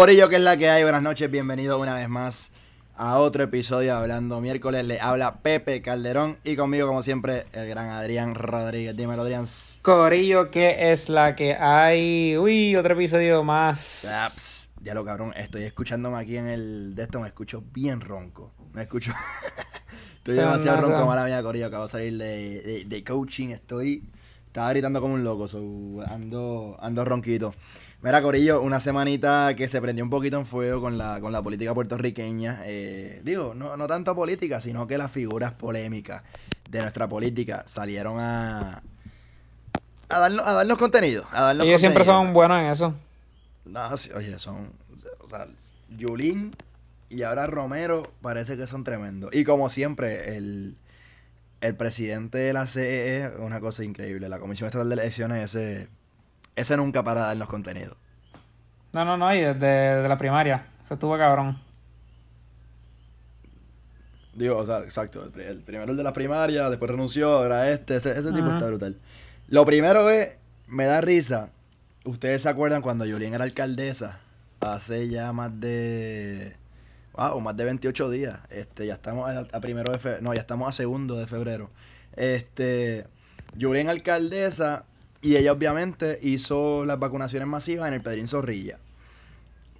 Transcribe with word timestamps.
Corillo, 0.00 0.30
que 0.30 0.36
es 0.36 0.40
la 0.42 0.56
que 0.56 0.70
hay. 0.70 0.82
Buenas 0.82 1.02
noches, 1.02 1.30
bienvenido 1.30 1.78
una 1.78 1.94
vez 1.94 2.08
más 2.08 2.52
a 2.96 3.18
otro 3.18 3.42
episodio 3.42 3.92
de 3.92 3.98
Hablando 3.98 4.40
Miércoles. 4.40 4.82
Le 4.86 4.98
habla 4.98 5.42
Pepe 5.42 5.82
Calderón 5.82 6.38
y 6.42 6.56
conmigo, 6.56 6.86
como 6.86 7.02
siempre, 7.02 7.44
el 7.52 7.68
gran 7.68 7.90
Adrián 7.90 8.34
Rodríguez. 8.34 8.96
Dímelo, 8.96 9.20
Adrián. 9.20 9.44
Corillo, 9.82 10.50
que 10.50 10.90
es 10.90 11.10
la 11.10 11.36
que 11.36 11.54
hay. 11.54 12.34
Uy, 12.38 12.74
otro 12.76 12.94
episodio 12.94 13.44
más. 13.44 13.78
Saps. 13.78 14.70
Ya 14.80 14.94
lo 14.94 15.04
cabrón, 15.04 15.34
estoy 15.36 15.64
escuchándome 15.64 16.16
aquí 16.16 16.38
en 16.38 16.46
el 16.46 16.94
de 16.94 17.02
esto, 17.02 17.20
me 17.20 17.28
escucho 17.28 17.62
bien 17.70 18.00
ronco. 18.00 18.54
Me 18.72 18.80
escucho. 18.80 19.12
estoy 20.16 20.36
Son 20.36 20.44
demasiado 20.46 20.80
ronco, 20.80 21.04
mala 21.04 21.26
mía, 21.26 21.42
Corillo. 21.42 21.66
Acabo 21.66 21.84
de 21.84 21.90
salir 21.92 22.16
de, 22.16 22.62
de- 22.62 22.84
de 22.86 23.04
coaching. 23.04 23.48
Estoy. 23.50 24.08
Estaba 24.46 24.70
gritando 24.70 25.00
como 25.00 25.14
un 25.14 25.22
loco, 25.22 25.46
so, 25.46 25.60
ando, 26.08 26.76
ando 26.80 27.04
ronquito. 27.04 27.52
Mira, 28.02 28.22
Corillo, 28.22 28.62
una 28.62 28.80
semanita 28.80 29.54
que 29.54 29.68
se 29.68 29.78
prendió 29.78 30.02
un 30.02 30.08
poquito 30.08 30.38
en 30.38 30.46
fuego 30.46 30.80
con 30.80 30.96
la, 30.96 31.20
con 31.20 31.32
la 31.32 31.42
política 31.42 31.74
puertorriqueña. 31.74 32.62
Eh, 32.64 33.20
digo, 33.22 33.52
no, 33.54 33.76
no 33.76 33.86
tanto 33.86 34.14
política, 34.14 34.58
sino 34.58 34.86
que 34.86 34.96
las 34.96 35.10
figuras 35.10 35.52
polémicas 35.52 36.22
de 36.70 36.80
nuestra 36.80 37.08
política 37.08 37.62
salieron 37.66 38.18
a. 38.18 38.82
A 40.08 40.18
darnos, 40.18 40.46
a 40.46 40.52
darnos 40.54 40.78
contenido. 40.78 41.26
A 41.30 41.42
darnos 41.42 41.66
Ellos 41.66 41.80
siempre 41.80 42.04
son 42.04 42.32
buenos 42.32 42.60
en 42.60 42.66
eso. 42.70 42.94
No, 43.66 43.94
sí, 43.98 44.10
oye, 44.14 44.38
son. 44.38 44.72
O 45.20 45.28
sea, 45.28 45.46
Yulín 45.90 46.52
y 47.10 47.22
ahora 47.22 47.46
Romero 47.46 48.10
parece 48.22 48.56
que 48.56 48.66
son 48.66 48.82
tremendos. 48.82 49.34
Y 49.34 49.44
como 49.44 49.68
siempre, 49.68 50.38
el, 50.38 50.78
el 51.60 51.76
presidente 51.76 52.38
de 52.38 52.54
la 52.54 52.64
CE 52.64 53.18
es 53.18 53.32
una 53.38 53.60
cosa 53.60 53.84
increíble. 53.84 54.30
La 54.30 54.38
Comisión 54.38 54.68
Estatal 54.68 54.88
de 54.88 54.94
Elecciones, 54.94 55.54
ese, 55.54 55.88
ese 56.56 56.76
nunca 56.76 57.02
para 57.02 57.22
darnos 57.22 57.48
contenido. 57.48 57.96
No, 58.92 59.04
no, 59.04 59.16
no, 59.16 59.34
y 59.34 59.40
desde 59.40 60.02
de 60.02 60.08
la 60.08 60.16
primaria. 60.18 60.66
Se 60.84 60.94
estuvo 60.94 61.16
cabrón. 61.16 61.58
Digo, 64.34 64.56
o 64.56 64.64
sea, 64.66 64.78
exacto. 64.80 65.24
El, 65.24 65.30
pri- 65.30 65.44
el 65.44 65.58
primero 65.60 65.90
el 65.90 65.96
de 65.96 66.02
la 66.04 66.12
primaria, 66.12 66.68
después 66.70 66.90
renunció, 66.90 67.32
ahora 67.38 67.70
este. 67.70 67.96
Ese, 67.96 68.12
ese 68.12 68.32
tipo 68.32 68.50
está 68.50 68.66
brutal. 68.66 68.96
Lo 69.48 69.64
primero 69.64 70.08
es, 70.10 70.30
me 70.66 70.86
da 70.86 71.00
risa. 71.00 71.50
Ustedes 72.04 72.42
se 72.42 72.48
acuerdan 72.48 72.80
cuando 72.82 73.04
Yulín 73.04 73.34
era 73.34 73.44
alcaldesa, 73.44 74.20
hace 74.60 75.08
ya 75.08 75.32
más 75.32 75.58
de. 75.60 76.56
Wow, 77.12 77.40
más 77.40 77.56
de 77.56 77.64
28 77.64 78.08
días. 78.10 78.38
Este, 78.50 78.86
ya 78.86 78.94
estamos 78.94 79.28
a, 79.28 79.40
a 79.52 79.60
primero 79.60 79.90
de 79.92 79.98
febrero. 79.98 80.22
No, 80.22 80.32
ya 80.32 80.40
estamos 80.40 80.68
a 80.68 80.72
segundo 80.72 81.16
de 81.16 81.26
febrero. 81.26 81.70
Este. 82.14 83.06
Yulín 83.56 83.88
alcaldesa. 83.88 84.84
Y 85.22 85.36
ella 85.36 85.52
obviamente 85.52 86.18
hizo 86.22 86.84
las 86.86 86.98
vacunaciones 86.98 87.46
masivas 87.46 87.88
en 87.88 87.94
el 87.94 88.02
Pedrín 88.02 88.26
Zorrilla. 88.26 88.78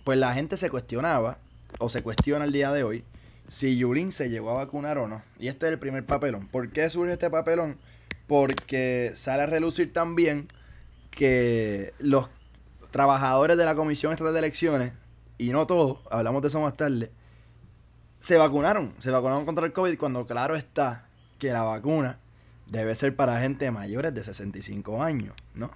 Pues 0.04 0.18
la 0.18 0.34
gente 0.34 0.56
se 0.56 0.70
cuestionaba, 0.70 1.38
o 1.78 1.88
se 1.88 2.02
cuestiona 2.02 2.44
el 2.44 2.52
día 2.52 2.72
de 2.72 2.84
hoy, 2.84 3.04
si 3.48 3.76
Yulín 3.76 4.12
se 4.12 4.30
llegó 4.30 4.50
a 4.50 4.54
vacunar 4.54 4.98
o 4.98 5.08
no. 5.08 5.22
Y 5.38 5.48
este 5.48 5.66
es 5.66 5.72
el 5.72 5.78
primer 5.78 6.04
papelón. 6.06 6.46
¿Por 6.46 6.70
qué 6.70 6.88
surge 6.90 7.12
este 7.12 7.30
papelón? 7.30 7.78
Porque 8.26 9.12
sale 9.14 9.42
a 9.42 9.46
relucir 9.46 9.92
también 9.92 10.48
que 11.10 11.94
los 11.98 12.28
trabajadores 12.90 13.56
de 13.56 13.64
la 13.64 13.74
Comisión 13.74 14.12
Estatal 14.12 14.32
de 14.32 14.38
Elecciones, 14.38 14.92
y 15.38 15.50
no 15.50 15.66
todos, 15.66 15.98
hablamos 16.10 16.42
de 16.42 16.48
eso 16.48 16.60
más 16.60 16.76
tarde, 16.76 17.10
se 18.18 18.36
vacunaron. 18.36 18.94
Se 18.98 19.10
vacunaron 19.10 19.44
contra 19.46 19.66
el 19.66 19.72
COVID 19.72 19.98
cuando 19.98 20.26
claro 20.26 20.54
está 20.54 21.08
que 21.38 21.50
la 21.52 21.62
vacuna 21.62 22.19
debe 22.70 22.94
ser 22.94 23.14
para 23.16 23.40
gente 23.40 23.70
mayores 23.70 24.14
de 24.14 24.22
65 24.24 25.02
años, 25.02 25.34
¿no? 25.54 25.70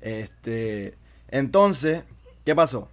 Este, 0.00 0.98
entonces, 1.28 2.04
¿qué 2.44 2.54
pasó? 2.54 2.90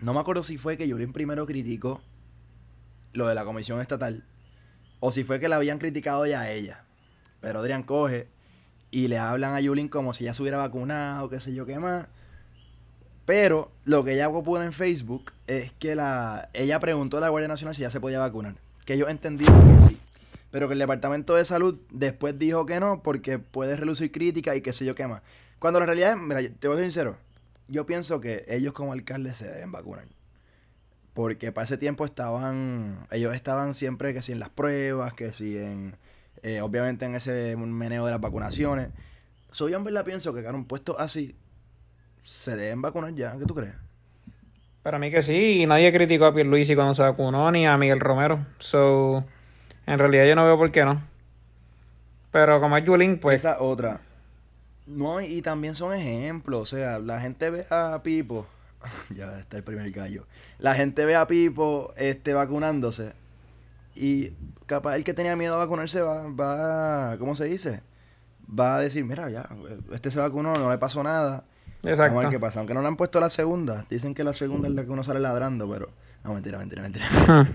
No 0.00 0.14
me 0.14 0.20
acuerdo 0.20 0.42
si 0.42 0.58
fue 0.58 0.76
que 0.76 0.88
Yulín 0.88 1.12
primero 1.12 1.46
criticó 1.46 2.02
lo 3.12 3.28
de 3.28 3.34
la 3.34 3.44
comisión 3.44 3.80
estatal 3.80 4.24
o 4.98 5.12
si 5.12 5.22
fue 5.22 5.38
que 5.38 5.48
la 5.48 5.56
habían 5.56 5.78
criticado 5.78 6.26
ya 6.26 6.40
a 6.40 6.50
ella. 6.50 6.84
Pero 7.40 7.60
Adrián 7.60 7.82
coge 7.82 8.28
y 8.90 9.08
le 9.08 9.18
hablan 9.18 9.54
a 9.54 9.60
Yulín 9.60 9.88
como 9.88 10.14
si 10.14 10.24
ya 10.24 10.34
se 10.34 10.42
hubiera 10.42 10.56
vacunado, 10.56 11.28
qué 11.28 11.40
sé 11.40 11.54
yo 11.54 11.66
qué 11.66 11.78
más. 11.78 12.06
Pero 13.26 13.70
lo 13.84 14.04
que 14.04 14.14
ella 14.14 14.30
pone 14.30 14.64
en 14.64 14.72
Facebook 14.72 15.32
es 15.46 15.72
que 15.72 15.94
la 15.94 16.48
ella 16.54 16.80
preguntó 16.80 17.18
a 17.18 17.20
la 17.20 17.28
Guardia 17.28 17.48
Nacional 17.48 17.74
si 17.74 17.82
ya 17.82 17.90
se 17.90 18.00
podía 18.00 18.18
vacunar. 18.18 18.56
Que 18.84 18.94
ellos 18.94 19.10
entendieron 19.10 19.76
que 19.76 19.86
sí. 19.86 20.00
Pero 20.54 20.68
que 20.68 20.74
el 20.74 20.78
Departamento 20.78 21.34
de 21.34 21.44
Salud 21.44 21.80
después 21.90 22.38
dijo 22.38 22.64
que 22.64 22.78
no 22.78 23.02
porque 23.02 23.40
puede 23.40 23.74
relucir 23.76 24.12
crítica 24.12 24.54
y 24.54 24.60
qué 24.60 24.72
sé 24.72 24.84
yo 24.84 24.94
qué 24.94 25.04
más. 25.08 25.20
Cuando 25.58 25.80
la 25.80 25.86
realidad 25.86 26.12
es, 26.12 26.16
mira, 26.16 26.40
te 26.42 26.68
voy 26.68 26.76
a 26.76 26.78
ser 26.78 26.92
sincero, 26.92 27.16
yo 27.66 27.86
pienso 27.86 28.20
que 28.20 28.44
ellos 28.46 28.72
como 28.72 28.92
alcaldes 28.92 29.38
se 29.38 29.48
deben 29.48 29.72
vacunar. 29.72 30.04
Porque 31.12 31.50
para 31.50 31.64
ese 31.64 31.76
tiempo 31.76 32.04
estaban, 32.04 33.04
ellos 33.10 33.34
estaban 33.34 33.74
siempre 33.74 34.14
que 34.14 34.22
si 34.22 34.30
en 34.30 34.38
las 34.38 34.48
pruebas, 34.48 35.12
que 35.14 35.32
si 35.32 35.58
en, 35.58 35.96
eh, 36.44 36.60
obviamente 36.60 37.04
en 37.04 37.16
ese 37.16 37.56
meneo 37.56 38.04
de 38.04 38.12
las 38.12 38.20
vacunaciones. 38.20 38.90
So, 39.50 39.68
yo 39.68 39.76
en 39.76 39.82
verdad 39.82 40.04
pienso 40.04 40.32
que 40.32 40.48
un 40.48 40.66
puesto 40.66 40.96
así, 41.00 41.34
se 42.20 42.54
deben 42.54 42.80
vacunar 42.80 43.12
ya, 43.16 43.36
¿qué 43.36 43.44
tú 43.44 43.56
crees? 43.56 43.74
Para 44.84 45.00
mí 45.00 45.10
que 45.10 45.20
sí, 45.20 45.62
y 45.62 45.66
nadie 45.66 45.92
criticó 45.92 46.26
a 46.26 46.32
Pierluisi 46.32 46.76
cuando 46.76 46.94
se 46.94 47.02
vacunó, 47.02 47.50
ni 47.50 47.66
a 47.66 47.76
Miguel 47.76 47.98
Romero. 47.98 48.46
So, 48.60 49.24
en 49.86 49.98
realidad 49.98 50.26
yo 50.26 50.34
no 50.34 50.44
veo 50.44 50.56
por 50.56 50.70
qué 50.70 50.84
no. 50.84 51.02
Pero 52.30 52.60
como 52.60 52.76
es 52.76 52.84
Yulín, 52.84 53.18
pues... 53.18 53.40
Esa 53.40 53.60
otra. 53.60 54.00
No, 54.86 55.20
y 55.20 55.40
también 55.40 55.74
son 55.74 55.94
ejemplos. 55.94 56.60
O 56.72 56.76
sea, 56.76 56.98
la 56.98 57.20
gente 57.20 57.50
ve 57.50 57.66
a 57.70 58.00
Pipo. 58.02 58.46
ya 59.14 59.38
está 59.38 59.56
el 59.56 59.62
primer 59.62 59.90
gallo. 59.92 60.26
La 60.58 60.74
gente 60.74 61.04
ve 61.04 61.14
a 61.14 61.26
Pipo 61.26 61.94
este, 61.96 62.34
vacunándose. 62.34 63.12
Y 63.94 64.30
capaz 64.66 64.96
el 64.96 65.04
que 65.04 65.14
tenía 65.14 65.36
miedo 65.36 65.54
a 65.54 65.58
vacunarse 65.58 66.00
va, 66.00 66.28
va, 66.28 67.16
¿cómo 67.18 67.36
se 67.36 67.44
dice? 67.44 67.82
Va 68.58 68.76
a 68.76 68.80
decir, 68.80 69.04
mira, 69.04 69.30
ya, 69.30 69.48
este 69.92 70.10
se 70.10 70.18
vacunó, 70.18 70.56
no 70.56 70.70
le 70.70 70.78
pasó 70.78 71.02
nada. 71.02 71.44
Vamos 71.82 71.98
a 72.00 72.02
ver 72.02 72.12
Exacto. 72.12 72.30
qué 72.30 72.40
pasa. 72.40 72.58
Aunque 72.60 72.74
no 72.74 72.82
le 72.82 72.88
han 72.88 72.96
puesto 72.96 73.20
la 73.20 73.28
segunda. 73.28 73.86
Dicen 73.88 74.14
que 74.14 74.24
la 74.24 74.32
segunda 74.32 74.68
es 74.68 74.74
la 74.74 74.84
que 74.84 74.90
uno 74.90 75.04
sale 75.04 75.20
ladrando, 75.20 75.70
pero... 75.70 75.90
No, 76.24 76.32
mentira, 76.32 76.58
mentira, 76.58 76.82
mentira. 76.82 77.04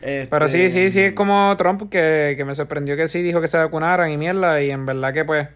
Pero 0.00 0.48
sí, 0.48 0.58
sí, 0.58 0.70
sí, 0.70 0.80
es 0.80 0.96
Este, 0.96 1.14
como 1.14 1.56
Trump 1.56 1.90
que, 1.90 2.34
que 2.36 2.44
me 2.44 2.54
sorprendió 2.54 2.96
que 2.96 3.08
sí 3.08 3.22
dijo 3.22 3.40
que 3.40 3.48
se 3.48 3.56
vacunaran 3.58 4.10
y 4.10 4.16
mierda, 4.16 4.62
y 4.62 4.70
en 4.70 4.86
verdad 4.86 5.12
que 5.12 5.24
pues, 5.24 5.48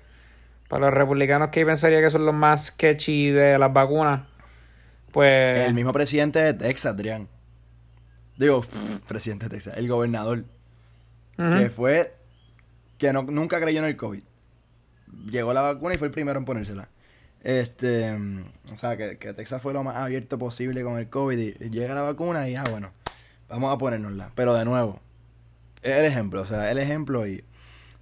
para 0.68 0.86
los 0.86 0.94
republicanos 0.94 1.48
que 1.50 1.64
pensaría 1.64 2.00
que 2.00 2.10
son 2.10 2.26
los 2.26 2.34
más 2.34 2.66
sketchy 2.66 3.30
de 3.30 3.58
las 3.58 3.72
vacunas, 3.72 4.22
pues... 5.12 5.68
El 5.68 5.74
mismo 5.74 5.92
presidente 5.92 6.38
de 6.40 6.54
Texas, 6.54 6.94
Adrián. 6.94 7.28
Digo, 8.36 8.64
presidente 9.06 9.44
de 9.46 9.50
Texas, 9.50 9.74
el 9.76 9.86
gobernador. 9.88 10.44
Que 11.36 11.70
fue. 11.70 12.14
Que 12.98 13.12
no, 13.12 13.22
nunca 13.22 13.60
creyó 13.60 13.80
en 13.80 13.86
el 13.86 13.96
COVID. 13.96 14.22
Llegó 15.30 15.52
la 15.52 15.60
vacuna 15.60 15.94
y 15.94 15.98
fue 15.98 16.06
el 16.06 16.12
primero 16.12 16.38
en 16.38 16.44
ponérsela. 16.44 16.88
Este. 17.42 18.16
O 18.72 18.76
sea, 18.76 18.96
que, 18.96 19.18
que 19.18 19.34
Texas 19.34 19.60
fue 19.60 19.72
lo 19.72 19.82
más 19.82 19.96
abierto 19.96 20.38
posible 20.38 20.82
con 20.82 20.98
el 20.98 21.08
COVID. 21.08 21.38
Y, 21.38 21.56
y 21.64 21.70
llega 21.70 21.94
la 21.94 22.02
vacuna 22.02 22.48
y, 22.48 22.54
ah, 22.54 22.64
bueno, 22.70 22.92
vamos 23.52 23.72
a 23.72 23.78
ponérnosla. 23.78 24.30
Pero 24.34 24.54
de 24.54 24.64
nuevo, 24.64 24.98
es 25.82 25.92
el 25.92 26.06
ejemplo. 26.06 26.40
O 26.40 26.44
sea, 26.46 26.70
el 26.70 26.78
ejemplo 26.78 27.26
y. 27.26 27.44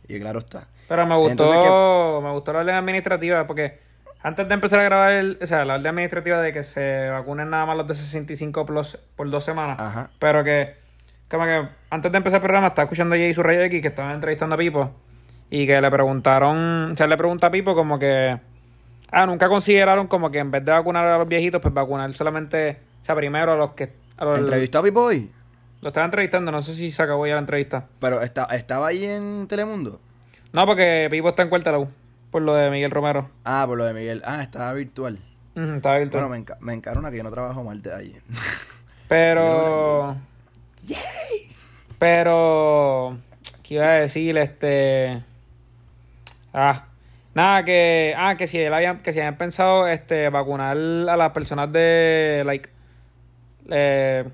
Y 0.09 0.19
claro 0.19 0.39
está. 0.41 0.67
Pero 0.89 1.07
me 1.07 1.15
gustó, 1.17 1.31
Entonces, 1.31 1.57
¿qué- 1.59 2.21
me 2.27 2.33
gustó 2.33 2.53
la 2.53 2.61
orden 2.61 2.75
administrativa 2.75 3.47
porque 3.47 3.79
antes 4.23 4.49
de 4.49 4.55
empezar 4.55 4.81
a 4.81 4.83
grabar 4.83 5.13
el, 5.13 5.39
o 5.41 5.47
sea, 5.47 5.65
la 5.65 5.75
orden 5.75 5.87
administrativa 5.87 6.41
de 6.43 6.53
que 6.53 6.63
se 6.65 7.09
vacunen 7.11 7.49
nada 7.51 7.65
más 7.67 7.77
los 7.77 7.87
de 7.87 7.95
65 7.95 8.67
plus 8.67 8.99
por 9.15 9.31
dos 9.31 9.45
semanas. 9.45 9.79
Ajá. 9.81 10.11
Pero 10.19 10.43
que, 10.43 10.75
como 11.31 11.45
que 11.45 11.69
antes 11.91 12.11
de 12.11 12.19
empezar 12.19 12.39
el 12.39 12.43
programa 12.43 12.69
estaba 12.69 12.85
escuchando 12.87 13.15
a 13.15 13.19
Jay 13.19 13.33
su 13.33 13.43
Rey 13.43 13.59
X 13.67 13.81
que 13.83 13.89
estaba 13.89 14.13
entrevistando 14.13 14.57
a 14.57 14.59
Pipo 14.59 14.91
y 15.49 15.65
que 15.67 15.81
le 15.81 15.91
preguntaron, 15.91 16.91
o 16.93 16.97
sea, 16.97 17.07
le 17.07 17.17
pregunta 17.17 17.47
a 17.47 17.51
Pipo 17.53 17.75
como 17.77 17.99
que, 17.99 18.37
ah, 19.13 19.27
nunca 19.27 19.49
consideraron 19.49 20.09
como 20.09 20.31
que 20.31 20.39
en 20.39 20.51
vez 20.51 20.65
de 20.65 20.73
vacunar 20.73 21.07
a 21.07 21.19
los 21.19 21.29
viejitos, 21.29 21.61
pues 21.63 21.73
vacunar 21.73 22.13
solamente, 22.15 22.79
o 23.01 23.05
sea, 23.05 23.15
primero 23.15 23.53
a 23.53 23.57
los 23.57 23.73
que, 23.75 23.93
a 24.17 24.25
los, 24.25 24.39
¿Entrevistó 24.41 24.81
a 24.81 24.83
Pipo 24.83 25.03
hoy? 25.05 25.31
Lo 25.83 25.89
estaba 25.89 26.05
entrevistando, 26.05 26.53
no 26.53 26.63
sé 26.63 26.75
si 26.75 26.91
se 26.91 27.03
acabó 27.03 27.27
ya 27.27 27.35
la 27.35 27.41
entrevista. 27.41 27.87
Pero 28.01 28.21
está, 28.23 28.45
estaba 28.55 28.89
ahí 28.89 29.05
en 29.05 29.47
Telemundo. 29.49 30.01
No, 30.53 30.67
porque 30.67 31.09
Pipo 31.11 31.29
está 31.31 31.43
en 31.43 31.49
cuarta 31.49 31.79
U, 31.79 31.89
por 32.31 32.43
lo 32.43 32.55
de 32.55 32.71
Miguel 32.71 32.91
Romero. 32.91 33.31
Ah, 33.45 33.65
por 33.67 33.79
lo 33.79 33.85
de 33.85 33.95
Miguel. 33.95 34.23
Ah, 34.25 34.43
estaba 34.43 34.73
virtual. 34.73 35.19
Ujú, 35.57 35.75
estaba 35.75 35.99
virtual. 35.99 36.25
Bueno, 36.25 36.29
me, 36.29 36.45
enca- 36.45 36.59
me 36.61 36.73
encarona 36.75 37.11
que 37.11 37.17
yo 37.19 37.23
no 37.23 37.31
trabajo 37.31 37.63
mal 37.65 37.81
de 37.83 37.95
ahí. 37.95 38.17
Pero. 39.09 40.17
Pero. 41.99 43.19
¿Qué 43.63 43.75
iba 43.75 43.87
a 43.87 43.93
decir? 44.01 44.37
Este. 44.39 45.23
Ah. 46.53 46.87
Nada, 47.35 47.65
que. 47.65 48.15
Ah, 48.17 48.37
que 48.37 48.47
si 48.47 48.59
él 48.59 48.73
habían, 48.75 49.03
que 49.03 49.13
si 49.13 49.21
habían 49.21 49.37
pensado 49.39 49.87
este 49.87 50.29
vacunar 50.31 50.77
a 50.77 51.17
las 51.17 51.31
personas 51.31 51.71
de 51.73 52.43
like. 52.45 52.71
eh, 53.71 54.25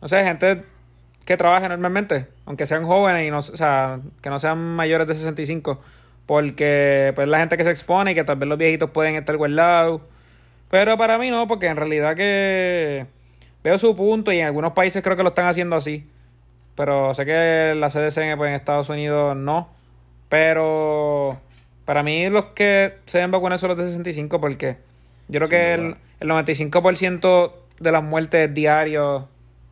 no 0.00 0.08
sé, 0.08 0.22
gente 0.22 0.64
que 1.26 1.36
trabaje 1.36 1.68
normalmente, 1.68 2.28
aunque 2.46 2.66
sean 2.66 2.84
jóvenes 2.84 3.26
y 3.26 3.30
no, 3.30 3.38
o 3.38 3.42
sea, 3.42 3.98
que 4.22 4.30
no 4.30 4.38
sean 4.38 4.58
mayores 4.76 5.08
de 5.08 5.14
65, 5.14 5.80
porque 6.24 7.12
pues 7.16 7.26
la 7.28 7.40
gente 7.40 7.56
que 7.56 7.64
se 7.64 7.70
expone 7.70 8.12
y 8.12 8.14
que 8.14 8.22
tal 8.22 8.36
vez 8.36 8.48
los 8.48 8.56
viejitos 8.56 8.90
pueden 8.90 9.16
estar 9.16 9.36
guardados. 9.36 10.00
Pero 10.70 10.96
para 10.96 11.18
mí 11.18 11.30
no, 11.30 11.48
porque 11.48 11.66
en 11.66 11.76
realidad 11.76 12.14
que 12.14 13.06
veo 13.64 13.76
su 13.76 13.96
punto 13.96 14.32
y 14.32 14.38
en 14.38 14.46
algunos 14.46 14.72
países 14.72 15.02
creo 15.02 15.16
que 15.16 15.24
lo 15.24 15.30
están 15.30 15.46
haciendo 15.46 15.74
así. 15.74 16.08
Pero 16.76 17.12
sé 17.14 17.26
que 17.26 17.74
la 17.76 17.88
CDC 17.88 18.36
pues, 18.36 18.48
en 18.48 18.54
Estados 18.54 18.88
Unidos 18.88 19.36
no. 19.36 19.68
Pero 20.28 21.40
para 21.84 22.04
mí 22.04 22.28
los 22.28 22.46
que 22.46 22.98
se 23.06 23.18
deben 23.18 23.32
vacunar 23.32 23.58
son 23.58 23.70
los 23.70 23.78
de 23.78 23.86
65 23.86 24.40
porque 24.40 24.76
yo 25.28 25.40
creo 25.40 25.48
que 25.48 25.74
el, 25.74 25.96
el 26.20 26.28
95% 26.28 27.52
de 27.80 27.92
las 27.92 28.02
muertes 28.04 28.52
diarios 28.54 29.24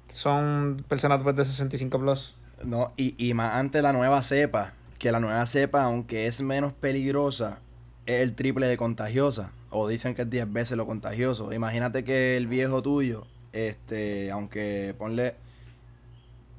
son 0.09 0.85
personas 0.89 1.21
pues, 1.23 1.37
de 1.37 1.45
65 1.45 1.99
plus. 1.99 2.37
No, 2.63 2.93
y, 2.97 3.15
y 3.19 3.35
más 3.35 3.55
ante 3.55 3.83
la 3.83 3.93
nueva 3.93 4.23
cepa, 4.23 4.73
que 4.99 5.13
la 5.13 5.21
nueva 5.21 5.45
cepa, 5.47 5.83
aunque 5.85 6.27
es 6.27 6.41
menos 6.41 6.73
peligrosa, 6.73 7.61
es 8.07 8.21
el 8.21 8.35
triple 8.35 8.67
de 8.67 8.77
contagiosa. 8.77 9.51
O 9.71 9.89
dicen 9.89 10.15
que 10.15 10.23
es 10.23 10.31
10 10.31 10.53
veces 10.53 10.77
lo 10.77 10.87
contagioso. 10.87 11.53
Imagínate 11.53 12.05
que 12.05 12.37
el 12.37 12.47
viejo 12.47 12.83
tuyo, 12.83 13.27
este, 13.53 14.31
aunque 14.31 14.95
ponle, 14.97 15.35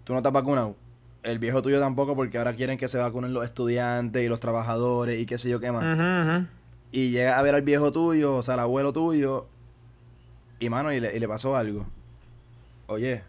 tú 0.03 0.13
no 0.13 0.19
has 0.19 0.31
vacunado. 0.31 0.75
El 1.23 1.39
viejo 1.39 1.61
tuyo 1.61 1.79
tampoco, 1.79 2.15
porque 2.15 2.37
ahora 2.37 2.53
quieren 2.53 2.77
que 2.77 2.87
se 2.87 2.97
vacunen 2.97 3.33
los 3.33 3.45
estudiantes 3.45 4.23
y 4.23 4.27
los 4.27 4.39
trabajadores 4.39 5.19
y 5.19 5.25
qué 5.25 5.37
sé 5.37 5.49
yo 5.49 5.59
qué 5.59 5.71
más. 5.71 6.45
Y 6.91 7.09
llega 7.09 7.39
a 7.39 7.41
ver 7.41 7.55
al 7.55 7.61
viejo 7.63 7.91
tuyo, 7.91 8.35
o 8.35 8.43
sea, 8.43 8.53
al 8.55 8.59
abuelo 8.59 8.93
tuyo, 8.93 9.47
y 10.59 10.69
mano, 10.69 10.91
y 10.91 10.99
le, 10.99 11.15
y 11.15 11.19
le 11.19 11.27
pasó 11.27 11.55
algo. 11.55 11.85
Oye, 12.87 13.23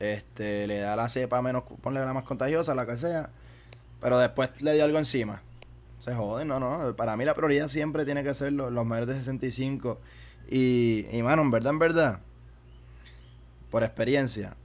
este, 0.00 0.66
le 0.66 0.78
da 0.78 0.96
la 0.96 1.08
cepa 1.08 1.42
menos, 1.42 1.64
ponle 1.80 2.00
la 2.00 2.12
más 2.12 2.24
contagiosa, 2.24 2.74
la 2.74 2.86
que 2.86 2.98
sea, 2.98 3.30
pero 4.00 4.18
después 4.18 4.50
le 4.60 4.74
dio 4.74 4.84
algo 4.84 4.98
encima. 4.98 5.42
Se 6.00 6.14
jode, 6.14 6.44
no, 6.44 6.60
no. 6.60 6.94
Para 6.96 7.16
mí 7.16 7.24
la 7.24 7.34
prioridad 7.34 7.68
siempre 7.68 8.04
tiene 8.04 8.22
que 8.22 8.32
ser 8.34 8.52
los, 8.52 8.86
mayores 8.86 9.08
de 9.08 9.14
65. 9.20 9.98
Y, 10.50 11.06
y, 11.10 11.22
mano, 11.22 11.42
en 11.42 11.50
verdad, 11.50 11.72
en 11.72 11.78
verdad, 11.78 12.20
por 13.70 13.82
experiencia, 13.82 14.56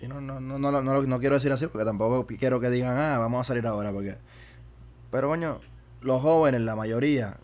y 0.00 0.06
no, 0.06 0.20
no, 0.20 0.40
no, 0.40 0.58
no, 0.58 0.70
no, 0.70 0.82
no, 0.82 1.02
no 1.02 1.18
quiero 1.18 1.34
decir 1.34 1.50
así 1.50 1.66
porque 1.66 1.84
tampoco 1.84 2.26
quiero 2.38 2.60
que 2.60 2.70
digan, 2.70 2.96
ah, 2.96 3.18
vamos 3.18 3.40
a 3.40 3.44
salir 3.44 3.66
ahora, 3.66 3.92
porque... 3.92 4.16
Pero, 5.10 5.28
coño, 5.28 5.60
los 6.02 6.22
jóvenes, 6.22 6.60
la 6.60 6.76
mayoría, 6.76 7.38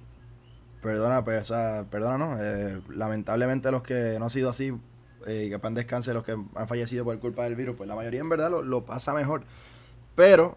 perdona, 0.83 1.25
pues, 1.25 1.51
o 1.51 1.55
sea, 1.55 1.87
perdona, 1.91 2.19
no, 2.19 2.37
eh, 2.39 2.81
lamentablemente 2.91 3.71
los 3.73 3.83
que 3.83 4.17
no 4.19 4.27
han 4.27 4.31
sido 4.31 4.51
así, 4.51 4.73
eh, 5.27 5.49
que 5.51 5.59
pan 5.59 5.75
descanse, 5.75 6.13
los 6.15 6.25
que 6.25 6.33
han 6.33 6.69
fallecido 6.69 7.05
por 7.05 7.19
culpa 7.19 7.45
del 7.45 7.57
virus, 7.57 7.77
pues 7.77 7.89
la 7.89 7.95
mayoría 7.95 8.21
en 8.21 8.29
verdad 8.29 8.51
lo, 8.51 8.63
lo 8.63 8.85
pasa 8.85 9.15
mejor. 9.15 9.43
Pero, 10.15 10.57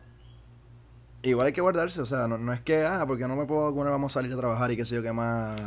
igual 1.23 1.47
hay 1.47 1.53
que 1.53 1.61
guardarse, 1.61 2.01
o 2.01 2.05
sea, 2.05 2.27
no, 2.27 2.37
no 2.37 2.53
es 2.53 2.61
que, 2.61 2.83
ah, 2.85 3.05
porque 3.07 3.27
no 3.27 3.35
me 3.35 3.45
puedo 3.45 3.65
vacunar, 3.65 3.91
vamos 3.91 4.11
a 4.11 4.15
salir 4.15 4.33
a 4.33 4.37
trabajar 4.37 4.71
y 4.71 4.77
qué 4.77 4.85
sé 4.85 4.95
yo 4.95 5.03
qué 5.03 5.13
más, 5.13 5.59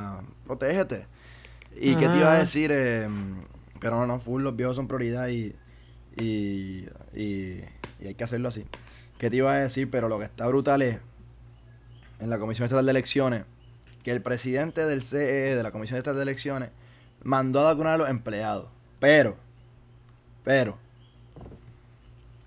protégete. 0.44 1.06
¿Y 1.76 1.94
qué 1.96 2.08
te 2.08 2.16
iba 2.16 2.32
a 2.32 2.38
decir? 2.38 2.70
Eh, 2.72 3.08
pero 3.78 3.98
no, 3.98 4.06
no, 4.06 4.20
full, 4.20 4.42
los 4.42 4.56
viejos 4.56 4.76
son 4.76 4.88
prioridad 4.88 5.28
y, 5.28 5.54
y, 6.16 6.86
y, 7.14 7.64
y 8.00 8.06
hay 8.06 8.14
que 8.14 8.24
hacerlo 8.24 8.48
así. 8.48 8.66
¿Qué 9.18 9.30
te 9.30 9.36
iba 9.36 9.52
a 9.52 9.58
decir? 9.58 9.90
Pero 9.90 10.08
lo 10.08 10.18
que 10.18 10.24
está 10.24 10.46
brutal 10.46 10.82
es, 10.82 10.98
en 12.20 12.30
la 12.30 12.38
Comisión 12.38 12.66
Estatal 12.66 12.84
de 12.84 12.90
Elecciones, 12.90 13.44
que 14.02 14.10
el 14.12 14.22
presidente 14.22 14.86
del 14.86 15.02
CE, 15.02 15.56
de 15.56 15.62
la 15.62 15.70
Comisión 15.70 15.98
Estatal 15.98 16.16
de 16.16 16.22
Elecciones, 16.22 16.70
mandó 17.22 17.60
a 17.60 17.64
vacunar 17.64 17.94
a 17.94 17.98
los 17.98 18.08
empleados. 18.08 18.68
Pero, 19.00 19.36
pero, 20.44 20.78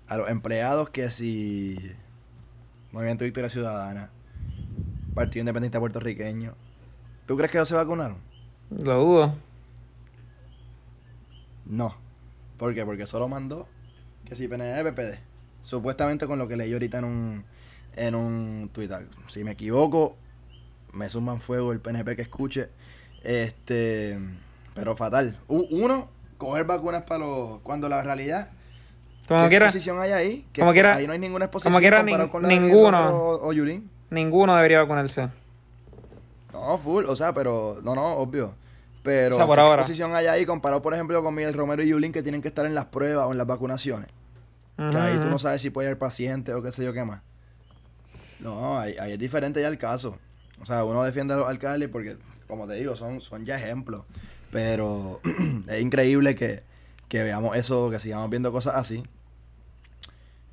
a 0.06 0.16
los 0.16 0.30
empleados 0.30 0.88
que 0.90 1.10
si 1.10 1.76
Movimiento 2.92 3.24
Victoria 3.24 3.50
Ciudadana, 3.50 4.10
Partido 5.14 5.40
Independiente 5.40 5.80
Puertorriqueño, 5.80 6.54
¿tú 7.26 7.36
crees 7.36 7.50
que 7.50 7.58
ellos 7.58 7.68
se 7.68 7.74
vacunaron? 7.74 8.18
Lo 8.70 9.04
dudo. 9.04 9.34
No. 11.66 11.96
¿Por 12.56 12.74
qué? 12.74 12.84
Porque 12.84 13.06
solo 13.06 13.28
mandó 13.28 13.66
que 14.24 14.34
si 14.34 14.48
PPD. 14.48 15.18
Supuestamente 15.60 16.26
con 16.26 16.38
lo 16.38 16.46
que 16.46 16.56
leí 16.56 16.72
ahorita 16.72 16.98
en 16.98 17.04
un, 17.04 17.44
en 17.96 18.14
un 18.14 18.70
Twitter. 18.72 19.08
Si 19.26 19.44
me 19.44 19.52
equivoco, 19.52 20.16
me 20.92 21.08
suman 21.08 21.40
fuego 21.40 21.72
el 21.72 21.80
PNP 21.80 22.16
que 22.16 22.22
escuche. 22.22 22.68
Este, 23.22 24.18
pero 24.74 24.94
fatal. 24.94 25.38
Uno, 25.48 26.10
coger 26.44 26.64
vacunas 26.64 27.02
para 27.02 27.18
los. 27.20 27.60
Cuando 27.60 27.88
la 27.88 28.02
realidad. 28.02 28.50
Como 29.28 29.42
¿Qué 29.44 29.48
quiera, 29.48 29.66
exposición 29.66 29.98
hay 30.00 30.12
ahí? 30.12 30.46
¿Qué 30.52 30.60
como 30.60 30.72
quiera- 30.74 30.94
ahí 30.96 31.06
no 31.06 31.12
hay 31.14 31.18
ninguna 31.18 31.46
exposición 31.46 31.72
como 31.72 31.80
quiera, 31.80 31.98
comparado 31.98 32.28
nin- 32.28 32.30
con 32.30 32.42
la 32.42 32.48
de 32.48 32.60
ninguno. 32.60 33.08
O, 33.10 33.48
o 33.48 33.52
ninguno 34.10 34.54
debería 34.54 34.80
vacunarse. 34.80 35.28
No, 36.52 36.78
full, 36.78 37.04
o 37.06 37.16
sea, 37.16 37.32
pero. 37.32 37.78
No, 37.82 37.94
no, 37.94 38.04
obvio. 38.16 38.54
Pero, 39.02 39.36
O 39.36 39.38
sea, 39.38 39.46
por 39.46 39.56
¿qué 39.56 39.60
ahora. 39.60 39.74
exposición 39.74 40.14
hay 40.14 40.26
ahí 40.26 40.46
comparado, 40.46 40.80
por 40.80 40.94
ejemplo, 40.94 41.22
con 41.22 41.34
Miguel 41.34 41.52
Romero 41.52 41.82
y 41.82 41.88
Yulín 41.88 42.10
que 42.12 42.22
tienen 42.22 42.40
que 42.40 42.48
estar 42.48 42.64
en 42.64 42.74
las 42.74 42.86
pruebas 42.86 43.26
o 43.26 43.32
en 43.32 43.38
las 43.38 43.46
vacunaciones? 43.46 44.08
Que 44.76 44.96
ahí 44.96 45.18
tú 45.18 45.26
no 45.28 45.38
sabes 45.38 45.60
si 45.62 45.70
puede 45.70 45.88
haber 45.88 45.98
paciente 45.98 46.52
o 46.54 46.62
qué 46.62 46.72
sé 46.72 46.84
yo 46.84 46.92
qué 46.92 47.04
más. 47.04 47.20
No, 48.40 48.78
ahí, 48.78 48.96
ahí 48.98 49.12
es 49.12 49.18
diferente 49.18 49.60
ya 49.60 49.68
el 49.68 49.78
caso. 49.78 50.18
O 50.60 50.64
sea, 50.66 50.84
uno 50.84 51.02
defiende 51.02 51.34
a 51.34 51.36
los 51.36 51.48
alcaldes 51.48 51.88
porque, 51.90 52.16
como 52.48 52.66
te 52.66 52.74
digo, 52.74 52.96
son, 52.96 53.20
son 53.20 53.44
ya 53.44 53.56
ejemplos. 53.56 54.02
Pero 54.54 55.20
es 55.66 55.80
increíble 55.80 56.36
que, 56.36 56.62
que 57.08 57.24
veamos 57.24 57.56
eso, 57.56 57.90
que 57.90 57.98
sigamos 57.98 58.30
viendo 58.30 58.52
cosas 58.52 58.76
así. 58.76 59.02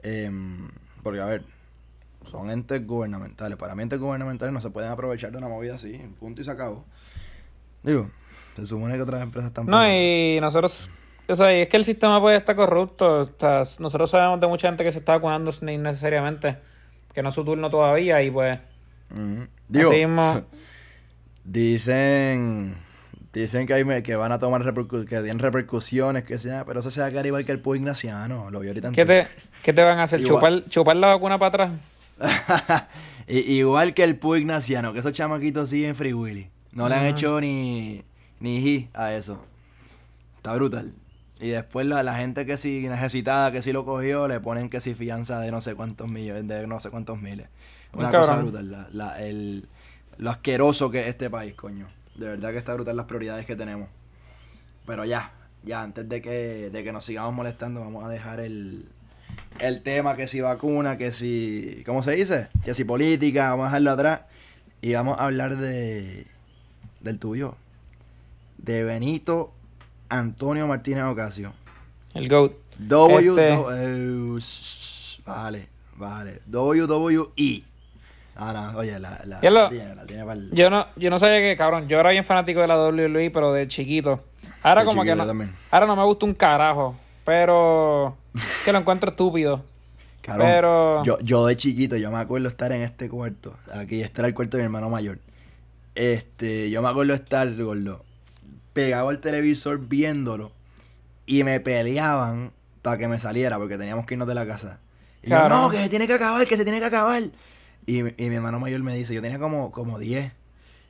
Em, 0.02 0.70
porque, 1.04 1.22
a 1.22 1.28
ver, 1.28 1.44
son 2.26 2.50
entes 2.50 2.86
gubernamentales. 2.88 3.60
Para 3.60 3.76
mí, 3.76 3.84
entes 3.84 4.00
gubernamentales 4.00 4.52
no 4.54 4.60
se 4.60 4.72
pueden 4.72 4.90
aprovechar 4.90 5.32
de 5.32 5.38
una 5.38 5.48
movida 5.48 5.76
así. 5.76 6.02
Punto 6.20 6.42
y 6.42 6.44
se 6.44 6.50
acabó. 6.50 6.84
Digo, 7.84 8.10
se 8.56 8.66
supone 8.66 8.96
que 8.96 9.04
otras 9.04 9.22
empresas 9.22 9.54
tampoco. 9.54 9.78
No, 9.78 9.88
y 9.88 10.40
nosotros, 10.42 10.90
o 11.28 11.36
sea, 11.36 11.56
y 11.56 11.62
es 11.62 11.70
que 11.70 11.78
el 11.78 11.86
sistema 11.86 12.20
puede 12.20 12.38
estar 12.38 12.56
corrupto. 12.56 13.20
o 13.20 13.30
sea, 13.38 13.60
nosotros 13.78 14.10
sabemos 14.10 14.40
de 14.40 14.48
mucha 14.48 14.68
gente 14.68 14.84
que 14.84 14.92
se 14.92 14.98
está 14.98 15.12
vacunando 15.12 15.54
innecesariamente, 15.62 16.58
que 17.14 17.22
no 17.22 17.30
es 17.30 17.36
su 17.36 17.46
turno 17.46 17.70
todavía, 17.70 18.20
y 18.24 18.32
pues. 18.32 18.60
Digo, 19.68 19.92
mismo, 19.92 20.42
Dicen 21.44 22.78
dicen 23.34 23.66
que, 23.68 23.74
hay, 23.74 23.84
me- 23.86 24.04
que 24.04 24.16
van 24.16 24.32
a 24.32 24.40
tomar 24.40 24.62
repercu- 24.64 25.06
que 25.08 25.22
den 25.22 25.40
repercusiones, 25.40 26.24
que 26.24 26.38
sea, 26.38 26.66
pero 26.66 26.80
eso 26.82 26.92
se 26.92 27.02
va 27.02 27.08
a 27.08 27.10
quedar 27.12 27.26
igual 27.26 27.46
que 27.46 27.52
el 27.52 27.60
Pú 27.60 27.76
Ignaciano. 27.76 28.52
Lo 28.52 28.60
vi 28.60 28.68
ahorita 28.68 28.92
¿qué 28.92 29.06
te, 29.06 29.28
¿qué 29.64 29.74
te 29.74 29.82
van 29.84 30.00
a 30.00 30.04
hacer? 30.04 30.20
Igual. 30.22 30.64
¿Chupar, 30.64 30.70
¿Chupar 30.70 30.96
la 30.98 31.08
vacuna 31.08 31.38
para 31.40 31.48
atrás? 31.50 31.72
Igual 33.28 33.94
que 33.94 34.04
el 34.04 34.18
Pú 34.18 34.36
Ignaciano, 34.36 34.94
que 34.94 35.00
esos 35.00 35.12
chamaquitos 35.14 35.70
siguen 35.70 35.96
Free 35.96 36.14
Willy. 36.14 36.50
No 36.74 36.88
le 36.90 36.96
han 36.96 37.06
hecho 37.06 37.40
ni, 37.42 38.04
ni 38.40 38.90
a 38.94 39.14
eso. 39.14 39.44
Está 40.38 40.54
brutal. 40.56 40.92
Y 41.40 41.50
después 41.50 41.86
la, 41.88 42.04
la 42.04 42.16
gente 42.16 42.46
que 42.46 42.58
sí 42.58 42.88
necesitada, 42.88 43.52
que 43.52 43.62
sí 43.62 43.72
lo 43.72 43.84
cogió, 43.86 44.28
le 44.28 44.40
ponen 44.40 44.70
que 44.70 44.80
sí 44.80 44.94
fianza 44.94 45.40
de 45.40 45.52
no 45.52 45.60
sé 45.62 45.76
cuántos 45.76 46.08
millones, 46.10 46.48
de 46.48 46.68
no 46.68 46.80
sé 46.80 46.90
cuántos 46.90 47.20
miles. 47.20 47.48
Una 47.94 48.08
Un 48.08 48.12
cosa 48.12 48.36
brutal. 48.38 48.70
La, 48.72 48.88
la- 48.92 49.22
el, 49.22 49.66
lo 50.18 50.30
asqueroso 50.30 50.92
que 50.92 51.02
es 51.02 51.08
este 51.08 51.30
país, 51.30 51.54
coño. 51.56 51.88
De 52.22 52.28
verdad 52.28 52.52
que 52.52 52.58
está 52.58 52.74
brutal 52.74 52.96
las 52.96 53.06
prioridades 53.06 53.46
que 53.46 53.56
tenemos. 53.56 53.90
Pero 54.86 55.06
ya, 55.06 55.34
ya, 55.64 55.82
antes 55.82 56.08
de 56.08 56.22
que, 56.22 56.70
de 56.70 56.84
que 56.84 56.92
nos 56.94 57.04
sigamos 57.06 57.34
molestando, 57.34 57.82
vamos 57.82 58.04
a 58.06 58.10
dejar 58.10 58.40
el, 58.40 58.88
el 59.60 59.82
tema 59.84 60.16
que 60.16 60.28
si 60.28 60.40
vacuna, 60.42 60.98
que 60.98 61.12
si, 61.12 61.84
¿cómo 61.86 62.02
se 62.02 62.12
dice? 62.16 62.48
Que 62.64 62.74
si 62.74 62.84
política, 62.84 63.50
vamos 63.52 63.66
a 63.66 63.68
dejarlo 63.70 63.92
atrás. 63.92 64.22
Y 64.82 64.94
vamos 64.94 65.20
a 65.20 65.26
hablar 65.26 65.58
de, 65.58 66.26
del 67.02 67.20
tuyo. 67.20 67.56
De 68.58 68.84
Benito 68.84 69.54
Antonio 70.10 70.68
Martínez 70.68 71.04
Ocasio. 71.04 71.54
El 72.14 72.28
GOAT. 72.30 72.54
W, 72.80 73.30
Este- 73.30 73.50
W- 73.56 74.40
shh, 74.40 75.20
vale, 75.26 75.68
vale. 75.98 76.42
WWE. 76.52 77.64
Ah, 78.44 78.54
no, 78.72 78.80
oye, 78.80 79.00
la, 79.00 79.22
la, 79.26 79.40
lo- 79.42 79.50
la 79.52 79.70
tiene, 79.70 79.96
la 79.96 80.06
tiene 80.06 80.26
pa'l- 80.26 80.50
Yo 80.52 80.70
no, 80.70 80.88
yo 80.96 81.10
no 81.12 81.20
sabía 81.20 81.38
que, 81.40 81.56
cabrón, 81.56 81.88
yo 81.88 82.00
era 82.00 82.10
bien 82.10 82.26
fanático 82.26 82.60
de 82.62 82.68
la 82.68 82.76
WWE, 82.88 83.30
pero 83.32 83.54
de 83.54 83.68
chiquito. 83.68 84.24
Ahora 84.64 84.82
De 84.82 84.88
como 84.88 85.04
chiquito, 85.04 85.14
que 85.16 85.22
no, 85.22 85.28
también. 85.28 85.54
ahora 85.70 85.86
no 85.86 85.96
me 85.96 86.04
gusta 86.06 86.26
un 86.26 86.34
carajo, 86.34 86.96
pero 87.26 88.18
que 88.66 88.72
lo 88.72 88.80
encuentro 88.80 89.12
estúpido. 89.12 89.64
Cabrón, 90.22 90.48
Pero- 90.48 91.04
yo, 91.04 91.20
yo 91.22 91.46
de 91.48 91.56
chiquito, 91.58 91.98
yo 91.98 92.12
me 92.12 92.18
acuerdo 92.20 92.48
estar 92.48 92.72
en 92.72 92.82
este 92.82 93.10
cuarto. 93.10 93.56
Aquí, 93.74 94.02
este 94.02 94.22
era 94.22 94.28
el 94.28 94.34
cuarto 94.34 94.58
de 94.58 94.64
mi 94.64 94.66
hermano 94.66 94.90
mayor. 94.90 95.18
Este, 95.96 96.70
yo 96.70 96.82
me 96.82 96.90
acuerdo 96.90 97.14
estar, 97.14 97.52
gordo, 97.56 98.04
pegado 98.74 99.10
al 99.10 99.20
televisor 99.20 99.80
viéndolo. 99.80 100.52
Y 101.26 101.44
me 101.44 101.60
peleaban 101.60 102.52
para 102.82 102.98
que 102.98 103.08
me 103.08 103.20
saliera, 103.20 103.58
porque 103.58 103.78
teníamos 103.78 104.06
que 104.06 104.14
irnos 104.16 104.28
de 104.28 104.36
la 104.36 104.46
casa. 104.46 104.80
Y 105.24 105.30
yo, 105.30 105.48
no, 105.50 105.70
que 105.70 105.78
se 105.78 105.90
tiene 105.90 106.08
que 106.08 106.14
acabar, 106.14 106.46
que 106.46 106.58
se 106.58 106.64
tiene 106.64 106.80
que 106.80 106.86
acabar. 106.86 107.22
Y, 107.86 108.04
mi- 108.04 108.14
y 108.18 108.30
mi 108.30 108.36
hermano 108.36 108.60
mayor 108.60 108.82
me 108.84 108.96
dice, 108.96 109.14
yo 109.14 109.22
tenía 109.22 109.40
como, 109.40 109.72
como 109.72 109.98
10. 110.00 110.32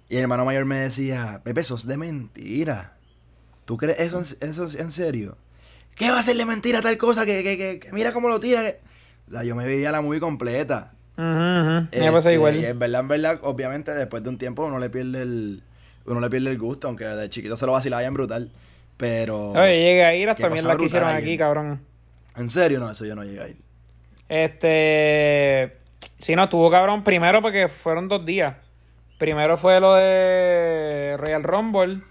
Y 0.09 0.15
el 0.17 0.23
hermano 0.23 0.43
mayor 0.45 0.65
me 0.65 0.77
decía, 0.79 1.41
Pepe, 1.43 1.61
eso 1.61 1.75
es 1.75 1.87
de 1.87 1.97
mentira. 1.97 2.97
¿Tú 3.65 3.77
crees 3.77 3.99
eso, 3.99 4.19
en- 4.19 4.49
eso 4.49 4.65
es 4.65 4.75
en 4.75 4.91
serio? 4.91 5.37
¿Qué 5.95 6.09
va 6.11 6.19
a 6.19 6.23
ser 6.23 6.35
de 6.37 6.45
mentira 6.45 6.81
tal 6.81 6.97
cosa? 6.97 7.25
Que, 7.25 7.43
que, 7.43 7.57
que, 7.57 7.79
que 7.79 7.93
mira 7.93 8.11
cómo 8.11 8.27
lo 8.27 8.39
tira. 8.39 8.61
que-". 8.61 8.79
O 9.27 9.31
sea, 9.31 9.43
yo 9.43 9.55
me 9.55 9.65
veía 9.65 9.91
la 9.91 10.01
movie 10.01 10.19
completa. 10.19 10.93
Ujú. 11.17 11.23
Me 11.23 11.87
pasa 12.11 12.17
Este, 12.29 12.33
igual. 12.33 12.55
Y 12.57 12.65
en 12.65 12.79
verdad, 12.79 13.01
en 13.01 13.07
verdad, 13.07 13.39
obviamente, 13.43 13.93
después 13.93 14.23
de 14.23 14.29
un 14.29 14.37
tiempo 14.37 14.65
uno 14.65 14.79
le 14.79 14.89
pierde 14.89 15.21
el, 15.21 15.63
uno 16.05 16.19
le 16.19 16.29
pierde 16.29 16.49
el 16.51 16.57
gusto, 16.57 16.87
aunque 16.87 17.05
de 17.05 17.29
chiquito 17.29 17.55
se 17.55 17.65
lo 17.65 17.73
vacilaba 17.73 18.01
bien 18.01 18.13
brutal. 18.13 18.51
Pero. 18.97 19.51
Oye, 19.51 19.75
llegué 19.77 20.03
a 20.05 20.15
ir 20.15 20.29
hasta 20.29 20.49
mierda 20.49 20.75
que 20.77 20.85
hicieron 20.85 21.09
aquí, 21.09 21.37
cabrón. 21.37 21.81
En 22.35 22.49
serio, 22.49 22.79
no, 22.79 22.89
eso 22.91 23.05
yo 23.05 23.15
no 23.15 23.23
llegué 23.23 23.41
a 23.41 23.47
ir. 23.49 23.57
Este. 24.29 25.77
Sí, 26.21 26.35
no, 26.35 26.43
estuvo 26.43 26.69
cabrón 26.69 27.03
primero 27.03 27.41
porque 27.41 27.67
fueron 27.67 28.07
dos 28.07 28.25
días. 28.25 28.55
Primero 29.17 29.57
fue 29.57 29.79
lo 29.79 29.95
de 29.95 31.15
Royal 31.17 31.43
Rumble, 31.43 32.01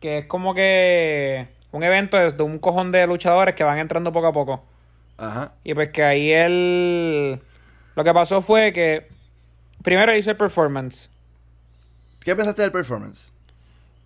que 0.00 0.18
es 0.18 0.26
como 0.26 0.54
que 0.54 1.48
un 1.72 1.82
evento 1.82 2.16
de 2.16 2.42
un 2.42 2.58
cojón 2.58 2.92
de 2.92 3.06
luchadores 3.06 3.54
que 3.54 3.64
van 3.64 3.78
entrando 3.78 4.12
poco 4.12 4.28
a 4.28 4.32
poco. 4.32 4.64
Ajá. 5.16 5.52
Y 5.64 5.74
pues 5.74 5.90
que 5.90 6.02
ahí 6.02 6.32
él. 6.32 7.40
Lo 7.94 8.04
que 8.04 8.14
pasó 8.14 8.40
fue 8.40 8.72
que. 8.72 9.08
Primero 9.82 10.16
hizo 10.16 10.30
el 10.30 10.36
performance. 10.36 11.10
¿Qué 12.20 12.34
pensaste 12.34 12.62
del 12.62 12.72
performance? 12.72 13.32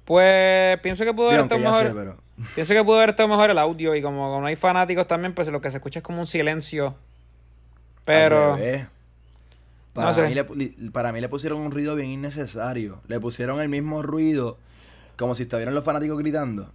Pues 0.04 0.78
pienso 0.80 1.04
que 1.04 1.14
pudo 1.14 1.28
haber 1.28 1.40
estado 1.40 1.60
mejor. 1.60 1.86
sé, 1.86 1.94
pero. 1.94 2.16
Pienso 2.54 2.74
que 2.74 2.82
pudo 2.82 2.96
haber 2.96 3.10
estado 3.10 3.28
mejor 3.28 3.50
el 3.50 3.58
audio. 3.58 3.94
Y 3.94 4.02
como 4.02 4.40
no 4.40 4.46
hay 4.46 4.56
fanáticos 4.56 5.06
también, 5.06 5.34
pues 5.34 5.48
lo 5.48 5.60
que 5.60 5.70
se 5.70 5.76
escucha 5.76 6.00
es 6.00 6.02
como 6.02 6.20
un 6.20 6.26
silencio. 6.26 6.96
Pero. 8.04 8.54
Al 8.54 8.58
revés. 8.58 8.86
Para, 9.92 10.08
No 10.08 10.14
sé. 10.14 10.26
mí 10.26 10.34
le, 10.34 10.44
para 10.90 11.12
mí 11.12 11.20
le 11.20 11.28
pusieron 11.28 11.60
un 11.60 11.70
ruido 11.70 11.94
bien 11.94 12.08
innecesario. 12.10 13.00
Le 13.08 13.20
pusieron 13.20 13.60
el 13.60 13.68
mismo 13.68 14.02
ruido 14.02 14.58
como 15.18 15.34
si 15.34 15.42
estuvieran 15.42 15.74
los 15.74 15.84
fanáticos 15.84 16.18
gritando. 16.18 16.72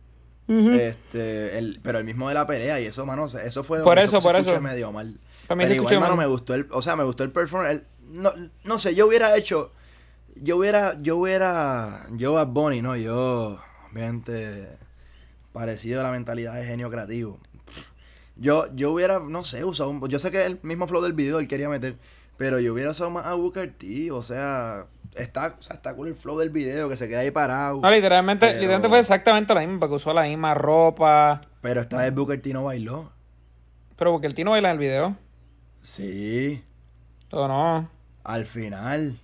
este, 0.47 1.57
el, 1.57 1.79
pero 1.83 1.97
el 2.00 2.05
mismo 2.05 2.27
de 2.29 2.36
la 2.36 2.45
pelea 2.47 2.79
y 2.79 2.86
eso, 2.86 3.05
mano, 3.05 3.25
eso 3.25 3.63
fue 3.63 3.83
Por 3.83 4.00
eso, 4.00 4.21
se 4.21 4.27
por 4.27 4.36
eso. 4.36 4.62
medio 4.62 4.91
mal. 4.91 5.19
Para 5.47 5.57
mí 5.57 5.63
pero 5.63 5.74
se 5.74 5.75
igual, 5.75 6.00
mano, 6.00 6.15
mal. 6.15 6.25
me 6.25 6.31
gustó 6.31 6.53
el, 6.53 6.67
o 6.71 6.81
sea, 6.81 6.95
me 6.95 7.03
gustó 7.03 7.24
el 7.24 7.31
performance. 7.31 7.71
el- 7.81 7.86
no, 8.21 8.31
no 8.63 8.77
sé, 8.77 8.95
yo 8.95 9.07
hubiera 9.07 9.36
hecho, 9.36 9.71
yo 10.36 10.55
hubiera, 10.57 10.97
yo 11.01 11.17
hubiera, 11.17 12.05
yo 12.13 12.38
a 12.38 12.45
Bonnie, 12.45 12.81
no, 12.81 12.95
yo, 12.95 13.59
obviamente, 13.91 14.69
parecido 15.51 16.00
a 16.00 16.03
la 16.03 16.12
mentalidad 16.12 16.53
de 16.55 16.65
genio 16.65 16.89
creativo. 16.89 17.39
Yo, 18.38 18.74
yo 18.75 18.91
hubiera, 18.91 19.19
no 19.19 19.43
sé, 19.43 19.63
usado 19.65 19.89
un, 19.89 20.07
yo 20.07 20.19
sé 20.19 20.31
que 20.31 20.45
el 20.45 20.59
mismo 20.62 20.88
flow 20.88 21.01
del 21.01 21.13
video 21.13 21.39
él 21.39 21.47
quería 21.47 21.67
meter, 21.69 21.97
pero 22.38 22.60
yo 22.60 22.74
hubiera 22.74 22.91
usado 22.91 23.10
más 23.10 23.25
a 23.25 23.34
Booker 23.34 23.74
T, 23.77 24.12
o 24.12 24.22
sea, 24.22 24.86
está, 25.15 25.56
o 25.60 25.62
sea, 25.62 25.75
está 25.75 25.96
cool 25.96 26.08
el 26.10 26.15
flow 26.15 26.38
del 26.38 26.50
video, 26.50 26.88
que 26.89 26.98
se 26.98 27.08
queda 27.08 27.20
ahí 27.20 27.32
parado. 27.32 27.82
No, 27.82 27.91
literalmente, 27.91 28.46
Pero- 28.46 28.56
literalmente 28.60 28.89
fue 28.89 29.00
exactamente 29.00 29.53
lo 29.53 29.60
mismo, 29.60 29.79
porque 29.79 29.96
usó 29.96 30.13
la 30.13 30.24
misma 30.24 30.53
ropa. 30.53 31.41
Pero 31.62 31.82
esta 31.82 31.98
vez 31.98 32.13
Booker 32.13 32.41
T 32.41 32.53
no 32.53 32.65
bailó. 32.65 33.12
Pero 33.98 34.20
el 34.22 34.34
tío 34.36 34.46
no 34.46 34.51
baila 34.51 34.70
en 34.70 34.74
el 34.74 34.79
video. 34.79 35.15
Sí, 35.82 36.63
O 37.32 37.48
no. 37.48 37.89
al 38.24 38.46
final. 38.46 39.15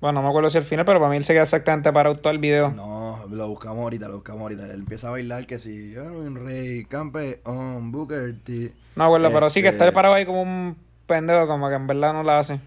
Bueno, 0.00 0.20
no 0.20 0.22
me 0.24 0.28
acuerdo 0.28 0.50
si 0.50 0.58
al 0.58 0.64
final, 0.64 0.84
pero 0.84 0.98
para 0.98 1.10
mí 1.10 1.16
él 1.16 1.24
se 1.24 1.32
queda 1.32 1.44
exactamente 1.44 1.90
parado 1.92 2.14
todo 2.16 2.30
el 2.32 2.38
video. 2.38 2.70
No, 2.70 3.20
lo 3.30 3.48
buscamos 3.48 3.82
ahorita, 3.82 4.08
lo 4.08 4.14
buscamos 4.16 4.42
ahorita. 4.42 4.64
Él 4.66 4.70
empieza 4.80 5.08
a 5.08 5.12
bailar 5.12 5.46
que 5.46 5.58
si 5.58 5.94
rey, 5.94 6.84
campeón, 6.84 7.90
Booker 7.90 8.34
T. 8.44 8.72
No 8.96 9.04
me 9.04 9.04
acuerdo, 9.06 9.30
pero 9.32 9.48
sí 9.50 9.62
que 9.62 9.68
Este, 9.68 9.82
está 9.84 9.92
parado 9.94 10.14
ahí 10.14 10.26
como 10.26 10.42
un 10.42 10.76
pendejo, 11.06 11.46
como 11.46 11.68
que 11.68 11.74
en 11.74 11.86
verdad 11.86 12.12
no 12.12 12.22
la 12.22 12.38
hace. 12.38 12.60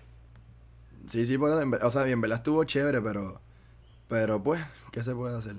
Sí, 1.07 1.25
sí, 1.25 1.37
por 1.37 1.51
eso, 1.51 1.63
o 1.85 1.91
sea, 1.91 2.07
en 2.07 2.21
verdad 2.21 2.37
estuvo 2.37 2.63
chévere, 2.63 3.01
pero. 3.01 3.39
Pero 4.07 4.41
pues, 4.41 4.61
¿qué 4.91 5.03
se 5.03 5.13
puede 5.13 5.37
hacer? 5.37 5.55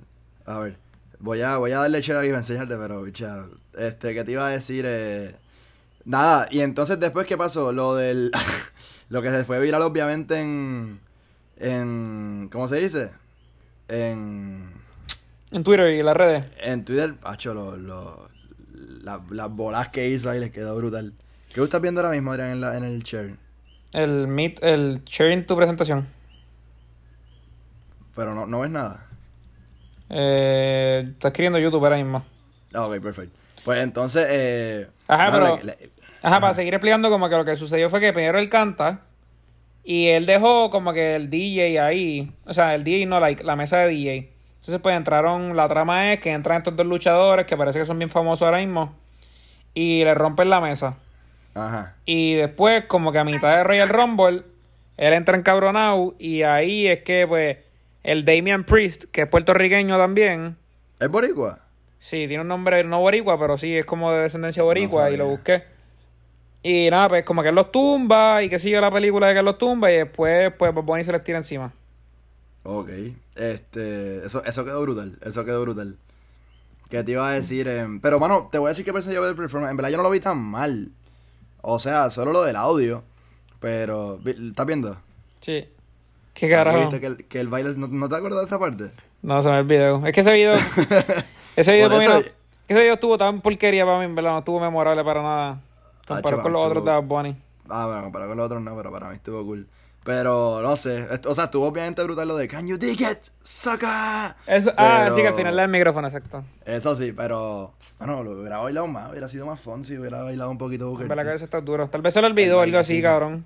A 0.47 0.59
ver, 0.61 0.79
voy 1.19 1.43
a, 1.43 1.59
voy 1.59 1.73
a 1.73 1.79
darle 1.81 2.01
chévere 2.01 2.21
aquí 2.21 2.29
para 2.31 2.39
enseñarte, 2.41 2.77
pero, 2.77 3.03
bicha, 3.03 3.45
este, 3.77 4.15
¿qué 4.15 4.25
te 4.25 4.33
iba 4.33 4.47
a 4.47 4.51
decir? 4.51 4.85
Eh, 4.87 5.35
nada, 6.05 6.49
y 6.51 6.61
entonces 6.61 6.99
después, 6.99 7.27
¿qué 7.27 7.37
pasó? 7.37 7.73
Lo 7.73 7.95
del. 7.95 8.31
lo 9.11 9.23
que 9.23 9.31
se 9.31 9.45
fue 9.45 9.61
viral, 9.61 9.83
obviamente, 9.83 10.41
en. 10.41 11.01
En. 11.59 12.49
¿Cómo 12.53 12.69
se 12.69 12.77
dice? 12.77 13.11
En. 13.89 14.73
En 15.51 15.65
Twitter 15.65 15.89
y 15.91 16.03
las 16.03 16.17
redes. 16.17 16.45
En 16.61 16.85
Twitter, 16.85 17.15
hacho, 17.23 17.55
lo, 17.55 17.77
lo- 17.77 18.29
la- 19.03 19.23
las 19.31 19.51
bolas 19.51 19.89
que 19.89 20.09
hizo 20.11 20.29
ahí 20.31 20.41
les 20.41 20.51
quedó 20.51 20.77
brutal. 20.77 21.15
¿Qué 21.59 21.65
estás 21.65 21.81
viendo 21.81 22.01
ahora 22.01 22.13
mismo, 22.13 22.31
Adrián, 22.31 22.53
en, 22.53 22.61
la, 22.61 22.77
en 22.77 22.85
el 22.85 23.03
share? 23.03 23.35
El 23.93 24.29
meet, 24.29 24.63
el 24.63 25.03
sharing 25.05 25.45
tu 25.45 25.57
presentación. 25.57 26.07
Pero 28.15 28.33
no, 28.33 28.47
no 28.47 28.61
ves 28.61 28.71
nada. 28.71 29.09
Eh, 30.09 31.09
está 31.15 31.29
escribiendo 31.29 31.59
YouTube 31.59 31.83
ahora 31.83 31.97
mismo. 31.97 32.25
Ah, 32.73 32.87
ok, 32.87 33.01
perfecto. 33.01 33.37
Pues 33.65 33.81
entonces, 33.81 34.25
eh... 34.31 34.87
Ajá, 35.09 35.33
pero- 35.33 35.59
para 36.23 36.55
seguir 36.55 36.75
explicando 36.75 37.11
como 37.11 37.29
que 37.29 37.35
lo 37.35 37.45
que 37.45 37.57
sucedió 37.57 37.91
fue 37.91 37.99
que 37.99 38.13
primero 38.13 38.39
él 38.39 38.49
canta 38.49 39.01
y 39.83 40.07
él 40.11 40.27
dejó 40.27 40.71
como 40.71 40.93
que 40.93 41.17
el 41.17 41.29
DJ 41.29 41.81
ahí, 41.81 42.33
o 42.47 42.55
sea, 42.55 42.77
el 42.77 42.85
DJ 42.85 43.07
no, 43.07 43.19
like, 43.19 43.43
la 43.43 43.57
mesa 43.57 43.79
de 43.79 43.89
DJ. 43.89 44.33
Entonces 44.61 44.81
pues 44.81 44.97
entraron, 44.97 45.57
la 45.57 45.67
trama 45.67 46.13
es 46.13 46.21
que 46.21 46.31
entran 46.31 46.59
estos 46.59 46.77
dos 46.77 46.87
luchadores 46.87 47.47
que 47.47 47.57
parece 47.57 47.81
que 47.81 47.85
son 47.85 47.99
bien 47.99 48.11
famosos 48.11 48.43
ahora 48.47 48.59
mismo 48.59 48.95
y 49.75 50.05
le 50.05 50.15
rompen 50.15 50.51
la 50.51 50.61
mesa. 50.61 50.99
Ajá. 51.55 51.97
Y 52.05 52.35
después 52.35 52.85
como 52.87 53.13
que 53.13 53.19
a 53.19 53.25
mitad 53.25 53.57
de 53.57 53.65
Royal 53.65 53.89
Rumble, 53.89 54.45
él 54.97 55.13
entra 55.13 55.37
encabronado 55.37 56.15
y 56.19 56.43
ahí 56.43 56.87
es 56.87 57.03
que 57.03 57.27
pues 57.27 57.59
el 58.03 58.25
Damian 58.25 58.65
Priest, 58.65 59.05
que 59.11 59.23
es 59.23 59.29
puertorriqueño 59.29 59.99
también, 59.99 60.57
¿Es 61.01 61.09
boricua? 61.09 61.61
Sí, 61.99 62.27
tiene 62.27 62.41
un 62.41 62.49
nombre 62.49 62.83
no 62.85 63.01
boricua, 63.01 63.39
pero 63.39 63.57
sí 63.57 63.77
es 63.77 63.85
como 63.85 64.13
de 64.13 64.23
descendencia 64.23 64.63
boricua 64.63 65.09
No 65.09 65.15
y 65.15 65.17
lo 65.17 65.27
busqué. 65.27 65.65
Y 66.63 66.91
nada, 66.91 67.09
pues 67.09 67.25
como 67.25 67.43
que 67.43 67.51
él 67.51 67.55
los 67.55 67.71
tumba 67.71 68.43
y 68.43 68.49
que 68.49 68.59
sigue 68.59 68.81
la 68.81 68.91
película 68.91 69.29
de 69.29 69.35
que 69.35 69.39
él 69.39 69.45
los 69.45 69.59
tumba 69.59 69.91
y 69.93 69.97
después 69.97 70.53
pues 70.59 70.75
Bunny 70.75 71.05
se 71.05 71.13
les 71.13 71.23
tira 71.23 71.39
encima. 71.39 71.73
Ok. 72.65 72.91
Este... 73.37 74.25
Eso, 74.25 74.45
eso 74.45 74.65
quedó 74.65 74.83
brutal. 74.83 75.19
Eso 75.25 75.45
quedó 75.45 75.63
brutal. 75.63 75.97
¿Qué 76.91 77.05
te 77.05 77.13
iba 77.13 77.29
a 77.29 77.33
decir? 77.33 77.69
Em, 77.69 78.01
pero, 78.01 78.19
mano, 78.19 78.49
te 78.51 78.59
voy 78.59 78.69
a 78.69 78.71
decir 78.71 78.85
qué 78.85 78.93
pensé 78.93 79.13
yo 79.13 79.25
del 79.25 79.37
performance. 79.37 79.71
En 79.71 79.77
verdad, 79.77 79.91
yo 79.91 79.99
no 79.99 80.03
lo 80.03 80.11
vi 80.11 80.21
tan 80.21 80.39
mal. 80.39 80.91
O 81.63 81.79
sea, 81.79 82.11
solo 82.11 82.33
lo 82.33 82.43
del 82.43 82.57
audio. 82.57 83.03
Pero... 83.61 84.19
¿Estás 84.25 84.67
viendo? 84.67 84.97
Sí. 85.41 85.69
¿Qué 86.35 86.49
carajo? 86.49 86.79
¿Viste 86.81 87.01
que 87.01 87.07
el, 87.07 87.25
que 87.27 87.41
el 87.41 87.49
baile... 87.49 87.75
¿No, 87.77 87.89
no 87.89 88.09
te 88.09 88.17
acuerdas 88.17 88.41
de 88.41 88.45
esta 88.45 88.59
parte? 88.59 88.93
No, 89.23 89.43
se 89.43 89.49
me 89.51 89.59
olvidó. 89.59 90.07
Es 90.07 90.13
que 90.13 90.21
ese 90.21 90.33
video... 90.33 90.53
ese 91.57 91.73
video 91.73 91.89
Por 91.91 92.01
eso- 92.03 92.21
no- 92.21 92.27
Ese 92.69 92.81
video 92.81 92.95
estuvo 92.95 93.19
tan 93.19 93.41
porquería 93.41 93.85
para 93.85 93.99
mí, 93.99 94.05
en 94.05 94.15
verdad. 94.15 94.33
No 94.33 94.39
estuvo 94.39 94.61
memorable 94.61 95.03
para 95.05 95.23
nada. 95.23 95.61
Comparado 96.07 96.29
chaval, 96.29 96.43
con 96.43 96.53
los 96.53 96.67
otros 96.67 96.85
de 96.85 96.91
Bad 96.93 97.03
Bunny. 97.03 97.37
Ah, 97.69 97.87
bueno, 97.87 98.03
comparado 98.05 98.31
con 98.31 98.37
los 98.39 98.47
otros 98.47 98.63
no, 98.63 98.77
pero 98.77 98.93
para 98.93 99.09
mí 99.09 99.15
estuvo 99.15 99.45
cool. 99.45 99.67
Pero, 100.09 100.63
no 100.63 100.75
sé. 100.75 101.07
O 101.27 101.35
sea, 101.35 101.45
estuvo 101.45 101.67
obviamente 101.67 102.03
brutal 102.03 102.27
lo 102.27 102.39
de 102.39 102.49
Can 102.49 102.67
you 102.67 102.79
dig 102.79 102.99
it? 102.99 103.19
Sucker. 103.43 104.35
Eso, 104.47 104.73
Ah, 104.79 105.11
sí, 105.15 105.21
que 105.21 105.29
al 105.29 105.35
final 105.35 105.55
del 105.55 105.69
micrófono, 105.69 106.09
exacto. 106.09 106.43
Eso 106.65 106.97
sí, 106.97 107.13
pero... 107.15 107.75
Bueno, 107.99 108.23
lo 108.23 108.31
hubiera 108.31 108.57
bailado 108.57 108.87
más. 108.87 109.11
Hubiera 109.11 109.29
sido 109.29 109.45
más 109.45 109.61
fun 109.61 109.85
si 109.85 109.99
hubiera 109.99 110.23
bailado 110.23 110.51
un 110.51 110.57
poquito 110.57 110.89
Booker 110.89 111.07
T. 111.07 111.35
eso 111.35 111.45
está 111.45 111.61
duro. 111.61 111.91
Tal 111.91 112.01
vez 112.01 112.15
se 112.15 112.23
lo 112.23 112.27
olvidó 112.27 112.63
algo 112.63 112.79
así, 112.79 113.03
cabrón. 113.03 113.45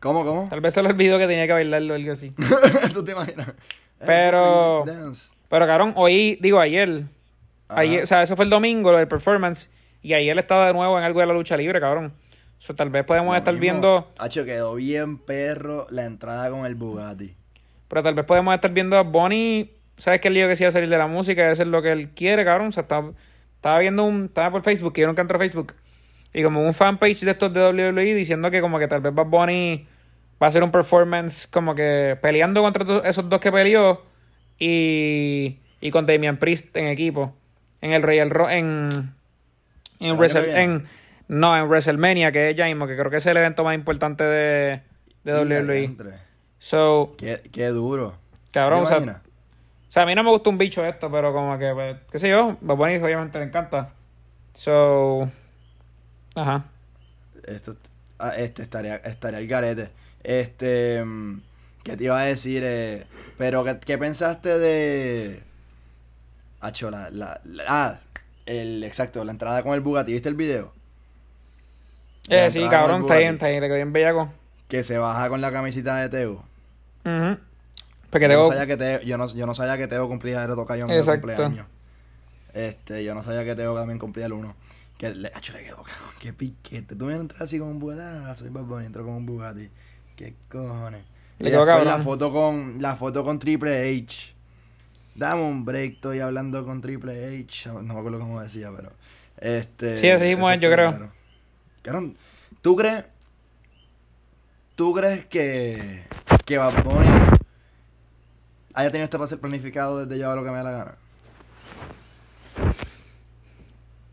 ¿Cómo, 0.00 0.24
cómo? 0.24 0.46
Tal 0.48 0.60
vez 0.60 0.74
se 0.74 0.80
lo 0.80 0.90
olvidó 0.90 1.18
que 1.18 1.26
tenía 1.26 1.48
que 1.48 1.54
bailarlo 1.54 1.94
algo 1.94 2.12
así. 2.12 2.32
¿Tú 2.94 3.04
te 3.04 3.10
imaginas? 3.10 3.48
Eh, 3.48 4.04
Pero-. 4.06 4.84
Pero, 5.48 5.66
cabrón, 5.66 5.92
hoy, 5.96 6.38
digo, 6.40 6.60
ayer. 6.60 7.02
Ajá. 7.68 7.80
ayer 7.80 8.04
o 8.04 8.06
sea, 8.06 8.22
eso 8.22 8.36
fue 8.36 8.44
el 8.44 8.50
domingo, 8.50 8.92
lo 8.92 8.98
del 8.98 9.08
performance. 9.08 9.68
Y 10.02 10.14
ayer 10.14 10.38
estaba 10.38 10.68
de 10.68 10.72
nuevo 10.72 10.96
en 10.96 11.02
algo 11.02 11.18
de 11.18 11.26
la 11.26 11.32
lucha 11.32 11.56
libre, 11.56 11.80
cabrón. 11.80 12.12
O 12.60 12.62
sea, 12.62 12.76
tal 12.76 12.90
vez 12.90 13.04
podemos 13.04 13.32
Lo 13.32 13.38
estar 13.38 13.54
mismo. 13.54 13.60
viendo. 13.62 14.12
Hacho, 14.18 14.44
quedó 14.44 14.74
bien 14.74 15.16
perro 15.18 15.86
la 15.90 16.04
entrada 16.04 16.50
con 16.50 16.66
el 16.66 16.74
Bugatti. 16.74 17.34
Pero 17.88 18.02
tal 18.02 18.14
vez 18.14 18.24
podemos 18.26 18.54
estar 18.54 18.70
viendo 18.70 18.96
a 18.98 19.02
Bonnie. 19.02 19.72
¿Sabes 19.96 20.20
qué 20.20 20.28
el 20.28 20.34
lío 20.34 20.46
que 20.48 20.56
se 20.56 20.64
iba 20.64 20.68
a 20.68 20.72
salir 20.72 20.88
de 20.88 20.98
la 20.98 21.06
música? 21.06 21.42
De 21.42 21.50
hacer 21.50 21.66
lo 21.66 21.82
que 21.82 21.90
él 21.92 22.10
quiere, 22.10 22.44
cabrón. 22.44 22.68
O 22.68 22.72
sea, 22.72 22.82
estaba, 22.82 23.12
estaba 23.56 23.78
viendo 23.78 24.04
un. 24.04 24.26
Estaba 24.26 24.50
por 24.50 24.62
Facebook, 24.62 24.92
que 24.92 25.00
yo 25.00 25.06
nunca 25.06 25.22
entro 25.22 25.36
a 25.36 25.40
Facebook. 25.40 25.74
Y 26.32 26.42
como 26.42 26.62
un 26.62 26.72
fanpage 26.74 27.20
de 27.20 27.30
estos 27.32 27.52
de 27.52 27.60
WWE 27.72 28.14
diciendo 28.14 28.50
que 28.50 28.60
como 28.60 28.78
que 28.78 28.86
tal 28.88 29.00
vez 29.00 29.12
Bad 29.14 29.26
Bunny 29.26 29.86
va 30.40 30.46
a 30.46 30.50
hacer 30.50 30.62
un 30.62 30.70
performance 30.70 31.46
como 31.48 31.74
que 31.74 32.16
peleando 32.22 32.62
contra 32.62 32.98
esos 33.08 33.28
dos 33.28 33.40
que 33.40 33.50
peleó 33.50 34.02
y, 34.58 35.58
y 35.80 35.90
con 35.90 36.06
Damian 36.06 36.36
Priest 36.36 36.76
en 36.76 36.86
equipo. 36.86 37.34
En 37.80 37.92
el 37.92 38.02
Royal 38.02 38.30
Ro- 38.30 38.48
en 38.50 39.12
en, 39.98 40.16
en 40.56 40.86
no, 41.30 41.56
en 41.56 41.64
WrestleMania, 41.68 42.32
que 42.32 42.50
es 42.50 42.56
ya 42.56 42.66
mismo, 42.66 42.86
que 42.86 42.96
creo 42.96 43.10
que 43.10 43.18
es 43.18 43.26
el 43.26 43.36
evento 43.36 43.62
más 43.64 43.74
importante 43.74 44.24
de, 44.24 44.82
de 45.24 45.32
WWE. 45.32 45.96
So, 46.58 47.14
Qué, 47.16 47.40
qué 47.52 47.68
duro. 47.68 48.16
cabrón, 48.50 48.80
¿Te 48.80 48.84
o 48.84 48.86
sea, 48.88 48.96
imaginas? 48.98 49.22
o 49.88 49.92
sea, 49.92 50.02
a 50.02 50.06
mí 50.06 50.14
no 50.14 50.22
me 50.22 50.30
gusta 50.30 50.50
un 50.50 50.58
bicho 50.58 50.84
esto, 50.84 51.10
pero 51.10 51.32
como 51.32 51.56
que, 51.58 51.72
pues, 51.72 51.96
qué 52.10 52.18
sé 52.18 52.28
yo, 52.28 52.58
Bad 52.60 52.76
Bunny 52.76 52.96
obviamente 52.96 53.38
le 53.38 53.44
encanta. 53.46 53.86
So, 54.52 55.30
ajá. 56.34 56.64
Esto, 57.46 57.76
ah, 58.18 58.34
este 58.36 58.62
estaría, 58.62 58.96
estaría 58.96 59.38
el 59.38 59.46
garete. 59.48 59.88
Este, 60.22 61.02
mm, 61.04 61.40
¿qué 61.84 61.96
te 61.96 62.04
iba 62.04 62.20
a 62.20 62.24
decir? 62.24 62.62
Eh, 62.66 63.06
pero, 63.38 63.64
¿qué, 63.64 63.78
qué 63.78 63.96
pensaste 63.96 64.58
de... 64.58 65.42
Hacho, 66.60 66.90
la, 66.90 67.08
la, 67.10 67.40
la- 67.44 67.64
ah, 67.68 68.00
el, 68.44 68.84
exacto, 68.84 69.24
la 69.24 69.30
entrada 69.32 69.62
con 69.62 69.72
el 69.74 69.80
Bugatti, 69.80 70.12
¿viste 70.12 70.28
el 70.28 70.34
video? 70.34 70.74
Eh, 72.30 72.50
sí, 72.50 72.64
cabrón, 72.70 73.02
está 73.02 73.18
bien, 73.18 73.34
está 73.34 73.48
bien, 73.48 73.60
le 73.60 73.66
quedó 73.66 73.76
bien 73.76 73.92
bellaco. 73.92 74.32
Que 74.68 74.84
se 74.84 74.98
baja 74.98 75.28
con 75.28 75.40
la 75.40 75.50
camisita 75.50 75.96
de 75.96 76.08
Teo. 76.08 76.44
Ujú. 77.04 77.38
Porque 78.08 78.28
yo, 78.28 78.36
no 78.36 78.42
tengo, 78.42 78.44
sabía 78.44 78.66
que 78.66 78.76
Teo 78.76 79.00
yo, 79.00 79.18
no, 79.18 79.26
yo 79.26 79.46
no 79.46 79.54
sabía 79.54 79.76
que 79.76 79.88
Teo 79.88 80.08
cumplía 80.08 80.44
el 80.44 80.50
el 80.52 80.58
Exacto. 80.58 81.26
cumpleaños. 81.26 81.66
Este, 82.54 83.02
yo 83.02 83.14
no 83.14 83.22
sabía 83.22 83.44
que 83.44 83.54
Teo 83.56 83.74
también 83.74 83.98
cumplía 83.98 84.26
el 84.26 84.32
1. 84.32 84.54
Que 84.96 85.14
le, 85.14 85.28
acho, 85.34 85.52
le 85.54 85.64
quedó, 85.64 85.76
cabrón, 85.76 86.10
qué 86.20 86.32
piquete. 86.32 86.94
Tú 86.94 87.06
me 87.06 87.14
entras 87.14 87.42
así 87.42 87.58
con 87.58 87.68
un 87.68 87.78
Bugatti, 87.78 88.00
ah, 88.02 88.34
soy 88.36 88.50
Bad 88.50 88.64
Bunny, 88.64 88.86
entro 88.86 89.04
con 89.04 89.14
un 89.14 89.26
Bugatti. 89.26 89.68
Qué 90.14 90.34
cojones. 90.48 91.02
Le 91.38 91.50
quedó 91.50 91.64
después 91.64 91.84
la 91.84 91.90
cabrón. 91.92 92.04
foto 92.04 92.32
con, 92.32 92.76
la 92.82 92.96
foto 92.96 93.24
con 93.24 93.38
Triple 93.38 93.88
H. 93.88 94.34
Dame 95.14 95.42
un 95.42 95.64
break, 95.64 95.94
estoy 95.94 96.20
hablando 96.20 96.64
con 96.64 96.80
Triple 96.80 97.40
H. 97.40 97.70
No 97.70 97.82
me 97.82 97.98
acuerdo 97.98 98.18
cómo 98.20 98.40
decía, 98.40 98.70
pero. 98.76 98.92
Este. 99.38 99.96
Sí, 99.98 100.10
así 100.10 100.26
mismo 100.26 100.52
yo 100.54 100.70
creo. 100.70 100.90
claro. 100.90 101.19
Cabrón, 101.82 102.16
¿tú 102.62 102.76
crees? 102.76 103.04
¿Tú 104.76 104.92
crees 104.94 105.26
que. 105.26 106.04
que 106.44 106.58
Bad 106.58 106.82
Bunny 106.84 107.08
haya 108.74 108.90
tenido 108.90 109.04
este 109.04 109.18
pase 109.18 109.36
planificado 109.36 110.04
desde 110.04 110.18
ya 110.20 110.34
lo 110.34 110.42
que 110.44 110.50
me 110.50 110.56
da 110.58 110.62
la 110.62 110.70
gana? 110.70 110.94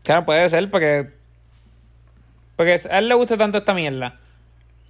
Claro, 0.04 0.24
puede 0.24 0.48
ser 0.48 0.70
porque. 0.70 1.10
Porque 2.56 2.76
a 2.90 2.98
él 2.98 3.08
le 3.08 3.14
gusta 3.14 3.36
tanto 3.36 3.58
esta 3.58 3.74
mierda. 3.74 4.18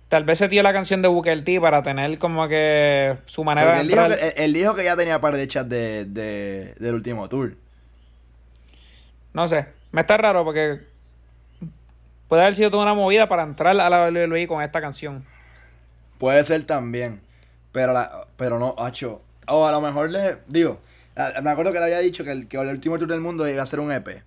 Tal 0.08 0.24
vez 0.24 0.38
se 0.38 0.48
dio 0.48 0.62
la 0.62 0.72
canción 0.72 1.02
de 1.02 1.08
Booker 1.08 1.44
T 1.44 1.60
para 1.60 1.82
tener 1.82 2.18
como 2.18 2.48
que 2.48 3.18
su 3.26 3.44
manera 3.44 3.74
de 3.74 3.80
él 3.82 3.88
dijo, 3.88 4.08
que, 4.08 4.14
él- 4.14 4.32
él 4.36 4.52
dijo 4.54 4.74
que 4.74 4.84
ya 4.84 4.96
tenía 4.96 5.20
par 5.20 5.36
de 5.36 5.46
chats 5.46 5.68
de, 5.68 6.06
de- 6.06 6.74
del 6.78 6.94
último 6.94 7.28
tour. 7.28 7.54
No 9.34 9.46
sé. 9.48 9.66
Me 9.92 10.00
está 10.00 10.16
raro 10.16 10.44
porque. 10.44 10.80
Puede 12.28 12.42
haber 12.42 12.54
sido 12.54 12.70
toda 12.70 12.82
una 12.82 12.94
movida 12.94 13.28
para 13.28 13.42
entrar 13.42 13.78
a 13.78 13.90
la 13.90 14.08
WWE 14.08 14.46
con 14.46 14.62
esta 14.62 14.80
canción. 14.80 15.24
Puede 16.18 16.44
ser 16.44 16.64
también. 16.64 17.20
Pero 17.72 17.92
la, 17.92 18.26
pero 18.36 18.58
no, 18.58 18.74
hacho. 18.78 19.22
O 19.46 19.66
a 19.66 19.72
lo 19.72 19.80
mejor 19.80 20.10
le. 20.10 20.38
Digo, 20.46 20.80
me 21.42 21.50
acuerdo 21.50 21.72
que 21.72 21.78
le 21.78 21.86
había 21.86 21.98
dicho 22.00 22.24
que 22.24 22.32
el, 22.32 22.48
que 22.48 22.58
el 22.58 22.68
último 22.68 22.98
tour 22.98 23.08
del 23.08 23.20
mundo 23.20 23.48
iba 23.48 23.62
a 23.62 23.66
ser 23.66 23.80
un 23.80 23.92
EP. 23.92 24.22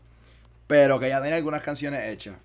Pero 0.67 1.00
que 1.00 1.10
ya 1.10 1.22
tenía 1.22 1.38
algunas 1.38 1.62
canciones 1.62 2.10
hechas. 2.10 2.36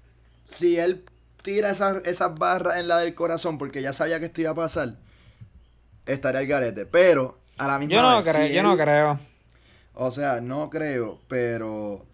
Si 0.45 0.79
él 0.79 1.05
tira 1.43 1.71
esas, 1.71 2.05
esas 2.05 2.35
barras 2.35 2.77
en 2.77 2.89
la 2.89 2.99
del 2.99 3.15
corazón 3.15 3.57
porque 3.57 3.81
ya 3.81 3.93
sabía 3.93 4.19
que 4.19 4.27
esto 4.27 4.41
iba 4.41 4.51
a 4.51 4.55
pasar, 4.55 4.97
estaría 6.07 6.41
el 6.41 6.47
garete. 6.49 6.87
Pero 6.87 7.39
a 7.57 7.67
la 7.67 7.79
misma 7.79 7.95
Yo 7.95 8.03
no 8.03 8.17
vez, 8.19 8.29
creo, 8.29 8.49
si 8.49 8.53
yo 8.53 8.63
no 8.63 8.77
creo. 8.77 9.19
O 9.95 10.11
sea, 10.11 10.41
no 10.41 10.69
creo, 10.71 11.21
pero. 11.29 12.05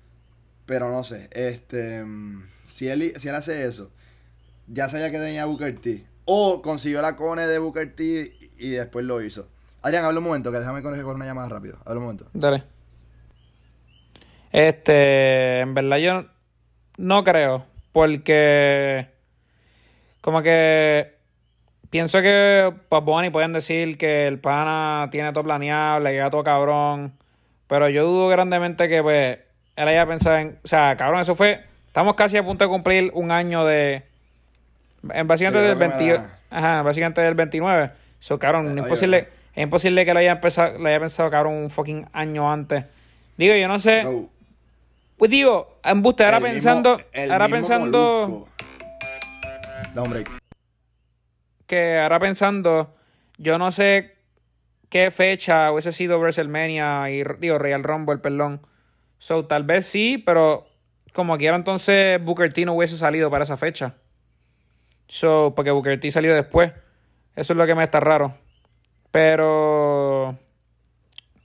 Pero 0.66 0.90
no 0.90 1.02
sé. 1.02 1.28
Este. 1.32 2.04
Si 2.72 2.88
él, 2.88 3.12
si 3.16 3.28
él 3.28 3.34
hace 3.34 3.66
eso, 3.66 3.90
ya 4.66 4.88
sabía 4.88 5.10
que 5.10 5.18
tenía 5.18 5.44
Booker 5.44 5.78
T. 5.78 6.06
O 6.24 6.62
consiguió 6.62 7.02
la 7.02 7.16
cone 7.16 7.46
de 7.46 7.58
Booker 7.58 7.94
T 7.94 8.32
y 8.56 8.70
después 8.70 9.04
lo 9.04 9.20
hizo. 9.20 9.46
Adrián, 9.82 10.06
habla 10.06 10.20
un 10.20 10.24
momento, 10.24 10.50
que 10.50 10.58
déjame 10.58 10.80
corregir 10.80 11.04
con 11.04 11.16
una 11.16 11.26
llamada 11.26 11.50
rápido. 11.50 11.76
Habla 11.84 11.98
un 11.98 12.02
momento. 12.04 12.26
Dale. 12.32 12.62
Este, 14.52 15.60
en 15.60 15.74
verdad 15.74 15.98
yo 15.98 16.24
no 16.96 17.24
creo, 17.24 17.66
porque 17.92 19.06
como 20.22 20.40
que 20.40 21.18
pienso 21.90 22.22
que 22.22 22.72
pues 22.88 23.04
Bonnie 23.04 23.30
pueden 23.30 23.52
decir 23.52 23.98
que 23.98 24.26
el 24.26 24.38
pana 24.38 25.08
tiene 25.10 25.32
todo 25.32 25.44
planeado, 25.44 26.00
le 26.00 26.12
queda 26.12 26.30
todo 26.30 26.42
cabrón, 26.42 27.18
pero 27.66 27.90
yo 27.90 28.06
dudo 28.06 28.28
grandemente 28.28 28.88
que 28.88 29.02
pues 29.02 29.38
él 29.76 29.88
haya 29.88 30.06
pensado 30.06 30.38
en, 30.38 30.58
o 30.64 30.68
sea, 30.68 30.96
cabrón, 30.96 31.20
eso 31.20 31.34
fue, 31.34 31.71
estamos 31.92 32.14
casi 32.16 32.38
a 32.38 32.42
punto 32.44 32.64
de 32.64 32.70
cumplir 32.70 33.10
un 33.14 33.30
año 33.30 33.64
de, 33.66 34.02
en 35.10 35.26
básicamente 35.28 35.60
De 35.62 35.68
del 35.68 35.74
lo 35.74 35.78
que 35.78 35.88
me 35.88 35.94
20, 36.02 36.18
da. 36.18 36.38
ajá, 36.50 36.82
básicamente 36.82 37.20
del 37.20 37.34
29, 37.34 37.90
eso 38.20 38.38
cabrón, 38.38 38.66
es 38.66 38.76
imposible, 38.84 39.28
es 39.54 39.62
imposible 39.62 40.04
que 40.06 40.14
lo 40.14 40.20
haya 40.20 40.32
empezado, 40.32 40.78
le 40.78 40.88
haya 40.88 41.00
pensado 41.00 41.30
cabrón 41.30 41.54
un 41.54 41.70
fucking 41.70 42.06
año 42.12 42.50
antes. 42.50 42.84
Digo, 43.36 43.54
yo 43.54 43.68
no 43.68 43.78
sé. 43.78 44.04
Pues 45.18 45.30
digo, 45.30 45.78
embuste, 45.84 46.24
ahora 46.24 46.38
el 46.38 46.42
mismo- 46.42 46.54
pensando, 46.56 47.00
ahora 47.30 47.48
pensando 47.48 48.48
un 49.94 50.10
break. 50.10 50.30
que 51.66 51.98
ahora 51.98 52.18
pensando, 52.18 52.94
yo 53.38 53.58
no 53.58 53.70
sé 53.70 54.16
qué 54.88 55.10
fecha 55.10 55.70
hubiese 55.72 55.92
sido 55.92 56.18
WrestleMania 56.18 57.10
y 57.10 57.22
digo 57.38 57.58
Real 57.58 57.82
Rumble, 57.82 58.18
perdón. 58.18 58.60
So 59.18 59.44
tal 59.46 59.62
vez 59.64 59.86
sí, 59.86 60.18
pero 60.18 60.66
como 61.12 61.36
quiera 61.38 61.56
entonces 61.56 62.22
Booker 62.22 62.52
T 62.52 62.64
no 62.64 62.74
hubiese 62.74 62.96
salido 62.96 63.30
para 63.30 63.44
esa 63.44 63.56
fecha. 63.56 63.94
So, 65.08 65.52
porque 65.54 65.70
Booker 65.70 66.00
T 66.00 66.10
salió 66.10 66.34
después. 66.34 66.72
Eso 67.36 67.52
es 67.52 67.56
lo 67.56 67.66
que 67.66 67.74
me 67.74 67.84
está 67.84 68.00
raro. 68.00 68.34
Pero 69.10 70.38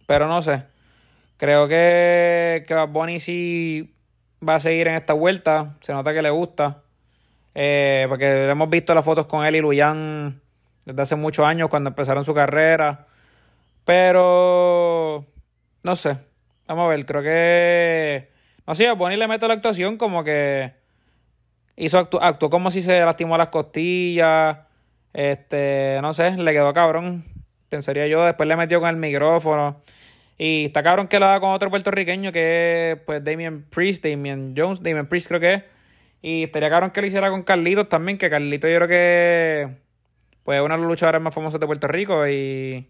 pero 0.07 0.27
no 0.27 0.41
sé. 0.41 0.63
Creo 1.37 1.67
que, 1.67 2.65
que 2.67 2.73
Bad 2.73 2.89
Bunny 2.89 3.19
sí 3.19 3.93
va 4.47 4.55
a 4.55 4.59
seguir 4.59 4.87
en 4.87 4.95
esta 4.95 5.13
vuelta. 5.13 5.75
Se 5.81 5.93
nota 5.93 6.13
que 6.13 6.23
le 6.23 6.31
gusta. 6.31 6.81
Eh, 7.53 8.05
porque 8.09 8.49
hemos 8.49 8.69
visto 8.69 8.95
las 8.95 9.05
fotos 9.05 9.27
con 9.27 9.45
él 9.45 9.55
y 9.55 9.61
Luyan 9.61 10.41
desde 10.85 11.01
hace 11.01 11.15
muchos 11.15 11.45
años 11.45 11.69
cuando 11.69 11.89
empezaron 11.89 12.23
su 12.23 12.33
carrera. 12.33 13.07
Pero 13.85 15.25
no 15.83 15.95
sé. 15.95 16.17
Vamos 16.67 16.85
a 16.85 16.95
ver, 16.95 17.05
creo 17.05 17.21
que. 17.21 18.36
No 18.67 18.75
sé, 18.75 18.87
Bad 18.87 18.97
Bunny 18.97 19.15
le 19.17 19.27
mete 19.27 19.47
la 19.47 19.53
actuación 19.55 19.97
como 19.97 20.23
que. 20.23 20.73
Hizo 21.75 21.99
actu- 21.99 22.19
actuó 22.21 22.49
como 22.49 22.71
si 22.71 22.81
se 22.81 22.99
lastimó 22.99 23.37
las 23.37 23.47
costillas. 23.49 24.57
Este, 25.13 25.99
no 26.01 26.13
sé, 26.13 26.31
le 26.31 26.51
quedó 26.51 26.73
cabrón. 26.73 27.25
Pensaría 27.69 28.07
yo. 28.07 28.25
Después 28.25 28.47
le 28.49 28.55
metió 28.55 28.79
con 28.79 28.89
el 28.89 28.97
micrófono. 28.97 29.81
Y 30.37 30.65
está 30.65 30.83
cabrón 30.83 31.07
que 31.07 31.19
lo 31.19 31.25
haga 31.27 31.39
con 31.39 31.51
otro 31.51 31.69
puertorriqueño 31.69 32.31
que 32.31 32.91
es 32.91 32.99
pues 33.05 33.23
Damien 33.23 33.63
Priest, 33.63 34.03
Damien 34.05 34.53
Jones, 34.55 34.83
Damien 34.83 35.07
Priest 35.07 35.27
creo 35.27 35.39
que 35.39 35.53
es. 35.55 35.63
Y 36.21 36.43
estaría 36.43 36.69
cabrón 36.69 36.91
que 36.91 37.01
lo 37.01 37.07
hiciera 37.07 37.29
con 37.31 37.41
Carlitos 37.43 37.89
también, 37.89 38.17
que 38.19 38.29
Carlitos 38.29 38.69
yo 38.69 38.75
creo 38.77 38.87
que 38.87 39.77
pues 40.43 40.61
uno 40.61 40.75
de 40.75 40.79
los 40.81 40.89
luchadores 40.89 41.21
más 41.21 41.33
famosos 41.33 41.59
de 41.59 41.65
Puerto 41.65 41.87
Rico 41.87 42.27
y 42.27 42.87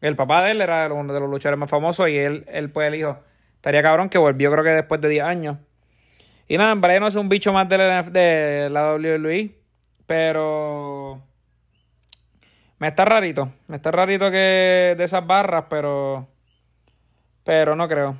el 0.00 0.16
papá 0.16 0.42
de 0.44 0.52
él 0.52 0.60
era 0.62 0.90
uno 0.92 1.12
de 1.12 1.20
los 1.20 1.28
luchadores 1.28 1.58
más 1.58 1.68
famosos 1.70 2.08
y 2.08 2.16
él, 2.16 2.44
él 2.48 2.70
pues 2.70 2.88
el 2.88 2.94
hijo. 2.94 3.18
Estaría 3.60 3.82
cabrón 3.82 4.08
que 4.08 4.16
volvió 4.16 4.50
creo 4.50 4.64
que 4.64 4.70
después 4.70 5.02
de 5.02 5.10
10 5.10 5.22
años. 5.22 5.58
Y 6.48 6.56
nada, 6.56 6.72
en 6.72 6.80
verdad 6.80 7.00
no 7.00 7.08
es 7.08 7.14
un 7.14 7.28
bicho 7.28 7.52
más 7.52 7.68
de 7.68 7.76
la, 7.76 8.02
de 8.02 8.70
la 8.70 8.94
WWE, 8.94 9.54
pero 10.06 11.22
me 12.78 12.88
está 12.88 13.04
rarito, 13.04 13.52
me 13.68 13.76
está 13.76 13.90
rarito 13.90 14.30
que 14.30 14.94
de 14.96 15.04
esas 15.04 15.26
barras, 15.26 15.66
pero 15.68 16.26
pero 17.44 17.76
no 17.76 17.86
creo. 17.86 18.16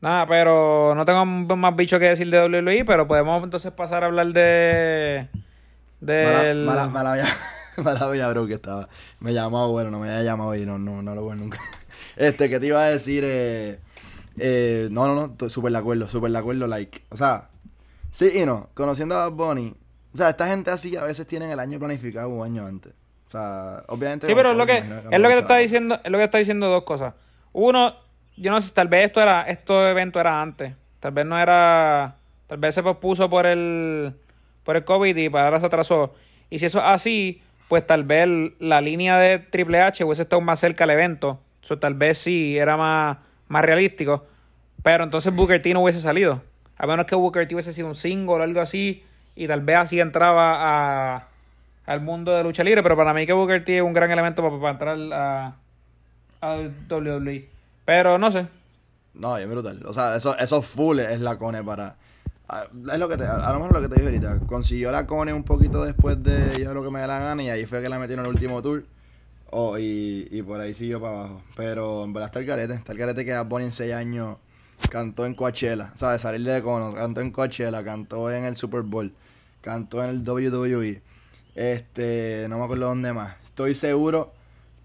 Nada, 0.00 0.26
pero 0.26 0.94
no 0.94 1.04
tengo 1.04 1.24
más 1.24 1.74
bicho 1.74 1.98
que 1.98 2.10
decir 2.10 2.30
de 2.30 2.46
WWE, 2.46 2.84
pero 2.84 3.08
podemos 3.08 3.42
entonces 3.42 3.72
pasar 3.72 4.04
a 4.04 4.06
hablar 4.06 4.28
de. 4.28 5.28
Del. 6.00 6.64
mala, 6.66 6.86
mala 6.86 7.16
mala 7.78 8.28
bro, 8.28 8.46
que 8.46 8.54
estaba. 8.54 8.88
Me 9.18 9.32
llamaba, 9.32 9.66
bueno, 9.66 9.90
no 9.90 9.98
me 9.98 10.10
había 10.10 10.22
llamado 10.22 10.54
y 10.54 10.64
no, 10.64 10.78
no, 10.78 11.02
no 11.02 11.14
lo 11.14 11.24
voy 11.24 11.36
nunca. 11.36 11.58
Este, 12.16 12.48
que 12.48 12.60
te 12.60 12.66
iba 12.66 12.80
a 12.80 12.90
decir, 12.90 13.24
eh, 13.26 13.80
eh, 14.38 14.88
no, 14.90 15.06
no, 15.06 15.34
no, 15.38 15.48
súper 15.48 15.72
de 15.72 15.78
acuerdo, 15.78 16.08
súper 16.08 16.30
de 16.30 16.38
acuerdo, 16.38 16.66
like. 16.66 17.02
O 17.10 17.16
sea, 17.16 17.48
sí 18.10 18.30
y 18.34 18.46
no, 18.46 18.70
conociendo 18.74 19.16
a 19.16 19.28
Bad 19.28 19.32
Bunny, 19.32 19.74
o 20.14 20.16
sea, 20.16 20.30
esta 20.30 20.46
gente 20.46 20.70
así 20.70 20.96
a 20.96 21.04
veces 21.04 21.26
tienen 21.26 21.50
el 21.50 21.58
año 21.58 21.78
planificado 21.78 22.28
un 22.28 22.44
año 22.44 22.66
antes. 22.66 22.92
O 23.26 23.30
sea, 23.30 23.82
obviamente. 23.88 24.26
Sí, 24.26 24.34
pero 24.34 24.52
es 24.52 24.56
lo 24.56 24.64
que, 24.64 24.78
es 24.78 25.20
lo 25.20 25.28
que 25.28 25.34
te 25.34 25.40
está 25.40 25.56
diciendo, 25.56 26.00
es 26.02 26.10
lo 26.10 26.18
que 26.18 26.24
está 26.24 26.38
diciendo 26.38 26.68
dos 26.68 26.84
cosas. 26.84 27.14
Uno, 27.52 27.94
yo 28.36 28.50
no 28.50 28.60
sé, 28.60 28.72
tal 28.72 28.88
vez 28.88 29.06
esto 29.06 29.20
era, 29.20 29.42
este 29.42 29.90
evento 29.90 30.20
era 30.20 30.40
antes. 30.40 30.72
Tal 31.00 31.12
vez 31.12 31.26
no 31.26 31.38
era, 31.38 32.16
tal 32.46 32.58
vez 32.58 32.74
se 32.74 32.82
pospuso 32.82 33.28
por 33.28 33.46
el, 33.46 34.14
por 34.62 34.76
el 34.76 34.84
COVID 34.84 35.16
y 35.16 35.28
para 35.28 35.46
ahora 35.46 35.60
se 35.60 35.66
atrasó. 35.66 36.14
Y 36.48 36.60
si 36.60 36.66
eso 36.66 36.78
es 36.78 36.84
así, 36.86 37.42
pues 37.68 37.86
tal 37.86 38.04
vez 38.04 38.28
la 38.60 38.80
línea 38.80 39.18
de 39.18 39.40
Triple 39.40 39.82
H 39.82 40.04
hubiese 40.04 40.22
estado 40.22 40.40
más 40.40 40.60
cerca 40.60 40.84
al 40.84 40.90
evento. 40.90 41.40
Eso 41.62 41.78
tal 41.78 41.94
vez 41.94 42.18
sí 42.18 42.56
era 42.56 42.76
más, 42.76 43.18
más 43.48 43.64
realístico. 43.64 44.26
Pero 44.82 45.04
entonces 45.04 45.34
Booker 45.34 45.62
T 45.62 45.72
no 45.72 45.82
hubiese 45.82 46.00
salido. 46.00 46.42
A 46.76 46.86
menos 46.86 47.06
que 47.06 47.14
Booker 47.14 47.48
T 47.48 47.54
hubiese 47.54 47.72
sido 47.72 47.88
un 47.88 47.94
single 47.94 48.34
o 48.34 48.42
algo 48.42 48.60
así. 48.60 49.02
Y 49.34 49.48
tal 49.48 49.62
vez 49.62 49.76
así 49.76 50.00
entraba 50.00 51.16
a, 51.16 51.28
al 51.86 52.00
mundo 52.00 52.32
de 52.32 52.42
lucha 52.42 52.62
libre. 52.64 52.82
Pero 52.82 52.96
para 52.96 53.14
mí 53.14 53.26
que 53.26 53.32
Booker 53.32 53.64
T 53.64 53.78
es 53.78 53.82
un 53.82 53.92
gran 53.92 54.10
elemento 54.10 54.42
para, 54.60 54.72
entrar 54.72 54.98
a, 55.12 55.56
a 56.40 56.56
WWE. 56.90 57.48
Pero 57.84 58.18
no 58.18 58.30
sé. 58.30 58.46
No, 59.14 59.36
es 59.36 59.48
brutal. 59.48 59.80
O 59.86 59.92
sea, 59.92 60.16
eso, 60.16 60.36
eso 60.36 60.60
full 60.60 60.98
es 60.98 61.20
la 61.20 61.38
Cone 61.38 61.62
para. 61.62 61.96
Es 62.92 62.98
lo 62.98 63.08
que 63.08 63.16
te, 63.16 63.24
a 63.24 63.52
lo 63.52 63.60
mejor 63.60 63.72
lo 63.72 63.80
que 63.80 63.88
te 63.88 63.94
dije 63.94 64.06
ahorita. 64.06 64.46
Consiguió 64.46 64.90
la 64.90 65.06
Cone 65.06 65.32
un 65.32 65.44
poquito 65.44 65.84
después 65.84 66.22
de 66.22 66.62
yo 66.62 66.74
lo 66.74 66.84
que 66.84 66.90
me 66.90 67.00
da 67.00 67.06
la 67.06 67.20
gana 67.20 67.42
y 67.42 67.48
ahí 67.48 67.64
fue 67.64 67.80
que 67.80 67.88
la 67.88 67.98
metieron 67.98 68.24
en 68.24 68.30
el 68.30 68.34
último 68.34 68.60
tour. 68.60 68.84
Oh, 69.56 69.78
y, 69.78 70.26
y 70.32 70.42
por 70.42 70.58
ahí 70.60 70.74
siguió 70.74 71.00
para 71.00 71.14
abajo. 71.14 71.42
Pero 71.56 72.02
en 72.02 72.12
verdad 72.12 72.26
está 72.28 72.40
el 72.40 72.46
carete. 72.46 72.74
Está 72.74 72.90
el 72.92 72.98
carete 72.98 73.24
que 73.24 73.32
Bad 73.32 73.46
Bunny 73.46 73.66
en 73.66 73.72
6 73.72 73.92
años 73.92 74.36
cantó 74.90 75.24
en 75.26 75.34
Coachella. 75.34 75.92
O 75.94 75.96
sea, 75.96 76.10
de 76.10 76.18
salir 76.18 76.44
de 76.44 76.60
Cono. 76.60 76.92
Cantó 76.92 77.20
en 77.20 77.30
Coachella, 77.30 77.84
cantó 77.84 78.32
en 78.32 78.44
el 78.46 78.56
Super 78.56 78.82
Bowl, 78.82 79.14
cantó 79.60 80.02
en 80.02 80.10
el 80.10 80.28
WWE. 80.28 81.02
Este, 81.54 82.46
no 82.48 82.58
me 82.58 82.64
acuerdo 82.64 82.86
dónde 82.86 83.12
más. 83.12 83.36
Estoy 83.44 83.74
seguro 83.74 84.32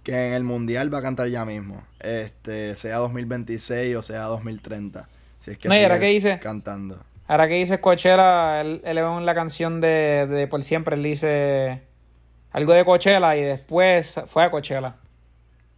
que 0.04 0.28
en 0.28 0.34
el 0.34 0.44
Mundial 0.44 0.94
va 0.94 1.00
a 1.00 1.02
cantar 1.02 1.28
ya 1.30 1.46
mismo. 1.46 1.84
Este, 2.00 2.76
sea 2.76 2.98
2026 2.98 3.96
o 3.96 4.02
sea 4.04 4.24
2030. 4.24 5.10
Si 5.40 5.52
es 5.52 5.58
que 5.58 5.68
No, 5.68 5.74
y 5.74 5.78
sigue 5.78 5.86
ahora 5.88 6.00
que 6.00 6.06
dice- 6.08 6.40
cantando. 6.40 7.04
Ahora 7.28 7.48
que 7.48 7.56
dices 7.56 7.80
Coachella, 7.80 8.62
él, 8.62 8.82
él 8.84 8.98
en 8.98 9.26
la 9.26 9.36
canción 9.36 9.82
de, 9.82 10.28
de 10.28 10.48
Por 10.48 10.64
Siempre, 10.64 10.96
él 10.96 11.04
dice 11.04 11.82
algo 12.52 12.74
de 12.74 12.86
Coachella 12.86 13.36
y 13.36 13.42
después 13.42 14.20
fue 14.28 14.44
a 14.44 14.52
Coachella. 14.52 14.96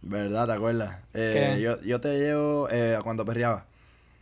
¿Verdad? 0.02 0.46
¿Te 0.48 0.52
acuerdas? 0.52 0.96
Eh, 1.14 1.60
yo, 1.62 1.80
yo 1.82 2.00
te 2.00 2.18
llevo, 2.18 2.68
eh, 2.70 2.98
cuando 3.02 3.24
perreaba. 3.24 3.64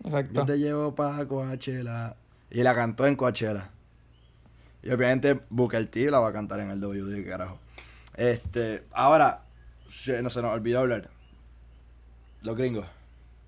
Exacto. 0.04 0.34
Yo 0.40 0.46
te 0.46 0.58
llevo 0.58 0.94
para 0.94 1.26
Coachella. 1.26 2.14
Y 2.50 2.62
la 2.62 2.74
cantó 2.74 3.06
en 3.06 3.16
Coachella. 3.16 3.68
Y 4.82 4.90
obviamente 4.90 5.40
Booker 5.50 5.86
T 5.86 6.10
la 6.10 6.20
va 6.20 6.28
a 6.28 6.32
cantar 6.32 6.60
en 6.60 6.70
el 6.70 6.80
WD, 6.80 7.26
carajo. 7.28 7.58
Este, 8.16 8.84
ahora, 8.92 9.42
se, 9.86 10.20
no 10.22 10.30
se 10.30 10.42
nos 10.42 10.52
olvidó 10.52 10.80
hablar. 10.80 11.08
Los 12.42 12.56
gringos. 12.56 12.86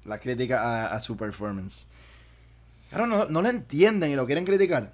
La 0.05 0.19
crítica 0.19 0.63
a, 0.63 0.95
a 0.95 1.01
su 1.01 1.17
performance. 1.17 1.87
Claro, 2.91 3.07
no, 3.07 3.25
no 3.27 3.43
lo 3.43 3.49
entienden 3.49 4.11
y 4.11 4.17
lo 4.17 4.27
quieren 4.27 4.45
criticar. 4.45 4.93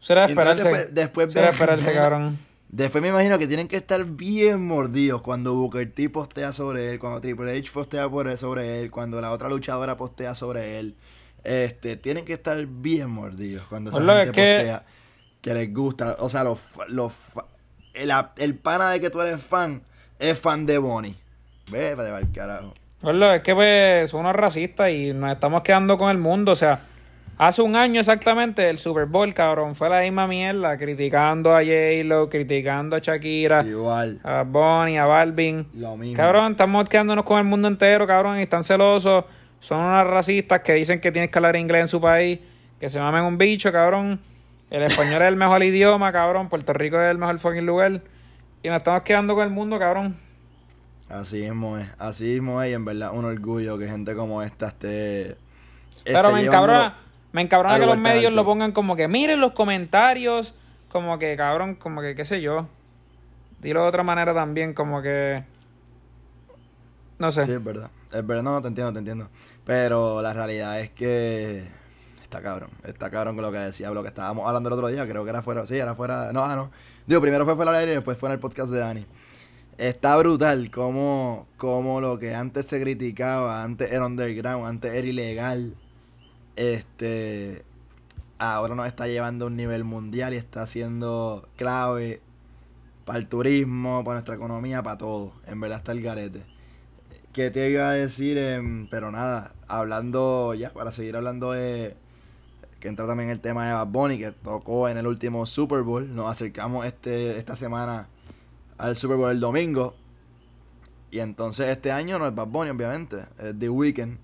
Será 0.00 0.26
esperarse. 0.26 0.62
después- 0.64 0.94
después 0.94 1.32
será 1.32 1.50
esperarse, 1.50 1.92
cabrón. 1.94 2.38
Después 2.68 3.00
me 3.00 3.08
imagino 3.08 3.38
que 3.38 3.46
tienen 3.46 3.66
que 3.66 3.76
estar 3.76 4.04
bien 4.04 4.66
mordidos 4.66 5.22
cuando 5.22 5.54
Booker 5.54 5.90
T 5.90 6.10
postea 6.10 6.52
sobre 6.52 6.90
él, 6.90 6.98
cuando 6.98 7.20
Triple 7.20 7.56
H 7.58 7.70
postea 7.72 8.08
por 8.08 8.36
sobre 8.36 8.80
él, 8.82 8.90
cuando 8.90 9.20
la 9.20 9.32
otra 9.32 9.48
luchadora 9.48 9.96
postea 9.96 10.34
sobre 10.34 10.78
él. 10.78 10.94
Este, 11.44 11.96
tienen 11.96 12.24
que 12.26 12.34
estar 12.34 12.62
bien 12.66 13.08
mordidos 13.10 13.64
cuando 13.68 13.90
esa 13.90 14.00
gente 14.00 14.32
que- 14.32 14.54
postea 14.56 14.84
que 15.40 15.54
les 15.54 15.72
gusta. 15.72 16.16
O 16.18 16.28
sea, 16.28 16.44
los, 16.44 16.58
los 16.88 17.12
el, 17.94 18.12
el 18.36 18.54
pana 18.56 18.90
de 18.90 19.00
que 19.00 19.08
tú 19.08 19.20
eres 19.20 19.42
fan 19.42 19.82
es 20.18 20.38
fan 20.38 20.66
de 20.66 20.78
Bonnie. 20.78 21.16
Ve, 21.70 21.94
de 21.94 22.26
carajo. 22.32 22.74
Gordo, 23.00 23.32
es 23.32 23.42
que 23.42 23.54
pues 23.54 24.10
son 24.10 24.20
unos 24.20 24.34
racistas 24.34 24.90
y 24.90 25.12
nos 25.12 25.32
estamos 25.32 25.62
quedando 25.62 25.96
con 25.96 26.10
el 26.10 26.18
mundo. 26.18 26.52
O 26.52 26.56
sea, 26.56 26.82
hace 27.38 27.62
un 27.62 27.76
año 27.76 28.00
exactamente 28.00 28.68
el 28.68 28.78
Super 28.78 29.06
Bowl, 29.06 29.32
cabrón, 29.32 29.74
fue 29.74 29.88
la 29.88 30.00
misma 30.02 30.26
mierda, 30.26 30.76
criticando 30.76 31.54
a 31.56 31.60
J-Lo, 31.60 32.28
criticando 32.28 32.96
a 32.96 32.98
Shakira, 32.98 33.62
Igual, 33.64 34.20
a 34.22 34.42
Bonnie, 34.42 34.98
a 34.98 35.06
Balvin. 35.06 35.66
lo 35.74 35.96
mismo. 35.96 36.16
Cabrón, 36.16 36.52
estamos 36.52 36.88
quedándonos 36.88 37.24
con 37.24 37.38
el 37.38 37.44
mundo 37.44 37.68
entero, 37.68 38.06
cabrón, 38.06 38.38
y 38.38 38.42
están 38.42 38.64
celosos. 38.64 39.24
Son 39.60 39.80
unas 39.80 40.06
racistas 40.06 40.60
que 40.60 40.74
dicen 40.74 41.00
que 41.00 41.10
tienes 41.10 41.30
que 41.30 41.38
hablar 41.38 41.56
inglés 41.56 41.82
en 41.82 41.88
su 41.88 42.00
país, 42.00 42.38
que 42.78 42.90
se 42.90 43.00
mamen 43.00 43.24
un 43.24 43.38
bicho, 43.38 43.72
cabrón. 43.72 44.20
El 44.70 44.82
español 44.82 45.22
es 45.22 45.28
el 45.28 45.36
mejor 45.36 45.62
idioma, 45.64 46.12
cabrón. 46.12 46.48
Puerto 46.48 46.72
Rico 46.72 47.00
es 47.00 47.10
el 47.10 47.18
mejor 47.18 47.38
fucking 47.38 47.64
lugar. 47.66 48.02
Y 48.62 48.68
nos 48.68 48.78
estamos 48.78 49.02
quedando 49.02 49.34
con 49.34 49.44
el 49.44 49.50
mundo, 49.50 49.78
cabrón. 49.78 50.16
Así 51.08 51.40
mismo 51.42 51.78
es, 51.78 51.88
así 51.98 52.24
mismo 52.24 52.62
es, 52.62 52.70
y 52.70 52.74
en 52.74 52.84
verdad 52.84 53.12
un 53.14 53.24
orgullo 53.24 53.78
que 53.78 53.88
gente 53.88 54.14
como 54.14 54.42
esta 54.42 54.68
esté. 54.68 55.36
Pero 56.04 56.32
me 56.32 56.42
encabrona, 56.42 56.96
me 57.32 57.42
encabrona 57.42 57.78
que 57.78 57.86
los 57.86 57.98
medios 57.98 58.32
lo 58.32 58.44
pongan 58.44 58.72
como 58.72 58.96
que 58.96 59.08
miren 59.08 59.40
los 59.40 59.52
comentarios, 59.52 60.54
como 60.90 61.18
que 61.18 61.36
cabrón, 61.36 61.74
como 61.74 62.00
que 62.00 62.14
qué 62.14 62.24
sé 62.24 62.40
yo. 62.40 62.68
Dilo 63.60 63.82
de 63.82 63.88
otra 63.88 64.02
manera 64.02 64.32
también, 64.34 64.72
como 64.72 65.02
que 65.02 65.44
no 67.18 67.32
sé. 67.32 67.44
Sí, 67.44 67.52
es 67.52 67.62
verdad. 67.62 67.90
Es 68.12 68.26
verdad, 68.26 68.42
no, 68.42 68.62
te 68.62 68.68
entiendo, 68.68 68.92
te 68.92 68.98
entiendo. 69.00 69.28
Pero 69.64 70.22
la 70.22 70.32
realidad 70.32 70.80
es 70.80 70.90
que 70.90 71.64
está 72.22 72.40
cabrón. 72.40 72.70
Está 72.84 73.10
cabrón 73.10 73.34
con 73.34 73.44
lo 73.44 73.52
que 73.52 73.58
decía, 73.58 73.90
lo 73.90 74.02
que 74.02 74.08
estábamos 74.08 74.46
hablando 74.46 74.68
el 74.68 74.72
otro 74.74 74.88
día. 74.88 75.06
Creo 75.06 75.24
que 75.24 75.30
era 75.30 75.42
fuera. 75.42 75.66
Sí, 75.66 75.76
era 75.76 75.94
fuera. 75.94 76.32
No, 76.32 76.44
ah, 76.44 76.54
no. 76.54 76.70
Digo, 77.06 77.20
primero 77.20 77.44
fue 77.44 77.56
fuera 77.56 77.72
del 77.72 77.80
aire 77.80 77.92
y 77.92 77.94
después 77.96 78.16
fue 78.16 78.28
en 78.28 78.34
el 78.34 78.38
podcast 78.38 78.70
de 78.70 78.78
Dani. 78.78 79.06
Está 79.76 80.16
brutal 80.16 80.70
como, 80.70 81.46
como 81.56 82.00
lo 82.00 82.18
que 82.18 82.34
antes 82.34 82.66
se 82.66 82.80
criticaba, 82.80 83.62
antes 83.62 83.92
era 83.92 84.06
underground, 84.06 84.66
antes 84.66 84.92
era 84.92 85.06
ilegal. 85.06 85.74
Este. 86.58 87.64
Ahora 88.38 88.74
nos 88.74 88.88
está 88.88 89.06
llevando 89.06 89.44
a 89.44 89.48
un 89.48 89.56
nivel 89.56 89.84
mundial 89.84 90.34
y 90.34 90.36
está 90.36 90.66
siendo 90.66 91.48
clave 91.56 92.20
para 93.04 93.20
el 93.20 93.28
turismo, 93.28 94.02
para 94.02 94.16
nuestra 94.16 94.34
economía, 94.34 94.82
para 94.82 94.98
todo. 94.98 95.34
En 95.46 95.60
verdad 95.60 95.78
está 95.78 95.92
el 95.92 96.02
garete. 96.02 96.44
¿Qué 97.32 97.50
te 97.52 97.70
iba 97.70 97.88
a 97.88 97.92
decir? 97.92 98.38
Em, 98.38 98.88
pero 98.90 99.12
nada, 99.12 99.54
hablando 99.68 100.52
ya, 100.54 100.70
para 100.70 100.90
seguir 100.90 101.16
hablando 101.16 101.52
de. 101.52 101.96
Que 102.80 102.88
entra 102.88 103.06
también 103.06 103.30
el 103.30 103.40
tema 103.40 103.66
de 103.66 103.72
Bad 103.74 103.86
Bunny, 103.86 104.18
que 104.18 104.32
tocó 104.32 104.88
en 104.88 104.98
el 104.98 105.06
último 105.06 105.46
Super 105.46 105.82
Bowl. 105.82 106.12
Nos 106.12 106.28
acercamos 106.28 106.86
este 106.86 107.38
esta 107.38 107.54
semana 107.54 108.08
al 108.78 108.96
Super 108.96 109.16
Bowl 109.16 109.30
el 109.30 109.38
domingo. 109.40 109.94
Y 111.12 111.20
entonces 111.20 111.68
este 111.68 111.92
año 111.92 112.18
no 112.18 112.26
es 112.26 112.34
Bad 112.34 112.48
Bunny, 112.48 112.70
obviamente. 112.70 113.26
Es 113.38 113.56
The 113.56 113.68
Weeknd. 113.68 114.18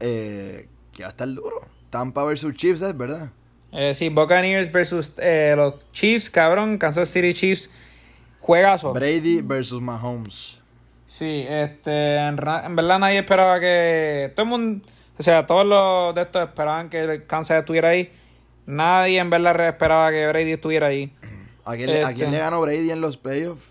Eh, 0.00 0.68
que 0.94 1.02
va 1.02 1.08
a 1.08 1.10
estar 1.10 1.28
duro. 1.28 1.62
Tampa 1.90 2.24
versus 2.24 2.54
Chiefs, 2.54 2.80
es 2.82 2.96
verdad. 2.96 3.30
Eh, 3.72 3.92
sí, 3.94 4.08
Buccaneers 4.08 4.70
versus 4.70 5.12
eh, 5.18 5.54
los 5.56 5.74
Chiefs, 5.92 6.30
cabrón, 6.30 6.78
Kansas 6.78 7.08
City 7.08 7.34
Chiefs, 7.34 7.70
juegazo. 8.40 8.92
Brady 8.92 9.42
versus 9.42 9.82
Mahomes. 9.82 10.60
Sí, 11.06 11.44
este, 11.48 12.16
en, 12.16 12.36
verdad 12.36 12.98
nadie 12.98 13.18
esperaba 13.18 13.60
que 13.60 14.32
todo 14.34 14.44
el 14.44 14.50
mundo, 14.50 14.86
o 15.18 15.22
sea, 15.22 15.46
todos 15.46 15.66
los 15.66 16.14
de 16.14 16.22
estos 16.22 16.48
esperaban 16.48 16.88
que 16.88 17.24
Kansas 17.26 17.58
estuviera 17.58 17.90
ahí. 17.90 18.12
Nadie 18.66 19.18
en 19.18 19.30
verdad 19.30 19.68
esperaba 19.68 20.10
que 20.10 20.26
Brady 20.26 20.52
estuviera 20.52 20.86
ahí. 20.88 21.12
¿A 21.64 21.76
quién, 21.76 21.90
a 21.90 21.92
Este. 21.92 22.14
quién 22.14 22.30
le 22.30 22.38
ganó 22.38 22.60
Brady 22.60 22.90
en 22.90 23.00
los 23.00 23.16
playoffs? 23.16 23.70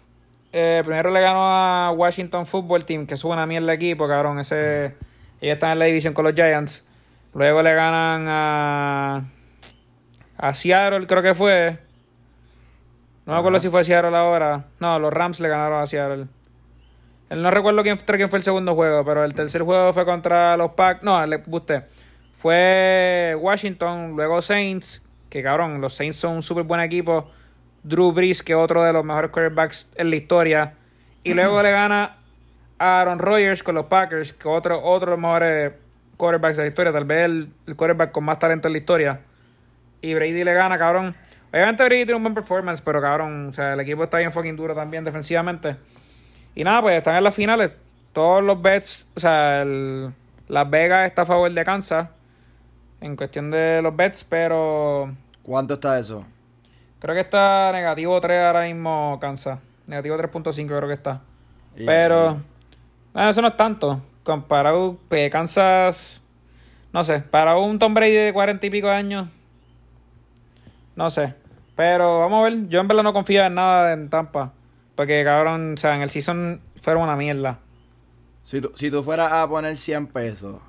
Eh, 0.52 0.84
primero 0.86 1.12
le 1.12 1.20
ganó 1.22 1.44
a 1.46 1.92
Washington 1.92 2.46
Football 2.46 2.86
Team, 2.86 3.08
que 3.08 3.16
es 3.16 3.24
una 3.24 3.46
mierda 3.46 3.68
de 3.68 3.74
equipo, 3.74 4.08
cabrón. 4.08 4.40
Ese, 4.40 4.94
ellos 5.42 5.56
están 5.56 5.72
en 5.72 5.80
la 5.80 5.86
división 5.86 6.14
con 6.14 6.26
los 6.26 6.34
Giants. 6.34 6.86
Luego 7.34 7.64
le 7.64 7.74
ganan 7.74 8.26
a, 8.28 9.24
a 10.38 10.54
Seattle, 10.54 11.08
creo 11.08 11.22
que 11.22 11.34
fue. 11.34 11.80
No 13.26 13.34
me 13.34 13.40
acuerdo 13.40 13.60
si 13.60 13.70
fue 13.70 13.84
Seattle 13.84 14.16
ahora. 14.16 14.66
No, 14.80 15.00
los 15.00 15.12
Rams 15.12 15.40
le 15.40 15.50
ganaron 15.50 15.82
a 15.82 15.88
Seattle. 15.88 16.28
Él 17.30 17.42
no 17.42 17.50
recuerdo 17.50 17.82
quién, 17.82 17.98
fue 17.98 18.38
el 18.38 18.44
segundo 18.44 18.76
juego, 18.76 19.04
pero 19.04 19.24
el 19.24 19.34
tercer 19.34 19.64
juego 19.64 19.92
fue 19.94 20.06
contra 20.06 20.56
los 20.58 20.74
Pack. 20.74 21.02
No, 21.02 21.26
le 21.26 21.38
busté. 21.38 21.86
Fue 22.34 23.36
Washington, 23.40 24.16
luego 24.16 24.42
Saints, 24.42 25.02
que 25.30 25.42
cabrón, 25.42 25.82
los 25.82 25.96
Saints 25.96 26.18
son 26.18 26.36
un 26.36 26.44
súper 26.44 26.64
buen 26.64 26.82
equipo. 26.82 27.32
Drew 27.82 28.12
Brees, 28.12 28.44
que 28.44 28.54
es 28.54 28.60
otro 28.60 28.84
de 28.84 28.94
los 28.94 29.04
mejores 29.04 29.32
quarterbacks 29.32 29.88
en 29.96 30.12
la 30.12 30.16
historia. 30.16 30.74
Y 31.24 31.34
luego 31.34 31.64
le 31.64 31.72
gana 31.72 32.18
a 32.78 33.02
Aaron 33.02 33.18
Rodgers 33.18 33.64
con 33.64 33.76
los 33.76 33.86
Packers, 33.86 34.34
que 34.34 34.48
otro, 34.48 34.84
otro 34.84 35.12
de 35.12 35.18
los 35.18 35.20
mejores 35.20 35.74
quarterbacks 36.18 36.58
de 36.58 36.64
la 36.64 36.70
historia. 36.70 36.92
Tal 36.94 37.06
vez 37.06 37.26
el, 37.26 37.50
el 37.68 37.76
quarterback 37.76 38.12
con 38.12 38.24
más 38.24 38.40
talento 38.40 38.68
en 38.68 38.74
la 38.74 38.78
historia. 38.78 39.22
Y 40.02 40.14
Brady 40.14 40.44
le 40.44 40.54
gana, 40.54 40.78
cabrón. 40.78 41.16
Obviamente 41.52 41.84
Brady 41.84 42.06
tiene 42.06 42.16
un 42.16 42.24
buen 42.24 42.34
performance, 42.34 42.82
pero 42.82 43.00
cabrón, 43.02 43.50
o 43.50 43.54
sea, 43.54 43.74
el 43.74 43.80
equipo 43.80 44.04
está 44.04 44.18
bien 44.18 44.32
fucking 44.32 44.56
duro 44.56 44.74
también 44.76 45.04
defensivamente. 45.04 45.76
Y 46.56 46.64
nada, 46.64 46.82
pues 46.82 46.98
están 46.98 47.16
en 47.16 47.24
las 47.24 47.36
finales. 47.36 47.72
Todos 48.12 48.44
los 48.44 48.62
bets, 48.62 49.08
o 49.16 49.20
sea, 49.20 49.62
el- 49.62 50.12
Las 50.48 50.70
Vegas 50.70 51.08
está 51.08 51.22
a 51.22 51.26
favor 51.26 51.50
de 51.52 51.64
Kansas 51.64 52.10
en 53.02 53.16
cuestión 53.16 53.50
de 53.52 53.82
los 53.82 53.96
bets, 53.96 54.24
pero 54.24 55.14
¿Cuánto 55.42 55.76
está 55.76 55.98
eso? 56.00 56.26
creo 57.00 57.16
que 57.16 57.22
está 57.22 57.72
negativo 57.72 58.20
3 58.22 58.44
ahora 58.44 58.64
mismo 58.64 59.18
Kansas. 59.22 59.60
Negativo 59.88 60.18
3.5 60.18 60.68
creo 60.68 60.88
que 60.88 60.94
está. 60.94 61.22
Pero, 61.86 62.40
bueno, 63.14 63.30
eso 63.30 63.42
no 63.42 63.48
es 63.50 63.58
tanto. 63.58 64.02
Comparado, 64.24 64.98
pues, 65.10 65.30
Kansas, 65.32 66.22
no 66.94 67.04
sé, 67.04 67.20
para 67.20 67.58
un 67.58 67.78
Tom 67.80 67.94
Brady 67.94 68.14
de 68.14 68.34
40 68.34 68.66
y 68.66 68.70
pico 68.70 68.88
de 68.88 68.94
años, 68.94 69.28
no 70.96 71.10
sé. 71.10 71.36
Pero 71.76 72.20
vamos 72.20 72.40
a 72.42 72.44
ver, 72.50 72.68
yo 72.70 72.80
en 72.80 72.88
verdad 72.88 73.04
no 73.04 73.14
confío 73.14 73.44
en 73.44 73.56
nada 73.56 73.94
en 73.94 74.10
Tampa. 74.10 74.54
Porque, 74.96 75.24
cabrón, 75.24 75.74
o 75.74 75.78
sea, 75.78 75.96
en 75.96 76.04
el 76.04 76.10
season 76.12 76.62
fueron 76.82 77.04
una 77.04 77.16
mierda. 77.16 77.60
Si 78.44 78.62
tú, 78.62 78.72
si 78.76 78.92
tú 78.92 79.02
fueras 79.02 79.32
a 79.34 79.48
poner 79.50 79.76
100 79.76 80.06
pesos, 80.08 80.62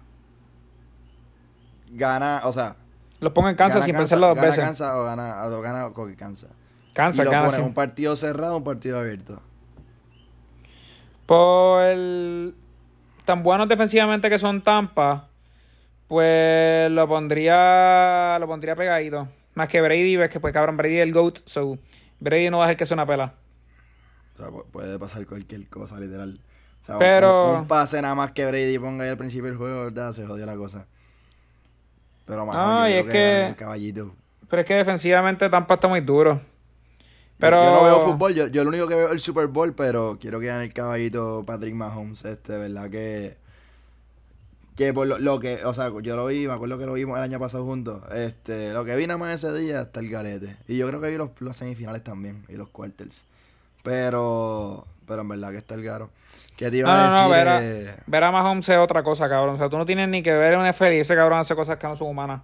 gana, 1.91 2.41
o 2.45 2.53
sea, 2.53 2.77
Los 3.21 3.33
pongo 3.33 3.49
en 3.51 3.57
Kansas 3.57 3.77
gana 3.81 3.85
sin 3.87 3.97
pensarlo 3.97 4.29
dos 4.29 4.37
gana 4.37 4.47
veces. 4.49 4.65
Kansas 4.65 4.95
o 4.95 5.05
gana, 5.05 5.45
o 5.45 5.61
gana 5.61 5.91
Coque 5.91 6.17
Kansas. 6.17 6.51
Kansas, 6.95 7.21
y 7.21 7.25
lo 7.25 7.31
Kansas. 7.31 7.53
pones 7.53 7.67
un 7.67 7.75
partido 7.75 8.17
cerrado, 8.17 8.57
un 8.57 8.65
partido 8.65 8.99
abierto. 8.99 9.43
Por 11.27 11.83
el- 11.83 12.55
tan 13.25 13.43
buenos 13.43 13.69
defensivamente 13.69 14.29
que 14.31 14.39
son 14.39 14.63
Tampa, 14.63 15.29
pues 16.09 16.91
lo 16.91 17.09
pondría 17.09 18.37
lo 18.41 18.47
pondría 18.47 18.77
pegadito. 18.77 19.29
Más 19.55 19.69
que 19.69 19.81
Brady, 19.81 20.17
ves 20.17 20.31
que 20.31 20.41
pues 20.41 20.53
cabrón, 20.53 20.77
Brady 20.77 20.97
es 20.99 21.03
el 21.05 21.13
GOAT, 21.13 21.39
so 21.47 21.79
Brady 22.21 22.51
no 22.51 22.59
va 22.59 22.65
a 22.65 22.69
dejar 22.69 22.77
que 22.79 22.87
sea 22.87 22.95
una 22.97 23.07
pela. 23.07 23.35
O 24.35 24.39
sea, 24.39 24.49
pu- 24.49 24.65
puede 24.71 24.99
pasar 24.99 25.27
cualquier 25.27 25.69
cosa, 25.69 25.99
literal. 26.01 26.41
O 26.83 26.85
sea, 26.85 26.97
un- 26.97 26.99
Pero- 27.01 27.51
un, 27.53 27.57
un 27.61 27.67
pase 27.69 28.03
nada 28.03 28.15
más 28.15 28.33
que 28.33 28.45
Brady 28.47 28.79
ponga 28.79 29.05
ahí 29.05 29.11
al 29.11 29.17
principio 29.17 29.47
del 29.47 29.57
juego, 29.57 29.85
¿verdad? 29.85 30.13
Se 30.13 30.27
jodió 30.27 30.45
la 30.45 30.57
cosa. 30.57 30.87
Pero 32.27 32.45
más 32.47 32.57
No, 32.57 32.89
y 32.89 32.93
es 32.95 33.05
que- 33.07 33.47
el 33.49 33.57
caballito. 33.57 34.15
Pero 34.49 34.61
es 34.63 34.67
que 34.67 34.75
defensivamente 34.75 35.49
Tampa 35.49 35.75
está 35.75 35.89
muy 35.89 36.01
duro. 36.01 36.41
Pero 37.39 37.63
Yo, 37.65 37.71
no 37.73 37.85
veo 37.85 38.01
fútbol, 38.01 38.35
yo, 38.35 38.47
yo 38.47 38.63
lo 38.63 38.71
único 38.71 38.87
que 38.87 38.95
veo 38.95 39.07
es 39.07 39.13
el 39.13 39.21
Super 39.21 39.49
Bowl, 39.49 39.75
pero 39.75 40.17
quiero 40.21 40.39
que 40.41 40.47
gane 40.47 40.65
el 40.65 40.73
caballito 40.73 41.43
Patrick 41.47 41.75
Mahomes, 41.75 42.25
este, 42.25 42.57
¿verdad? 42.57 42.89
Que 42.91 43.37
Que 44.77 44.93
por 44.95 45.07
lo, 45.07 45.19
lo 45.19 45.39
que, 45.41 45.65
o 45.65 45.75
sea, 45.75 45.91
yo 46.03 46.17
lo 46.17 46.27
vi, 46.27 46.47
me 46.47 46.53
acuerdo 46.55 46.79
que 46.79 46.87
lo 46.87 46.95
vimos 46.95 47.17
el 47.19 47.23
año 47.25 47.39
pasado 47.39 47.65
juntos. 47.65 48.03
Este, 48.13 48.73
lo 48.73 48.85
que 48.85 48.97
vi 48.97 49.07
nada 49.07 49.19
más 49.19 49.35
ese 49.45 49.53
día 49.59 49.83
está 49.83 50.01
el 50.01 50.11
garete. 50.11 50.57
Y 50.69 50.77
yo 50.77 50.87
creo 50.89 51.01
que 51.01 51.11
vi 51.11 51.17
los, 51.17 51.31
los 51.41 51.57
semifinales 51.57 52.03
también 52.03 52.45
y 52.49 52.55
los 52.55 52.69
quarters. 52.71 53.25
Pero, 53.83 54.87
pero 55.07 55.23
en 55.23 55.29
verdad 55.29 55.51
que 55.51 55.59
está 55.59 55.75
el 55.75 55.83
garo. 55.85 56.11
¿Qué 56.57 56.71
te 56.71 56.79
iba 56.79 56.89
No, 56.89 56.95
a 56.95 57.07
no, 57.09 57.11
no, 57.11 57.35
decir? 57.35 57.35
ver 58.11 58.25
a, 58.25 58.29
eh, 58.29 58.33
Mahomes 58.33 58.69
es 58.69 58.79
otra 58.79 59.03
cosa, 59.03 59.29
cabrón. 59.29 59.57
O 59.57 59.59
sea, 59.59 59.69
tú 59.69 59.77
no 59.77 59.85
tienes 59.87 60.09
ni 60.09 60.23
que 60.23 60.33
ver 60.33 60.57
un 60.57 60.67
NFL 60.69 60.93
y 60.95 61.01
ese 61.01 61.15
cabrón 61.15 61.41
hace 61.41 61.55
cosas 61.55 61.79
que 61.79 61.87
no 61.87 61.97
son 61.97 62.09
humanas. 62.09 62.43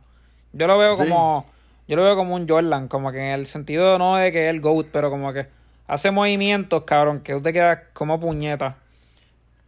Yo 0.53 0.67
lo 0.67 0.77
veo 0.79 0.95
Sí. 0.95 1.05
como, 1.05 1.47
yo 1.91 1.97
lo 1.97 2.05
veo 2.05 2.17
como 2.17 2.35
un 2.37 2.49
Jordan, 2.49 2.89
como 2.89 3.13
que 3.13 3.19
en 3.19 3.33
el 3.41 3.47
sentido 3.47 3.99
no 3.99 4.17
de 4.17 4.33
que 4.33 4.45
es 4.49 4.51
el 4.55 4.61
GOAT, 4.63 4.87
pero 4.91 5.11
como 5.11 5.33
que 5.33 5.49
hace 5.87 6.11
movimientos, 6.11 6.85
cabrón, 6.85 7.21
que 7.21 7.35
tú 7.35 7.43
te 7.43 7.53
quedas 7.53 7.81
como 7.93 8.19
puñeta. 8.21 8.77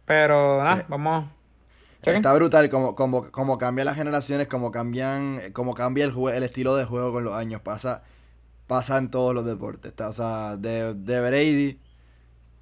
Pero, 0.05 0.63
nada, 0.63 0.77
Sí. 0.77 0.83
vamos. 0.87 1.25
Está 2.01 2.33
brutal 2.33 2.69
como, 2.69 2.95
como, 2.95 3.31
como 3.31 3.57
cambian 3.57 3.85
las 3.85 3.95
generaciones, 3.95 4.47
como 4.47 4.71
cambian, 4.71 5.39
como 5.53 5.73
cambia 5.73 6.03
el, 6.03 6.11
jue- 6.13 6.33
el 6.33 6.43
estilo 6.43 6.75
de 6.75 6.83
juego 6.85 7.13
con 7.13 7.23
los 7.23 7.33
años. 7.33 7.61
Pasa, 7.61 8.03
pasa 8.67 8.97
en 8.97 9.09
todos 9.09 9.33
los 9.33 9.45
deportes. 9.45 9.91
Está, 9.91 10.09
o 10.09 10.13
sea, 10.13 10.57
de, 10.57 10.93
de 10.95 11.19
Brady, 11.21 11.79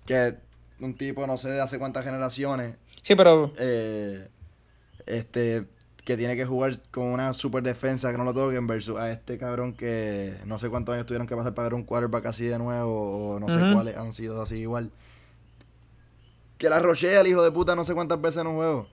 que 0.06 0.36
un 0.80 0.96
tipo 0.96 1.26
no 1.26 1.38
sé 1.38 1.50
de 1.50 1.62
hace 1.62 1.80
cuántas 1.80 2.04
generaciones, 2.04 2.78
Sí, 3.04 3.16
pero 3.16 3.52
eh, 3.58 4.28
este, 5.08 5.66
que 6.04 6.18
tiene 6.18 6.36
que 6.36 6.46
jugar 6.46 6.80
con 6.90 7.06
una 7.06 7.34
super 7.34 7.62
defensa 7.62 8.12
que 8.12 8.18
no 8.18 8.24
lo 8.24 8.34
toquen 8.34 8.66
versus 8.66 8.98
a 8.98 9.12
este 9.12 9.38
cabrón 9.38 9.74
que 9.74 10.34
no 10.46 10.58
sé 10.58 10.70
cuántos 10.70 10.94
años 10.94 11.06
tuvieron 11.06 11.28
que 11.28 11.36
pasar 11.36 11.54
para 11.54 11.68
ver 11.70 11.74
un 11.76 11.84
quarterback 11.84 12.26
así 12.26 12.46
de 12.46 12.58
nuevo 12.58 13.36
o 13.36 13.40
no 13.40 13.50
sé 13.50 13.60
cuáles 13.74 13.98
han 13.98 14.12
sido 14.12 14.42
así 14.42 14.58
igual. 14.60 14.92
Que 16.58 16.70
la 16.70 16.80
rochea 16.80 17.22
el 17.22 17.28
hijo 17.28 17.44
de 17.44 17.52
puta 17.52 17.76
no 17.76 17.84
sé 17.84 17.94
cuántas 17.94 18.20
veces 18.22 18.42
en 18.42 18.48
un 18.48 18.56
juego. 18.56 18.88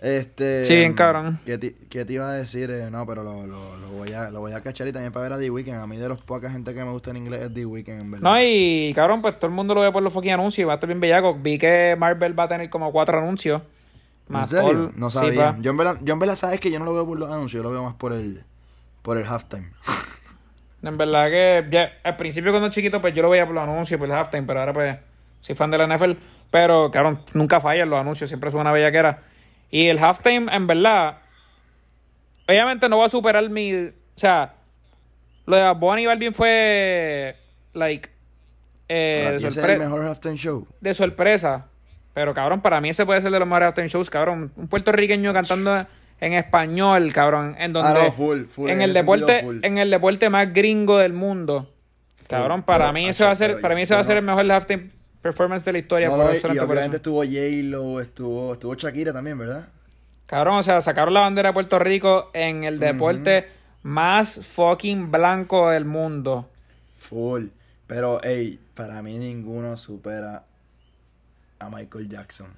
Este, 0.00 0.64
Sí, 0.64 0.74
bien 0.74 0.94
cabrón. 0.94 1.38
¿Qué 1.44 1.58
te, 1.58 1.74
qué 1.88 2.04
te 2.04 2.14
iba 2.14 2.28
a 2.28 2.32
decir? 2.32 2.70
Eh, 2.70 2.90
no, 2.90 3.06
pero 3.06 3.22
lo, 3.22 3.46
lo, 3.46 3.76
lo 3.76 3.88
voy 3.90 4.12
a, 4.12 4.30
lo 4.30 4.40
voy 4.40 4.52
a 4.52 4.60
cachar 4.60 4.88
y 4.88 4.92
también 4.92 5.12
para 5.12 5.24
ver 5.24 5.32
a 5.34 5.38
The 5.38 5.50
Weeknd. 5.50 5.74
A 5.74 5.86
mí 5.86 5.96
de 5.96 6.08
los 6.08 6.20
poca 6.22 6.50
gente 6.50 6.74
que 6.74 6.84
me 6.84 6.90
gusta 6.90 7.10
en 7.10 7.18
inglés 7.18 7.42
es 7.42 7.54
The 7.54 7.66
Weeknd, 7.66 8.02
en 8.02 8.10
verdad. 8.10 8.30
No, 8.30 8.42
y 8.42 8.92
cabrón, 8.94 9.22
pues 9.22 9.38
todo 9.38 9.48
el 9.48 9.54
mundo 9.54 9.74
lo 9.74 9.80
ve 9.82 9.92
por 9.92 10.02
los 10.02 10.12
fucking 10.12 10.32
anuncios 10.32 10.64
y 10.64 10.66
va 10.66 10.72
a 10.72 10.74
estar 10.76 10.88
bien 10.88 10.98
bellaco. 10.98 11.38
Vi 11.40 11.56
que 11.58 11.94
Marvel 11.96 12.36
va 12.36 12.44
a 12.44 12.48
tener 12.48 12.68
como 12.70 12.90
cuatro 12.90 13.18
anuncios. 13.18 13.62
¿En 14.40 14.46
serio? 14.46 14.68
all- 14.70 14.92
No 14.96 15.10
sí, 15.10 15.18
sabía. 15.18 15.52
pa. 15.52 15.58
yo, 15.60 15.70
en 15.70 15.76
verdad, 15.76 15.98
yo 16.02 16.12
en 16.14 16.18
verdad 16.18 16.34
sabes 16.34 16.60
que 16.60 16.70
yo 16.70 16.78
no 16.78 16.84
lo 16.84 16.94
veo 16.94 17.06
por 17.06 17.18
los 17.18 17.30
anuncios, 17.30 17.62
yo 17.62 17.68
lo 17.68 17.72
veo 17.72 17.82
más 17.84 17.94
por 17.94 18.12
el, 18.12 18.42
por 19.02 19.16
el 19.18 19.26
halftime. 19.26 19.70
En 20.84 20.98
verdad 20.98 21.30
que 21.30 21.68
ya, 21.70 21.92
al 22.02 22.16
principio 22.16 22.50
cuando 22.50 22.68
chiquito 22.68 23.00
pues 23.00 23.14
yo 23.14 23.22
lo 23.22 23.30
veía 23.30 23.46
por 23.46 23.54
los 23.54 23.62
anuncios, 23.62 24.00
por 24.00 24.08
el 24.08 24.14
halftime, 24.16 24.42
pero 24.44 24.58
ahora 24.58 24.72
pues 24.72 24.98
soy 25.40 25.54
fan 25.54 25.70
de 25.70 25.78
la 25.78 25.86
NFL. 25.86 26.14
Pero 26.50 26.90
cabrón, 26.90 27.20
nunca 27.34 27.60
fallan 27.60 27.88
los 27.88 28.00
anuncios, 28.00 28.28
siempre 28.28 28.50
son 28.50 28.62
una 28.62 28.72
bellaquera. 28.72 29.22
Y 29.70 29.86
el 29.86 29.98
halftime, 30.02 30.52
en 30.52 30.66
verdad, 30.66 31.18
obviamente 32.48 32.88
no 32.88 32.98
va 32.98 33.06
a 33.06 33.08
superar 33.08 33.48
mi... 33.48 33.72
O 33.74 33.92
sea, 34.16 34.54
lo 35.46 35.56
de 35.56 36.02
y 36.02 36.06
Balvin 36.06 36.34
fue, 36.34 37.36
like, 37.74 38.10
eh, 38.88 39.20
Para 39.22 39.32
de, 39.32 39.38
ti 39.38 39.44
ese 39.46 39.60
es 39.60 39.64
sorpre- 39.64 39.72
el 39.74 39.78
mejor 39.78 40.04
halftime 40.04 40.36
show. 40.36 40.66
de 40.80 40.94
sorpresa. 40.94 41.66
Pero 42.14 42.34
cabrón, 42.34 42.60
para 42.60 42.80
mí 42.80 42.90
ese 42.90 43.06
puede 43.06 43.20
ser 43.22 43.30
de 43.30 43.38
los 43.38 43.48
mejores 43.48 43.66
halftime 43.66 43.88
shows, 43.88 44.10
cabrón. 44.10 44.52
Un 44.56 44.68
puertorriqueño 44.68 45.32
cantando 45.32 45.86
en 46.20 46.32
español, 46.34 47.12
cabrón, 47.12 47.56
en 47.58 47.72
donde... 47.72 48.00
Ah, 48.00 48.04
no, 48.04 48.12
full, 48.12 48.44
full. 48.44 48.68
en 48.70 48.76
en 48.76 48.82
el 48.82 48.92
deporte 48.92 49.42
full. 49.42 49.58
en 49.64 49.78
el 49.78 49.90
deporte 49.90 50.30
más 50.30 50.52
gringo 50.52 50.98
del 50.98 51.12
mundo 51.12 51.68
cabrón 52.28 52.62
para 52.62 52.84
pero, 52.86 52.92
mí 52.94 53.02
acho, 53.04 53.10
ese 53.10 53.24
va 53.24 53.30
a 53.30 53.34
ser 53.34 53.60
para 53.60 53.74
mí 53.74 53.82
ese 53.82 53.94
va 53.94 54.00
a 54.00 54.04
ser 54.04 54.16
el 54.18 54.22
mejor 54.24 54.50
halftime 54.50 54.88
performance 55.20 55.64
de 55.64 55.72
la 55.72 55.78
historia 55.80 56.08
No, 56.08 56.16
por 56.16 56.24
no, 56.26 56.30
eso, 56.30 56.48
y 56.48 56.56
eso. 56.56 56.64
obviamente 56.64 56.96
estuvo 56.96 57.22
J-Lo, 57.24 58.00
estuvo, 58.00 58.52
estuvo 58.54 58.74
Shakira 58.74 59.12
también, 59.12 59.36
¿verdad? 59.38 59.68
cabrón 60.26 60.58
o 60.58 60.62
sea 60.62 60.80
sacaron 60.80 61.12
la 61.12 61.20
bandera 61.20 61.48
de 61.50 61.52
Puerto 61.54 61.78
Rico 61.78 62.30
en 62.32 62.64
el 62.64 62.78
deporte 62.78 63.48
más 63.82 64.40
fucking 64.46 65.10
blanco 65.10 65.70
del 65.70 65.84
mundo 65.84 66.48
Full. 66.98 67.46
Pero, 67.86 68.22
ey, 68.22 68.58
para 68.74 69.02
mí 69.02 69.18
ninguno 69.18 69.76
supera 69.76 70.44
a 71.62 71.70
Michael 71.70 72.08
Jackson. 72.08 72.48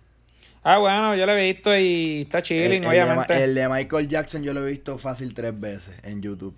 ah 0.62 0.78
bueno 0.78 1.14
yo 1.14 1.26
lo 1.26 1.36
he 1.36 1.52
visto 1.52 1.76
y 1.76 2.22
está 2.22 2.42
chilling 2.42 2.72
el 2.72 2.80
de, 2.82 2.88
obviamente 2.88 3.34
Ma- 3.34 3.40
el 3.44 3.54
de 3.54 3.68
Michael 3.68 4.08
Jackson 4.08 4.42
yo 4.42 4.54
lo 4.54 4.66
he 4.66 4.70
visto 4.70 4.98
fácil 4.98 5.34
tres 5.34 5.58
veces 5.58 5.96
en 6.02 6.22
YouTube. 6.22 6.56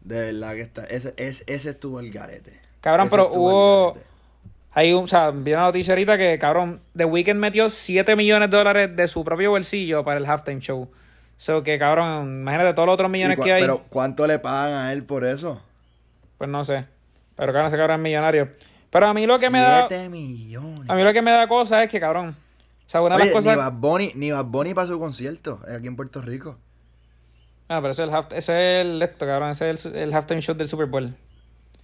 De 0.00 0.32
verdad 0.32 0.54
que 0.54 0.60
está. 0.62 0.84
Ese, 0.84 1.12
ese, 1.18 1.44
ese 1.46 1.70
estuvo 1.70 2.00
el 2.00 2.10
garete. 2.10 2.58
Cabrón, 2.80 3.08
Ese 3.08 3.16
pero 3.16 3.30
hubo-. 3.32 3.98
Hay 4.72 4.92
un, 4.92 5.04
o 5.04 5.08
sea, 5.08 5.30
vi 5.32 5.52
una 5.52 5.62
noticia 5.62 5.92
ahorita 5.92 6.16
que, 6.16 6.38
cabrón, 6.38 6.80
The 6.96 7.04
Weeknd 7.04 7.34
metió 7.38 7.68
7 7.68 8.14
millones 8.16 8.48
de 8.50 8.56
dólares 8.56 8.94
de 8.96 9.08
su 9.08 9.24
propio 9.24 9.50
bolsillo 9.50 10.04
para 10.04 10.18
el 10.18 10.24
halftime 10.26 10.60
show. 10.60 10.88
So 11.36 11.62
que, 11.62 11.78
cabrón, 11.78 12.40
imagínate 12.42 12.74
todos 12.74 12.86
los 12.86 12.94
otros 12.94 13.08
¿Y 13.08 13.12
millones 13.12 13.38
que 13.42 13.52
hay. 13.52 13.60
Pero, 13.60 13.84
¿cuánto 13.88 14.26
le 14.26 14.38
pagan 14.38 14.74
a 14.78 14.92
él 14.92 15.04
por 15.04 15.24
eso? 15.24 15.60
Pues 16.38 16.48
no 16.48 16.64
sé. 16.64 16.84
Pero 17.36 17.52
cabrón, 17.52 17.66
ese 17.68 17.76
cabrón 17.76 17.96
es 18.00 18.04
millonario. 18.04 18.48
Pero 18.90 19.06
a 19.06 19.14
mí 19.14 19.26
lo 19.26 19.38
que 19.38 19.50
me 19.50 19.60
da. 19.60 19.86
Siete 19.88 20.08
millones. 20.08 20.88
A 20.88 20.94
mí 20.94 21.02
lo 21.02 21.12
que 21.12 21.22
me 21.22 21.30
da 21.30 21.46
cosa 21.48 21.82
es 21.82 21.90
que, 21.90 22.00
cabrón. 22.00 22.36
O 22.86 22.90
sea, 22.90 23.02
una 23.02 23.16
de 23.16 23.22
Oye, 23.24 23.32
las 23.34 23.44
ni 23.44 23.50
cosas. 23.52 23.56
Bad 23.56 23.72
Bunny, 23.80 24.12
ni 24.14 24.30
Bad 24.30 24.44
Bunny 24.46 24.72
para 24.74 24.86
su 24.86 24.98
concierto, 24.98 25.60
eh, 25.68 25.74
aquí 25.76 25.86
en 25.88 25.96
Puerto 25.96 26.22
Rico. 26.22 26.56
Ah, 27.68 27.80
pero 27.82 27.90
ese 27.90 28.04
es 28.04 28.08
el, 28.08 28.14
half- 28.14 28.32
ese 28.32 28.80
es 28.80 28.86
el 28.86 29.02
esto, 29.02 29.26
cabrón. 29.26 29.50
Ese 29.50 29.70
es 29.70 29.84
el, 29.86 29.94
el 29.96 30.14
halftime 30.14 30.40
show 30.40 30.54
del 30.54 30.68
Super 30.68 30.86
Bowl. 30.86 31.14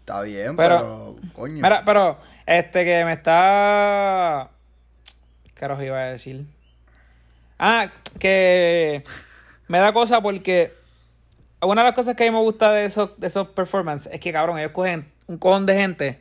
Está 0.00 0.22
bien, 0.22 0.56
Pero- 0.56 0.76
pero, 0.78 1.16
coño. 1.34 1.54
Mira, 1.62 1.82
pero, 1.84 2.18
este 2.46 2.84
que 2.86 3.04
me 3.04 3.12
está. 3.12 4.48
¿Qué 5.44 5.50
carajo 5.52 5.82
iba 5.82 5.98
a 5.98 6.04
decir? 6.06 6.46
Ah, 7.58 7.90
que 8.18 9.02
me 9.68 9.78
da 9.78 9.92
cosa 9.92 10.20
porque 10.22 10.72
una 11.60 11.82
de 11.82 11.88
las 11.88 11.94
cosas 11.94 12.16
que 12.16 12.24
a 12.26 12.30
mí 12.30 12.36
me 12.36 12.42
gusta 12.42 12.72
de 12.72 12.86
esos, 12.86 13.10
de 13.18 13.26
esos 13.26 13.48
performances 13.48 14.10
es 14.12 14.20
que, 14.20 14.32
cabrón, 14.32 14.58
ellos 14.58 14.72
cogen 14.72 15.10
un 15.26 15.36
cojón 15.38 15.64
de 15.66 15.74
gente 15.74 16.20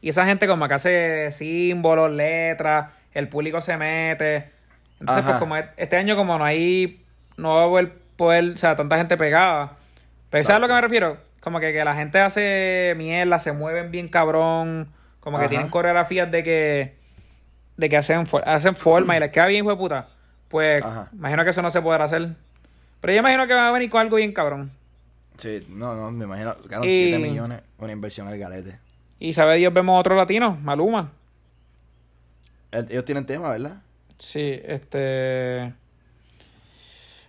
y 0.00 0.08
esa 0.08 0.24
gente 0.26 0.46
como 0.46 0.66
que 0.68 0.74
hace 0.74 1.32
símbolos, 1.32 2.10
letras, 2.10 2.92
el 3.12 3.28
público 3.28 3.60
se 3.60 3.76
mete. 3.76 4.50
Entonces, 5.00 5.24
Ajá. 5.24 5.32
pues 5.32 5.38
como 5.38 5.56
e- 5.56 5.70
este 5.76 5.96
año 5.96 6.16
como 6.16 6.38
no 6.38 6.44
hay, 6.44 7.02
no 7.36 7.54
va 7.54 7.64
a 7.64 7.68
poder, 7.68 7.92
poder, 8.16 8.50
o 8.54 8.58
sea, 8.58 8.76
tanta 8.76 8.96
gente 8.98 9.16
pegada. 9.16 9.76
Pero 10.30 10.44
¿sabes 10.44 10.56
a 10.56 10.58
lo 10.60 10.68
que 10.68 10.74
me 10.74 10.80
refiero? 10.80 11.18
Como 11.40 11.58
que, 11.58 11.72
que 11.72 11.84
la 11.84 11.94
gente 11.94 12.20
hace 12.20 12.94
mierda, 12.96 13.38
se 13.38 13.52
mueven 13.52 13.90
bien 13.90 14.08
cabrón, 14.08 14.88
como 15.20 15.36
que 15.38 15.44
Ajá. 15.44 15.50
tienen 15.50 15.68
coreografías 15.68 16.30
de 16.30 16.42
que 16.42 17.00
de 17.76 17.88
que 17.88 17.96
hacen, 17.96 18.26
hacen 18.44 18.76
forma 18.76 19.16
y 19.16 19.20
les 19.20 19.30
queda 19.30 19.46
bien, 19.46 19.64
hijo 19.64 19.70
de 19.70 19.76
puta. 19.76 20.08
Pues 20.48 20.84
Ajá. 20.84 21.08
imagino 21.14 21.44
que 21.44 21.50
eso 21.50 21.62
no 21.62 21.70
se 21.70 21.80
podrá 21.80 22.04
hacer. 22.04 22.28
Pero 23.00 23.12
yo 23.14 23.20
imagino 23.20 23.46
que 23.46 23.54
va 23.54 23.68
a 23.68 23.72
venir 23.72 23.88
con 23.88 24.02
algo 24.02 24.16
bien 24.16 24.32
cabrón. 24.32 24.70
Sí, 25.38 25.64
no, 25.70 25.94
no, 25.94 26.10
me 26.10 26.24
imagino. 26.26 26.54
Ganan 26.68 26.86
Y- 26.86 26.94
7 26.94 27.18
millones, 27.18 27.60
una 27.78 27.92
inversión 27.92 28.28
al 28.28 28.36
galete. 28.38 28.78
Y 29.20 29.34
sabe 29.34 29.56
Dios, 29.56 29.72
vemos 29.72 30.00
otro 30.00 30.16
latino, 30.16 30.58
Maluma. 30.62 31.12
El- 32.72 32.90
ellos 32.90 33.04
tienen 33.04 33.24
tema, 33.26 33.50
¿verdad? 33.50 33.76
Sí, 34.18 34.60
este. 34.64 35.72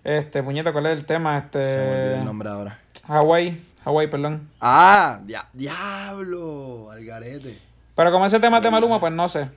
Este, 0.04 0.42
puñeta, 0.42 0.72
¿cuál 0.72 0.88
es 0.88 0.98
el 1.00 1.06
tema? 1.06 1.38
Este. 1.38 1.64
Se 1.64 1.78
me 1.78 2.02
olvidó 2.02 2.16
el 2.16 2.26
nombre 2.26 2.50
ahora. 2.50 2.80
Hawaii, 3.08 3.62
Hawaii, 3.86 4.10
perdón. 4.10 4.50
Ah, 4.60 5.20
dia- 5.26 5.48
diablo, 5.54 6.90
al 6.92 7.04
garete. 7.06 7.60
Pero 7.96 8.12
como 8.12 8.26
ese 8.26 8.40
tema 8.40 8.58
es 8.58 8.64
de 8.64 8.72
Maluma, 8.72 9.00
pues 9.00 9.14
no 9.14 9.28
sé. 9.28 9.50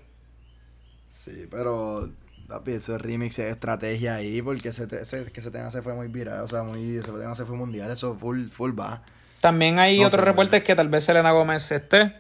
Sí, 1.13 1.47
pero 1.51 2.11
papi, 2.49 2.73
ese 2.73 2.99
remix 2.99 3.39
es 3.39 3.53
estrategia 3.53 4.17
ahí 4.17 4.43
porque 4.43 4.69
ese, 4.69 4.85
ese, 5.01 5.31
que 5.33 5.41
ese 5.41 5.51
tema 5.51 5.71
se 5.71 5.81
fue 5.83 5.95
muy 5.95 6.09
viral, 6.09 6.41
o 6.41 6.49
sea, 6.49 6.63
muy, 6.65 6.97
ese 6.97 7.13
tema 7.13 7.35
se 7.35 7.47
fue 7.47 7.57
mundial, 7.57 7.91
eso 7.91 8.17
full, 8.17 8.49
full 8.49 8.73
va. 8.79 9.03
También 9.41 9.79
hay 9.79 10.01
No 10.01 10.09
otros 10.09 10.25
reportes 10.25 10.63
que 10.65 10.75
tal 10.75 10.89
vez 10.89 11.05
Selena 11.05 11.31
Gómez 11.31 11.71
esté. 11.71 12.17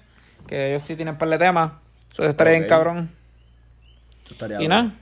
Que 0.46 0.74
ellos 0.74 0.82
sí 0.86 0.96
tienen 0.96 1.16
par 1.18 1.28
de 1.28 1.38
temas. 1.38 1.72
Eso 2.12 2.24
estaría 2.24 2.52
bien 2.52 2.64
Ok. 2.64 2.68
cabrón. 2.68 3.10
Eso 4.24 4.34
estaría 4.34 4.62
Y 4.62 4.68
nada. 4.68 4.92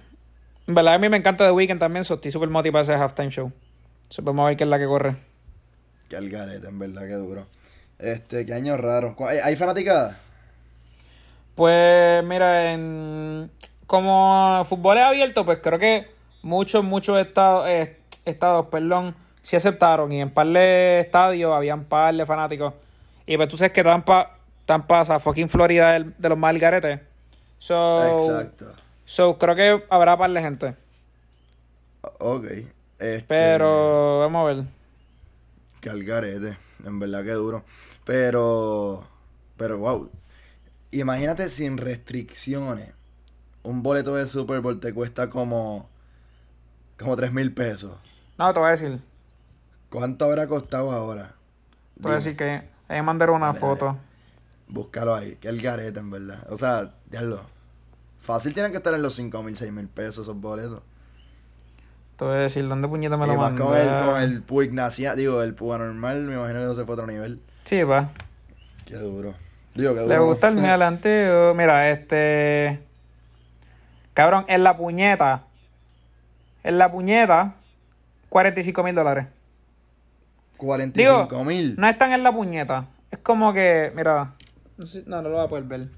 En 0.67 0.75
verdad 0.75 0.95
a 0.95 0.99
mí 0.99 1.09
me 1.09 1.17
encanta 1.17 1.45
The 1.45 1.51
Weeknd 1.53 1.79
también, 1.81 2.05
so 2.05 2.15
estoy 2.15 2.31
súper 2.31 2.49
motivado 2.49 2.79
a 2.81 2.83
ese 2.83 2.95
halftime 2.95 3.31
show. 3.31 3.53
So, 4.09 4.23
vamos 4.23 4.45
a 4.45 4.47
ver 4.49 4.57
qué 4.57 4.65
es 4.65 4.71
la 4.71 4.79
que 4.79 4.87
corre. 4.87 5.17
Que 6.09 6.17
al 6.17 6.29
garete, 6.29 6.69
en 6.69 6.79
verdad, 6.79 7.03
que 7.03 7.15
duro. 7.15 7.47
Este, 7.99 8.45
qué 8.47 8.55
año 8.55 8.77
raro. 8.77 9.15
¿Cu- 9.17 9.27
¿Hay, 9.27 9.39
hay 9.39 9.57
fanaticada? 9.57 10.19
Pues 11.55 12.25
mira, 12.25 12.73
en 12.73 13.51
como 13.87 14.65
fútbol 14.65 14.99
es 14.99 15.05
abierto, 15.05 15.45
pues 15.45 15.59
creo 15.63 15.79
que 15.79 16.11
muchos, 16.43 16.83
muchos 16.83 17.21
estados, 17.21 17.69
eh, 17.69 17.99
estados, 18.25 18.67
perdón, 18.67 19.15
sí 19.43 19.57
aceptaron. 19.57 20.11
Y 20.13 20.21
en 20.21 20.31
par 20.31 20.47
de 20.47 21.01
estadios 21.01 21.55
habían 21.55 21.85
par 21.85 22.15
de 22.15 22.25
fanáticos. 22.25 22.73
Y 23.27 23.37
pues 23.37 23.49
tú 23.49 23.57
sabes 23.59 23.73
que 23.73 23.83
Tampa, 23.85 24.39
Tampa, 24.67 25.03
o 25.03 25.05
sea, 25.05 25.21
fucking 25.21 25.49
Florida 25.49 25.97
el- 25.97 26.15
de 26.19 26.29
los 26.29 26.39
más 26.39 26.57
garetes. 26.59 27.01
So, 27.59 27.75
Exacto. 28.03 28.75
so 29.05 29.39
creo 29.39 29.55
que 29.57 29.85
habrá 29.91 30.17
par 30.17 30.31
de 30.33 30.43
gente. 30.43 30.77
Ok. 32.21 32.47
Este, 32.99 33.27
Pero 33.27 34.21
vamos 34.21 34.43
a 34.43 34.55
ver. 34.55 34.65
Que 35.81 35.91
al 35.91 36.05
garete, 36.05 36.57
en 36.85 36.99
verdad 36.99 37.25
que 37.25 37.33
duro. 37.33 37.65
Pero, 38.05 39.07
pero 39.57 39.79
wow. 39.79 40.11
Imagínate 40.93 41.51
sin 41.51 41.79
restricciones. 41.79 42.95
Un 43.65 43.83
boleto 43.83 44.17
de 44.17 44.29
Super 44.29 44.61
Bowl 44.61 44.81
te 44.81 44.95
cuesta 44.95 45.31
como 45.31 45.91
Como 46.99 47.17
3 47.17 47.33
mil 47.33 47.53
pesos. 47.53 47.97
No, 48.39 48.53
te 48.53 48.61
voy 48.61 48.69
a 48.69 48.71
decir. 48.73 49.01
¿Cuánto 49.91 50.25
habrá 50.25 50.49
costado 50.49 50.91
ahora? 50.91 51.37
Te 52.01 52.09
voy 52.09 52.13
a 52.13 52.15
decir 52.17 52.37
que 52.37 52.69
ahí 52.89 53.03
mandaron 53.03 53.37
una 53.37 53.53
Dale, 53.53 53.61
foto. 53.61 53.97
Búscalo 54.73 55.15
ahí, 55.15 55.37
que 55.39 55.49
el 55.49 55.61
garete 55.61 56.01
en 56.01 56.11
verdad. 56.11 56.47
O 56.49 56.57
sea, 56.57 56.95
diablo. 57.11 57.41
Fácil 58.21 58.55
tienen 58.55 58.71
que 58.73 58.79
estar 58.79 58.95
en 58.95 59.03
los 59.03 59.15
5 59.15 59.43
mil, 59.43 59.55
6 59.55 59.71
mil 59.71 59.87
pesos 59.89 60.21
esos 60.21 60.41
boletos. 60.41 60.81
Te 62.17 62.25
voy 62.25 62.37
a 62.37 62.39
decir, 62.39 62.67
¿dónde 62.67 62.89
puñeta 62.89 63.19
me 63.19 63.27
Y 63.27 63.29
lo 63.29 63.37
más 63.37 63.53
con 63.53 63.77
el, 63.77 63.89
con 63.89 64.23
el 64.23 64.43
Pu 64.43 64.63
Ignacia, 64.63 65.15
digo, 65.15 65.43
el 65.43 65.55
Pu 65.55 65.75
anormal, 65.75 66.23
me 66.23 66.35
imagino 66.35 66.61
que 66.61 66.65
eso 66.65 66.75
se 66.75 66.85
fue 66.87 66.93
a 66.93 66.95
otro 66.95 67.07
nivel. 67.07 67.43
Sí, 67.65 67.85
pa. 67.85 68.11
Qué 68.87 68.97
duro. 68.97 69.35
Digo, 69.75 69.93
qué 69.93 70.01
duro. 70.01 70.15
Le 70.15 70.19
gusta 70.21 70.49
el 70.49 70.59
adelante. 70.65 71.53
Mira, 71.55 71.91
este. 71.91 72.81
Cabrón, 74.15 74.47
en 74.49 74.65
la 74.65 74.77
puñeta. 74.77 75.45
En 76.65 76.79
la 76.79 76.91
puñeta, 76.91 77.57
45 78.31 78.83
mil 78.85 78.95
dólares. 78.95 79.27
45 80.57 81.45
mil. 81.45 81.75
No 81.77 81.89
están 81.89 82.13
en 82.13 82.23
la 82.23 82.33
puñeta. 82.33 82.87
Es 83.11 83.19
como 83.19 83.53
que, 83.53 83.93
mira. 83.95 84.33
No, 84.83 84.89
sé- 84.89 85.05
no, 85.07 85.23
no 85.23 85.29
lo 85.29 85.37
voy 85.37 85.45
a 85.47 85.49
poder 85.49 85.65
ver. 85.65 85.89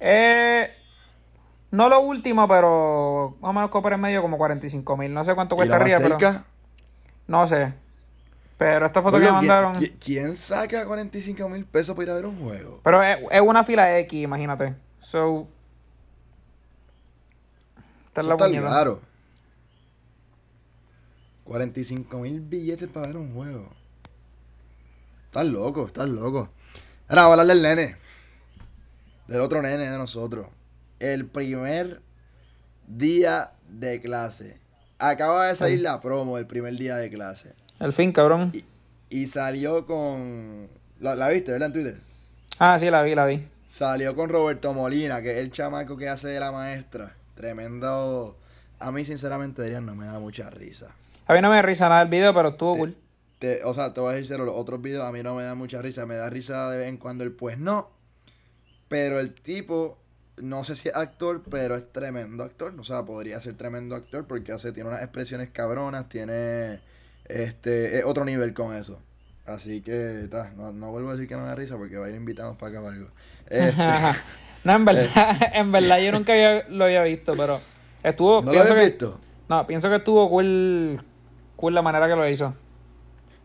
Eh, 0.00 0.70
no 1.72 1.90
lo 1.90 2.00
último, 2.00 2.48
pero 2.48 3.36
más 3.42 3.50
o 3.50 3.52
menos 3.52 3.70
por 3.70 3.92
en 3.92 4.00
medio 4.00 4.22
como 4.22 4.38
45 4.38 4.96
mil. 4.96 5.12
No 5.12 5.22
sé 5.26 5.34
cuánto 5.34 5.54
¿Y 5.56 5.58
cuesta 5.58 5.76
arriba, 5.76 5.98
pero. 6.00 6.18
No 7.26 7.46
sé. 7.46 7.74
Pero 8.56 8.86
esta 8.86 9.02
foto 9.02 9.18
que 9.18 9.24
Oye, 9.24 9.38
¿quién- 9.40 9.48
mandaron. 9.48 9.74
¿quién, 10.02 10.36
saca 10.38 10.86
45 10.86 11.48
mil 11.50 11.66
pesos 11.66 11.94
para 11.94 12.04
ir 12.04 12.10
a 12.12 12.14
ver 12.14 12.24
un 12.24 12.38
juego? 12.42 12.80
Pero 12.82 13.02
es, 13.02 13.18
es 13.30 13.40
una 13.42 13.62
fila 13.62 13.98
X, 13.98 14.22
imagínate. 14.22 14.74
So. 15.00 15.46
Esta 18.06 18.20
es 18.22 18.26
Eso 18.26 18.36
la 18.38 18.46
está 18.46 18.60
caro. 18.70 19.00
45 21.44 22.18
mil 22.20 22.40
billetes 22.40 22.88
para 22.88 23.08
ver 23.08 23.18
un 23.18 23.34
juego. 23.34 23.68
Estás 25.26 25.44
loco, 25.46 25.86
estás 25.86 26.08
loco. 26.08 26.48
Ahora 27.08 27.22
vamos 27.26 27.38
a 27.38 27.42
hablar 27.42 27.46
del 27.48 27.62
nene. 27.62 28.03
Del 29.28 29.40
otro 29.40 29.62
nene 29.62 29.90
de 29.90 29.98
nosotros. 29.98 30.48
El 31.00 31.26
primer 31.26 32.00
día 32.86 33.52
de 33.68 34.00
clase. 34.00 34.60
Acaba 34.98 35.48
de 35.48 35.56
salir 35.56 35.80
la 35.80 36.00
promo 36.00 36.36
del 36.36 36.46
primer 36.46 36.74
día 36.76 36.96
de 36.96 37.10
clase. 37.10 37.54
El 37.80 37.92
fin, 37.92 38.12
cabrón. 38.12 38.52
Y, 38.52 38.64
y 39.10 39.26
salió 39.26 39.86
con... 39.86 40.68
La, 41.00 41.14
la 41.14 41.28
viste, 41.28 41.52
¿verdad? 41.52 41.66
En 41.68 41.72
Twitter. 41.72 42.00
Ah, 42.58 42.78
sí, 42.78 42.88
la 42.90 43.02
vi, 43.02 43.14
la 43.14 43.26
vi. 43.26 43.46
Salió 43.66 44.14
con 44.14 44.28
Roberto 44.28 44.72
Molina, 44.72 45.20
que 45.20 45.32
es 45.32 45.38
el 45.38 45.50
chamaco 45.50 45.96
que 45.96 46.08
hace 46.08 46.28
de 46.28 46.38
la 46.40 46.52
maestra. 46.52 47.14
Tremendo. 47.34 48.38
A 48.78 48.92
mí, 48.92 49.04
sinceramente, 49.04 49.62
dirían, 49.62 49.84
no 49.84 49.94
me 49.96 50.06
da 50.06 50.20
mucha 50.20 50.48
risa. 50.50 50.94
A 51.26 51.34
mí 51.34 51.40
no 51.40 51.50
me 51.50 51.56
da 51.56 51.62
risa 51.62 51.88
nada 51.88 52.02
el 52.02 52.08
video, 52.08 52.32
pero 52.32 52.50
estuvo 52.50 52.76
cool. 52.76 52.96
Te- 53.38 53.64
o 53.64 53.74
sea, 53.74 53.92
te 53.92 54.00
voy 54.00 54.12
a 54.14 54.16
decir 54.16 54.38
los 54.38 54.48
otros 54.54 54.80
videos 54.80 55.04
a 55.04 55.10
mí 55.10 55.22
no 55.22 55.34
me 55.34 55.42
dan 55.42 55.58
mucha 55.58 55.82
risa. 55.82 56.06
Me 56.06 56.14
da 56.14 56.30
risa 56.30 56.70
de 56.70 56.78
vez 56.78 56.88
en 56.88 56.96
cuando 56.98 57.24
el 57.24 57.32
pues 57.32 57.58
no. 57.58 57.90
Pero 58.88 59.18
el 59.18 59.34
tipo, 59.34 59.98
no 60.42 60.64
sé 60.64 60.76
si 60.76 60.88
es 60.88 60.96
actor, 60.96 61.42
pero 61.48 61.76
es 61.76 61.90
tremendo 61.92 62.44
actor. 62.44 62.74
O 62.78 62.84
sea, 62.84 63.04
podría 63.04 63.40
ser 63.40 63.54
tremendo 63.56 63.94
actor 63.96 64.26
porque 64.26 64.52
hace, 64.52 64.72
tiene 64.72 64.90
unas 64.90 65.02
expresiones 65.02 65.50
cabronas, 65.50 66.08
tiene 66.08 66.80
este 67.26 67.98
es 67.98 68.04
otro 68.04 68.24
nivel 68.24 68.52
con 68.54 68.74
eso. 68.74 69.00
Así 69.46 69.82
que, 69.82 70.26
ta, 70.30 70.52
no, 70.56 70.72
no 70.72 70.90
vuelvo 70.90 71.10
a 71.10 71.12
decir 71.12 71.28
que 71.28 71.34
no 71.34 71.42
me 71.42 71.48
da 71.48 71.54
risa 71.54 71.76
porque 71.76 71.96
va 71.96 72.06
a 72.06 72.08
ir 72.08 72.14
invitados 72.14 72.56
para 72.56 72.72
acá 72.72 72.82
o 72.82 72.88
algo. 72.88 73.08
Este, 73.48 73.82
no, 74.64 74.72
en 74.72 74.84
verdad, 74.84 75.36
en 75.52 75.72
verdad 75.72 75.98
yo 75.98 76.12
nunca 76.12 76.32
había- 76.32 76.66
lo 76.68 76.84
había 76.84 77.02
visto, 77.02 77.34
pero 77.36 77.60
estuvo. 78.02 78.40
¿No 78.42 78.52
lo 78.52 78.60
habías 78.60 78.74
que, 78.74 78.84
visto? 78.84 79.20
No, 79.48 79.66
pienso 79.66 79.88
que 79.90 79.96
estuvo 79.96 80.28
cool, 80.30 80.98
cool 81.56 81.74
la 81.74 81.82
manera 81.82 82.08
que 82.08 82.16
lo 82.16 82.26
hizo. 82.28 82.54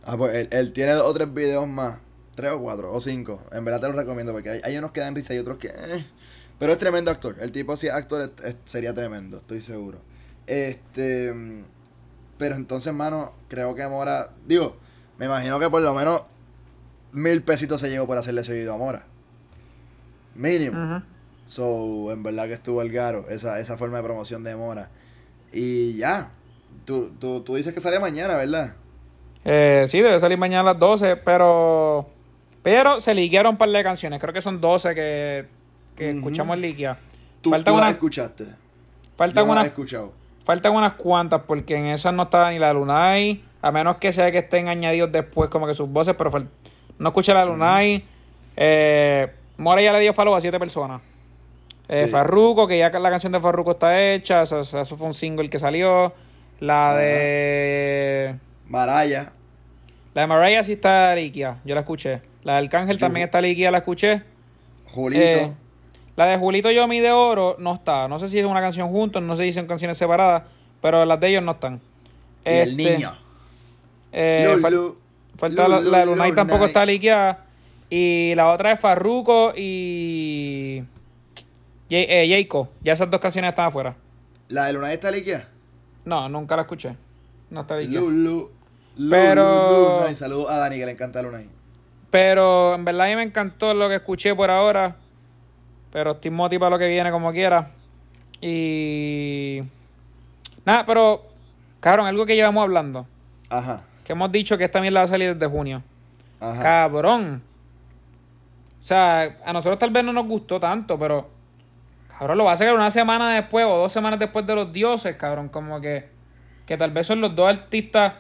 Ah, 0.05 0.15
pues 0.17 0.33
él, 0.35 0.47
él 0.51 0.71
tiene 0.73 0.93
dos 0.93 1.03
o 1.03 1.13
tres 1.13 1.33
videos 1.33 1.67
más. 1.67 1.99
Tres 2.39 2.53
o 2.53 2.61
cuatro, 2.61 2.93
o 2.93 3.01
cinco. 3.01 3.43
En 3.51 3.65
verdad 3.65 3.81
te 3.81 3.87
los 3.87 3.97
recomiendo 3.97 4.31
porque 4.31 4.49
hay, 4.49 4.61
hay 4.63 4.77
unos 4.77 4.91
que 4.93 5.01
dan 5.01 5.13
risa 5.13 5.33
y 5.33 5.39
otros 5.39 5.57
que... 5.57 5.67
eh. 5.67 6.05
Pero 6.57 6.71
es 6.71 6.77
tremendo 6.77 7.11
actor. 7.11 7.35
El 7.41 7.51
tipo 7.51 7.75
si 7.75 7.87
es 7.87 7.93
actor 7.93 8.21
es- 8.21 8.45
es- 8.45 8.55
sería 8.63 8.93
tremendo, 8.93 9.35
estoy 9.39 9.59
seguro. 9.59 9.97
Este... 10.47 11.33
Pero 12.37 12.55
entonces, 12.55 12.93
mano, 12.93 13.33
creo 13.49 13.75
que 13.75 13.85
Mora... 13.87 14.29
Digo, 14.47 14.77
me 15.17 15.25
imagino 15.25 15.59
que 15.59 15.69
por 15.69 15.81
lo 15.81 15.93
menos 15.93 16.21
mil 17.11 17.41
pesitos 17.43 17.81
se 17.81 17.89
llevó 17.89 18.07
por 18.07 18.17
hacerle 18.17 18.39
ese 18.39 18.53
video 18.53 18.73
a 18.75 18.77
Mora. 18.77 19.03
Mínimo. 20.35 20.77
So, 21.45 22.11
en 22.13 22.23
verdad 22.23 22.45
que 22.47 22.53
estuvo 22.53 22.81
el 22.81 22.89
garo, 22.93 23.25
esa, 23.27 23.59
esa 23.59 23.75
forma 23.77 23.97
de 23.97 24.03
promoción 24.03 24.45
de 24.45 24.55
Mora. 24.55 24.89
Y 25.51 25.97
ya. 25.97 26.31
Tú, 26.85 27.11
tú, 27.19 27.41
tú 27.41 27.55
dices 27.55 27.73
que 27.73 27.81
sale 27.81 27.99
mañana, 27.99 28.37
¿verdad? 28.37 28.75
Eh, 29.43 29.87
sí, 29.89 29.99
debe 30.01 30.19
salir 30.21 30.37
mañana 30.37 30.61
a 30.69 30.73
las 30.73 30.79
12, 30.79 31.17
pero. 31.17 32.09
Pero 32.69 32.99
se 32.99 33.13
liquearon 33.15 33.51
un 33.53 33.57
par 33.57 33.69
de 33.69 33.83
canciones. 33.83 34.19
Creo 34.19 34.31
que 34.33 34.41
son 34.41 34.61
12 34.61 34.93
que, 34.93 35.45
que 35.95 36.09
Ujú. 36.09 36.17
escuchamos 36.19 36.57
liquia. 36.59 36.97
Tú, 37.41 37.49
Faltan 37.49 37.73
tú 37.73 37.77
las 37.77 37.83
unas, 37.85 37.93
escuchaste. 37.95 38.45
faltan 39.15 39.43
Yo 39.43 39.47
no 39.47 39.53
las 39.55 39.61
unas, 39.61 39.65
he 39.65 39.67
escuchado. 39.69 40.13
faltan 40.45 40.73
unas 40.75 40.93
cuantas, 40.93 41.41
porque 41.47 41.75
en 41.77 41.87
esas 41.87 42.13
no 42.13 42.23
estaba 42.23 42.51
ni 42.51 42.59
la 42.59 42.71
Lunay. 42.73 43.43
A 43.61 43.71
menos 43.71 43.97
que 43.97 44.11
sea 44.11 44.31
que 44.31 44.37
estén 44.39 44.67
añadidos 44.67 45.11
después, 45.11 45.49
como 45.49 45.65
que 45.67 45.73
sus 45.73 45.89
voces, 45.89 46.15
pero 46.17 46.31
no 46.99 47.09
escuché 47.09 47.33
la 47.33 47.43
Lunay. 47.45 48.05
Eh, 48.55 49.31
Mora 49.57 49.81
ya 49.81 49.91
le 49.91 49.99
dio 49.99 50.13
follow 50.13 50.35
a 50.35 50.41
7 50.41 50.59
personas. 50.59 51.01
Eh, 51.87 52.05
Sí. 52.05 52.11
Farruko, 52.11 52.67
que 52.67 52.77
ya 52.77 52.89
la 52.91 53.09
canción 53.09 53.31
de 53.33 53.39
Farruko 53.39 53.71
está 53.71 53.99
hecha. 53.99 54.43
Eso, 54.43 54.59
eso 54.59 54.95
fue 54.97 55.07
un 55.07 55.13
single 55.15 55.49
que 55.49 55.57
salió. 55.59 56.13
La 56.59 56.93
de. 56.95 58.35
Maraya. 58.67 59.31
La 60.13 60.21
de 60.21 60.27
Mariah 60.27 60.63
sí 60.63 60.73
está 60.73 61.15
líquida, 61.15 61.57
yo 61.65 61.73
la 61.73 61.81
escuché. 61.81 62.21
La 62.43 62.53
de 62.53 62.59
Arcángel 62.59 62.97
Yo- 62.97 63.05
también 63.05 63.25
está 63.25 63.41
líquida, 63.41 63.71
la 63.71 63.79
escuché. 63.79 64.23
Julito. 64.87 65.21
Eh, 65.23 65.51
la 66.15 66.25
de 66.25 66.37
Julito 66.37 66.71
Yomi 66.71 66.99
de 66.99 67.11
Oro 67.11 67.55
no 67.59 67.75
está. 67.75 68.07
No 68.07 68.19
sé 68.19 68.27
si 68.27 68.39
es 68.39 68.45
una 68.45 68.61
canción 68.61 68.89
juntos, 68.89 69.21
no 69.21 69.35
sé 69.35 69.43
si 69.43 69.53
son 69.53 69.67
canciones 69.67 69.97
separadas, 69.97 70.43
pero 70.81 71.05
las 71.05 71.19
de 71.19 71.29
ellos 71.29 71.43
no 71.43 71.51
están. 71.51 71.79
y 72.45 72.49
el 72.49 72.69
Este, 72.79 72.93
niño. 72.95 73.17
eh, 74.11 74.55
fal- 74.59 74.95
falta 75.37 75.67
la, 75.67 75.81
de 75.81 76.05
Lunay 76.05 76.33
tampoco 76.33 76.65
está 76.65 76.85
líquida. 76.85 77.45
Y 77.89 78.33
la 78.35 78.51
otra 78.51 78.71
es 78.73 78.79
Farruko 78.79 79.53
y. 79.55 80.83
Ye- 81.89 82.05
eh, 82.23 82.27
Yeiko. 82.27 82.69
Ya 82.81 82.93
esas 82.93 83.09
dos 83.09 83.19
canciones 83.19 83.49
están 83.49 83.65
afuera. 83.67 83.95
La 84.47 84.65
de 84.65 84.73
Lunay 84.73 84.93
está 84.93 85.11
líquida. 85.11 85.47
No, 86.05 86.29
nunca 86.29 86.55
la 86.55 86.63
escuché. 86.63 86.95
No 87.49 87.61
está. 87.61 87.79
Lulu, 87.81 88.51
Pero-. 89.09 90.13
Saludos 90.15 90.49
a 90.49 90.57
Dani 90.57 90.77
que 90.77 90.85
le 90.85 90.91
encanta 90.93 91.21
Lunay. 91.21 91.49
Pero 92.11 92.75
en 92.75 92.85
verdad 92.85 93.07
a 93.07 93.09
mí 93.09 93.15
me 93.15 93.23
encantó 93.23 93.73
lo 93.73 93.87
que 93.87 93.95
escuché 93.95 94.33
por 94.35 94.49
ahora. 94.49 94.95
Pero 95.91 96.11
estoy 96.11 96.31
motivado 96.31 96.71
para 96.71 96.75
lo 96.75 96.79
que 96.79 96.87
viene 96.87 97.11
como 97.11 97.31
quiera. 97.31 97.71
Y. 98.41 99.61
Nada, 100.65 100.85
pero. 100.85 101.25
Cabrón, 101.79 102.07
algo 102.07 102.25
que 102.25 102.35
llevamos 102.35 102.63
hablando. 102.63 103.07
Ajá. 103.49 103.83
Que 104.03 104.13
hemos 104.13 104.31
dicho 104.31 104.57
que 104.57 104.65
esta 104.65 104.81
mierda 104.81 104.99
va 104.99 105.05
a 105.05 105.07
salir 105.07 105.33
desde 105.33 105.51
junio. 105.51 105.83
Ajá. 106.39 106.61
Cabrón. 106.61 107.41
O 108.81 108.83
sea, 108.83 109.37
a 109.45 109.53
nosotros 109.53 109.79
tal 109.79 109.91
vez 109.91 110.03
no 110.03 110.13
nos 110.13 110.27
gustó 110.27 110.59
tanto, 110.59 110.97
pero. 110.97 111.29
Cabrón, 112.17 112.37
lo 112.37 112.45
va 112.45 112.53
a 112.53 112.57
sacar 112.57 112.73
una 112.73 112.91
semana 112.91 113.35
después 113.35 113.65
o 113.65 113.77
dos 113.77 113.91
semanas 113.91 114.19
después 114.19 114.45
de 114.45 114.55
los 114.55 114.73
dioses, 114.73 115.15
cabrón. 115.15 115.49
Como 115.49 115.79
que. 115.79 116.09
Que 116.65 116.77
tal 116.77 116.91
vez 116.91 117.07
son 117.07 117.21
los 117.21 117.35
dos 117.35 117.47
artistas 117.49 118.13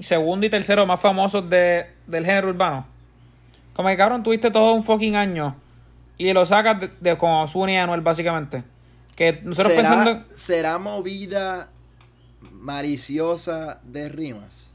segundo 0.00 0.46
y 0.46 0.50
tercero 0.50 0.86
más 0.86 1.00
famosos 1.00 1.48
de, 1.48 1.86
del 2.06 2.24
género 2.24 2.48
urbano. 2.48 2.86
Como 3.74 3.88
que 3.88 3.96
cabrón, 3.96 4.22
tuviste 4.22 4.50
todo 4.50 4.74
un 4.74 4.82
fucking 4.82 5.16
año 5.16 5.56
y 6.16 6.32
lo 6.32 6.44
sacas 6.44 6.80
de, 6.80 6.90
de 7.00 7.16
con 7.16 7.30
Ozuna 7.30 7.72
y 7.72 7.76
Anuel, 7.76 8.00
básicamente. 8.00 8.64
Que 9.14 9.40
nosotros 9.42 9.74
¿Será, 9.74 9.88
pensando. 9.88 10.24
¿Será 10.34 10.78
movida 10.78 11.70
maliciosa 12.40 13.80
de 13.84 14.08
rimas? 14.08 14.74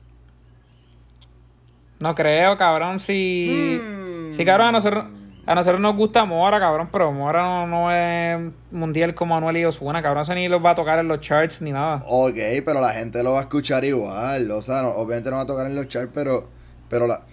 No 1.99 2.15
creo, 2.15 2.57
cabrón, 2.57 2.99
si. 2.99 3.79
Hmm. 3.81 4.33
Si 4.33 4.43
cabrón, 4.43 4.67
a 4.67 4.71
nosotros, 4.73 5.05
a 5.45 5.55
nosotros 5.55 5.81
nos 5.81 5.95
gusta 5.95 6.23
Mora, 6.25 6.59
cabrón, 6.59 6.89
pero 6.91 7.11
Mora 7.11 7.41
no, 7.41 7.67
no 7.67 7.91
es 7.91 8.51
mundial 8.71 9.13
como 9.13 9.35
Anuel 9.35 9.57
y 9.57 9.65
Ozuna, 9.65 10.01
cabrón, 10.01 10.23
eso 10.23 10.33
ni 10.35 10.47
los 10.47 10.63
va 10.63 10.71
a 10.71 10.75
tocar 10.75 10.99
en 10.99 11.07
los 11.07 11.19
charts 11.19 11.61
ni 11.61 11.71
nada. 11.71 12.03
Ok, 12.07 12.37
pero 12.65 12.79
la 12.79 12.93
gente 12.93 13.21
lo 13.23 13.33
va 13.33 13.39
a 13.39 13.43
escuchar 13.43 13.83
igual. 13.83 14.49
O 14.51 14.61
sea, 14.61 14.81
no- 14.81 14.89
obviamente 14.91 15.29
no 15.29 15.35
va 15.37 15.41
a 15.43 15.45
tocar 15.47 15.65
en 15.67 15.75
los 15.75 15.87
charts, 15.87 16.11
pero, 16.13 16.47
pero 16.89 17.07
la, 17.07 17.23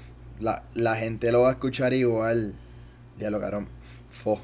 la, 0.41 0.65
la 0.75 0.97
gente 0.97 1.31
lo 1.31 1.43
va 1.43 1.51
a 1.51 1.53
escuchar 1.53 1.93
igual. 1.93 2.55
Ya 3.19 3.31
lo 3.31 3.41
cabrón. 3.41 3.69
Fo. 4.11 4.41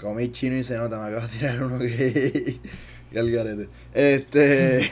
Comí 0.00 0.32
chino 0.32 0.56
y 0.56 0.64
se 0.64 0.76
nota, 0.78 0.98
me 0.98 1.06
acabo 1.08 1.22
de 1.26 1.28
tirar 1.28 1.62
uno 1.62 1.78
que. 1.78 2.58
al 3.18 3.30
garete. 3.30 3.68
Este. 3.92 4.90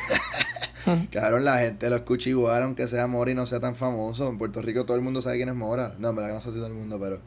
cabrón, 1.13 1.45
la 1.45 1.59
gente 1.59 1.89
lo 1.91 1.97
escucha 1.97 2.29
igual, 2.31 2.63
aunque 2.63 2.87
sea 2.89 3.07
Mora 3.07 3.31
y 3.31 3.35
no 3.35 3.47
sea 3.47 3.61
tan 3.61 3.75
famoso. 3.75 4.29
En 4.29 4.39
Puerto 4.39 4.61
Rico 4.63 4.85
todo 4.85 4.97
el 4.97 5.03
mundo 5.03 5.23
sabe 5.23 5.37
quién 5.37 5.49
es 5.49 5.55
Mora. 5.55 5.95
No, 5.99 6.11
en 6.11 6.17
verdad 6.17 6.29
que 6.31 6.35
no 6.35 6.41
sé 6.41 6.51
si 6.51 6.57
todo 6.57 6.67
el 6.67 6.75
mundo, 6.75 6.99
pero. 7.01 7.19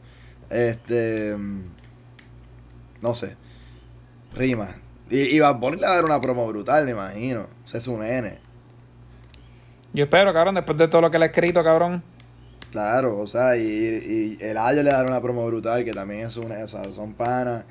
Este. 0.54 1.36
No 3.00 3.12
sé. 3.12 3.36
Rima. 4.34 4.68
Y, 5.10 5.36
y 5.36 5.40
Bad 5.40 5.56
Bunny 5.56 5.76
le 5.76 5.82
va 5.86 5.92
a 5.92 5.94
dar 5.96 6.04
una 6.04 6.20
promo 6.20 6.46
brutal, 6.46 6.84
me 6.84 6.92
imagino. 6.92 7.42
O 7.42 7.68
sea, 7.68 7.78
es 7.78 7.88
un 7.88 8.00
nene. 8.00 8.38
Yo 9.92 10.04
espero, 10.04 10.32
cabrón, 10.32 10.54
después 10.54 10.78
de 10.78 10.88
todo 10.88 11.02
lo 11.02 11.10
que 11.10 11.18
le 11.18 11.26
he 11.26 11.28
escrito, 11.28 11.62
cabrón. 11.62 12.02
Claro, 12.70 13.18
o 13.18 13.26
sea, 13.26 13.56
y, 13.56 13.62
y 13.62 14.38
el 14.40 14.56
Ayo 14.56 14.82
le 14.82 14.90
dará 14.90 15.08
una 15.08 15.20
promo 15.20 15.46
brutal, 15.46 15.84
que 15.84 15.92
también 15.92 16.26
es 16.26 16.36
una, 16.36 16.64
o 16.64 16.68
sea, 16.68 16.84
son 16.84 17.14
panas. 17.14 17.64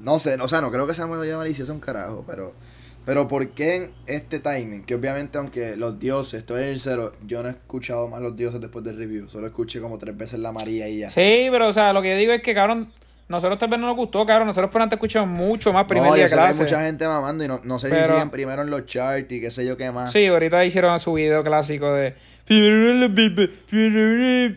No 0.00 0.18
sé, 0.18 0.36
o 0.40 0.48
sea, 0.48 0.60
no 0.60 0.70
creo 0.70 0.86
que 0.86 0.94
sea 0.94 1.06
muy 1.06 1.28
malicioso 1.28 1.72
un 1.72 1.80
carajo, 1.80 2.24
pero. 2.26 2.54
Pero 3.06 3.28
¿por 3.28 3.48
qué 3.50 3.76
en 3.76 3.90
este 4.06 4.40
timing? 4.40 4.82
Que 4.82 4.96
obviamente, 4.96 5.38
aunque 5.38 5.76
los 5.76 6.00
dioses, 6.00 6.40
estoy 6.40 6.64
en 6.64 6.70
el 6.70 6.80
cero, 6.80 7.12
yo 7.24 7.40
no 7.40 7.48
he 7.48 7.52
escuchado 7.52 8.08
más 8.08 8.20
los 8.20 8.36
dioses 8.36 8.60
después 8.60 8.84
del 8.84 8.96
review. 8.96 9.28
Solo 9.28 9.46
escuché 9.46 9.80
como 9.80 9.96
tres 9.96 10.16
veces 10.16 10.40
la 10.40 10.50
María 10.50 10.88
y 10.88 10.98
ya. 10.98 11.10
Sí, 11.10 11.46
pero 11.52 11.68
o 11.68 11.72
sea, 11.72 11.92
lo 11.92 12.02
que 12.02 12.10
yo 12.10 12.16
digo 12.16 12.32
es 12.32 12.42
que, 12.42 12.52
cabrón, 12.52 12.92
nosotros 13.28 13.60
tal 13.60 13.70
vez 13.70 13.78
no 13.78 13.86
nos 13.86 13.94
gustó, 13.94 14.26
cabrón. 14.26 14.48
Nosotros 14.48 14.72
por 14.72 14.82
antes 14.82 14.96
escuchamos 14.96 15.28
mucho 15.28 15.72
más 15.72 15.84
primer 15.84 16.08
no, 16.08 16.14
día 16.14 16.26
yo 16.26 16.36
que 16.36 16.42
hay 16.42 16.54
mucha 16.54 16.82
gente 16.82 17.06
mamando 17.06 17.44
y 17.44 17.48
no, 17.48 17.60
no 17.62 17.78
sé 17.78 17.90
Pero- 17.90 18.06
si 18.06 18.12
siguen 18.14 18.30
primero 18.30 18.62
en 18.62 18.70
los 18.70 18.84
charts 18.86 19.30
y 19.30 19.40
qué 19.40 19.52
sé 19.52 19.64
yo 19.64 19.76
qué 19.76 19.92
más. 19.92 20.10
Sí, 20.10 20.26
ahorita 20.26 20.64
hicieron 20.64 20.98
su 20.98 21.12
video 21.12 21.44
clásico 21.44 21.92
de. 21.92 22.16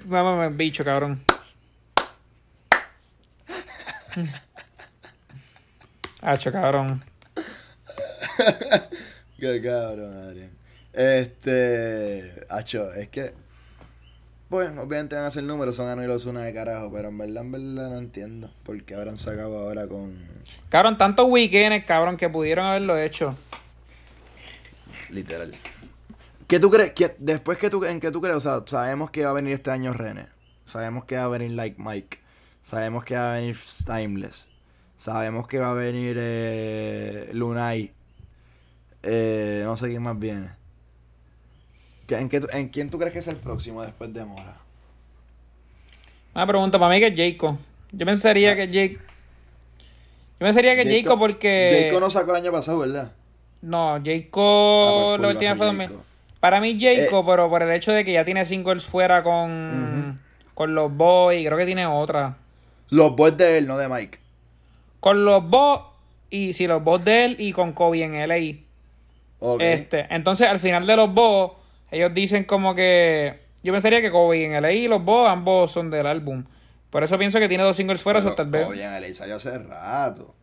Mamá, 0.07 0.49
bicho, 0.49 0.83
cabrón. 0.83 1.19
Hacho, 6.21 6.51
cabrón. 6.51 7.03
Qué 9.39 9.61
cabrón, 9.61 10.15
Adrián. 10.17 10.49
Este. 10.93 12.45
Acho, 12.49 12.91
es 12.93 13.09
que. 13.09 13.33
Bueno, 14.49 14.81
obviamente 14.81 15.15
van 15.15 15.25
a 15.25 15.27
hacer 15.27 15.43
números, 15.43 15.75
son 15.75 15.87
Anuel 15.89 16.09
y 16.09 16.11
los 16.11 16.25
una 16.25 16.41
de 16.41 16.51
carajo, 16.53 16.91
pero 16.91 17.09
en 17.09 17.17
verdad, 17.19 17.43
en 17.43 17.51
verdad 17.51 17.89
no 17.91 17.97
entiendo 17.99 18.51
por 18.63 18.81
qué 18.83 18.95
habrán 18.95 19.17
sacado 19.17 19.59
ahora 19.59 19.87
con. 19.87 20.17
Cabrón, 20.69 20.97
tantos 20.97 21.27
weekends, 21.29 21.85
cabrón, 21.85 22.17
que 22.17 22.29
pudieron 22.29 22.65
haberlo 22.65 22.97
hecho. 22.97 23.35
Literal. 25.09 25.53
¿Qué 26.47 26.59
tú 26.59 26.69
crees? 26.71 26.91
¿Qué- 26.93 27.15
después 27.19 27.59
que 27.59 27.69
tú, 27.69 27.85
en 27.85 27.99
qué 27.99 28.09
tú 28.11 28.21
crees? 28.21 28.37
O 28.37 28.41
sea, 28.41 28.63
sabemos 28.65 29.11
que 29.11 29.23
va 29.23 29.29
a 29.29 29.33
venir 29.33 29.53
este 29.53 29.69
año 29.69 29.93
René. 29.93 30.27
Sabemos 30.65 31.05
que 31.05 31.15
va 31.15 31.25
a 31.25 31.27
venir 31.27 31.51
Like 31.51 31.75
Mike. 31.79 32.17
Sabemos 32.63 33.03
que 33.05 33.15
va 33.15 33.33
a 33.33 33.35
venir 33.35 33.55
Timeless. 33.85 34.49
Sabemos 34.97 35.47
que 35.47 35.59
va 35.59 35.71
a 35.71 35.73
venir 35.75 36.17
eh, 36.19 37.29
Lunay. 37.33 37.93
Eh, 39.03 39.61
no 39.63 39.77
sé 39.77 39.87
quién 39.87 40.01
más 40.01 40.17
viene. 40.19 40.49
¿Qué- 42.07 42.17
¿En, 42.17 42.29
qué 42.29 42.41
¿En 42.53 42.69
quién 42.69 42.89
tú 42.89 42.97
crees 42.97 43.13
que 43.13 43.19
es 43.19 43.27
el 43.27 43.37
próximo 43.37 43.81
después 43.83 44.13
de 44.13 44.25
Mora? 44.25 44.57
Una 46.35 46.47
pregunta 46.47 46.79
para 46.79 46.93
mí 46.93 46.99
que 46.99 47.07
es 47.07 47.15
Jayco. 47.15 47.57
Yo 47.91 48.05
pensaría 48.05 48.55
que 48.55 48.67
Jake. 48.67 48.93
Yo 48.97 50.45
pensaría 50.45 50.75
que 50.75 50.85
Jayco 50.85 51.17
porque. 51.17 51.79
Jayco 51.83 51.99
no 51.99 52.09
sacó 52.09 52.31
el 52.31 52.37
año 52.43 52.51
pasado, 52.51 52.79
¿verdad? 52.79 53.11
No, 53.61 53.95
Ah, 53.95 54.01
Jayco. 54.03 54.91
pues 54.93 55.17
full 55.17 55.21
la 55.21 55.27
va 55.27 55.33
a 55.33 55.35
última 55.35 55.49
ser 55.51 55.57
fue 55.57 55.65
Jayco. 55.67 55.93
2000. 55.93 55.99
Para 56.39 56.61
mí, 56.61 56.77
Jayco, 56.79 57.19
Eh. 57.19 57.23
pero 57.27 57.49
por 57.49 57.63
el 57.63 57.71
hecho 57.71 57.91
de 57.91 58.05
que 58.05 58.13
ya 58.13 58.23
tiene 58.25 58.45
singles 58.45 58.85
fuera 58.85 59.23
con. 59.23 60.15
Con 60.53 60.75
los 60.75 60.91
boys, 60.95 61.45
creo 61.45 61.57
que 61.57 61.65
tiene 61.65 61.85
otra. 61.85 62.37
Los 62.91 63.15
boys 63.15 63.37
de 63.37 63.57
él, 63.59 63.67
no 63.67 63.77
de 63.77 63.87
Mike. 63.87 64.19
Con 64.99 65.23
los 65.25 65.47
boys. 65.47 65.81
Y 66.29 66.53
si 66.53 66.67
los 66.67 66.83
boys 66.83 67.03
de 67.03 67.25
él 67.25 67.35
y 67.39 67.51
con 67.53 67.73
Kobe 67.73 68.03
en 68.03 68.15
LA. 68.15 68.59
Este, 69.59 70.07
entonces 70.09 70.47
al 70.47 70.59
final 70.59 70.85
de 70.85 70.95
los 70.95 71.13
boss, 71.13 71.53
ellos 71.91 72.13
dicen 72.13 72.43
como 72.43 72.75
que. 72.75 73.47
Yo 73.61 73.73
pensaría 73.73 74.01
que 74.01 74.11
Kobe 74.11 74.45
en 74.45 74.61
LA 74.61 74.71
y 74.71 74.87
los 74.87 75.03
boss, 75.03 75.29
ambos 75.29 75.71
son 75.71 75.89
del 75.89 76.07
álbum. 76.07 76.45
Por 76.89 77.03
eso 77.03 77.17
pienso 77.17 77.39
que 77.39 77.47
tiene 77.47 77.63
dos 77.63 77.75
singles 77.75 78.01
fuera, 78.01 78.19
eso 78.19 78.33
tal 78.33 78.47
vez. 78.47 78.67
Oye, 78.67 78.83
en 78.83 79.01
LA 79.01 79.13
salió 79.13 79.35
hace 79.35 79.57
rato. 79.57 80.33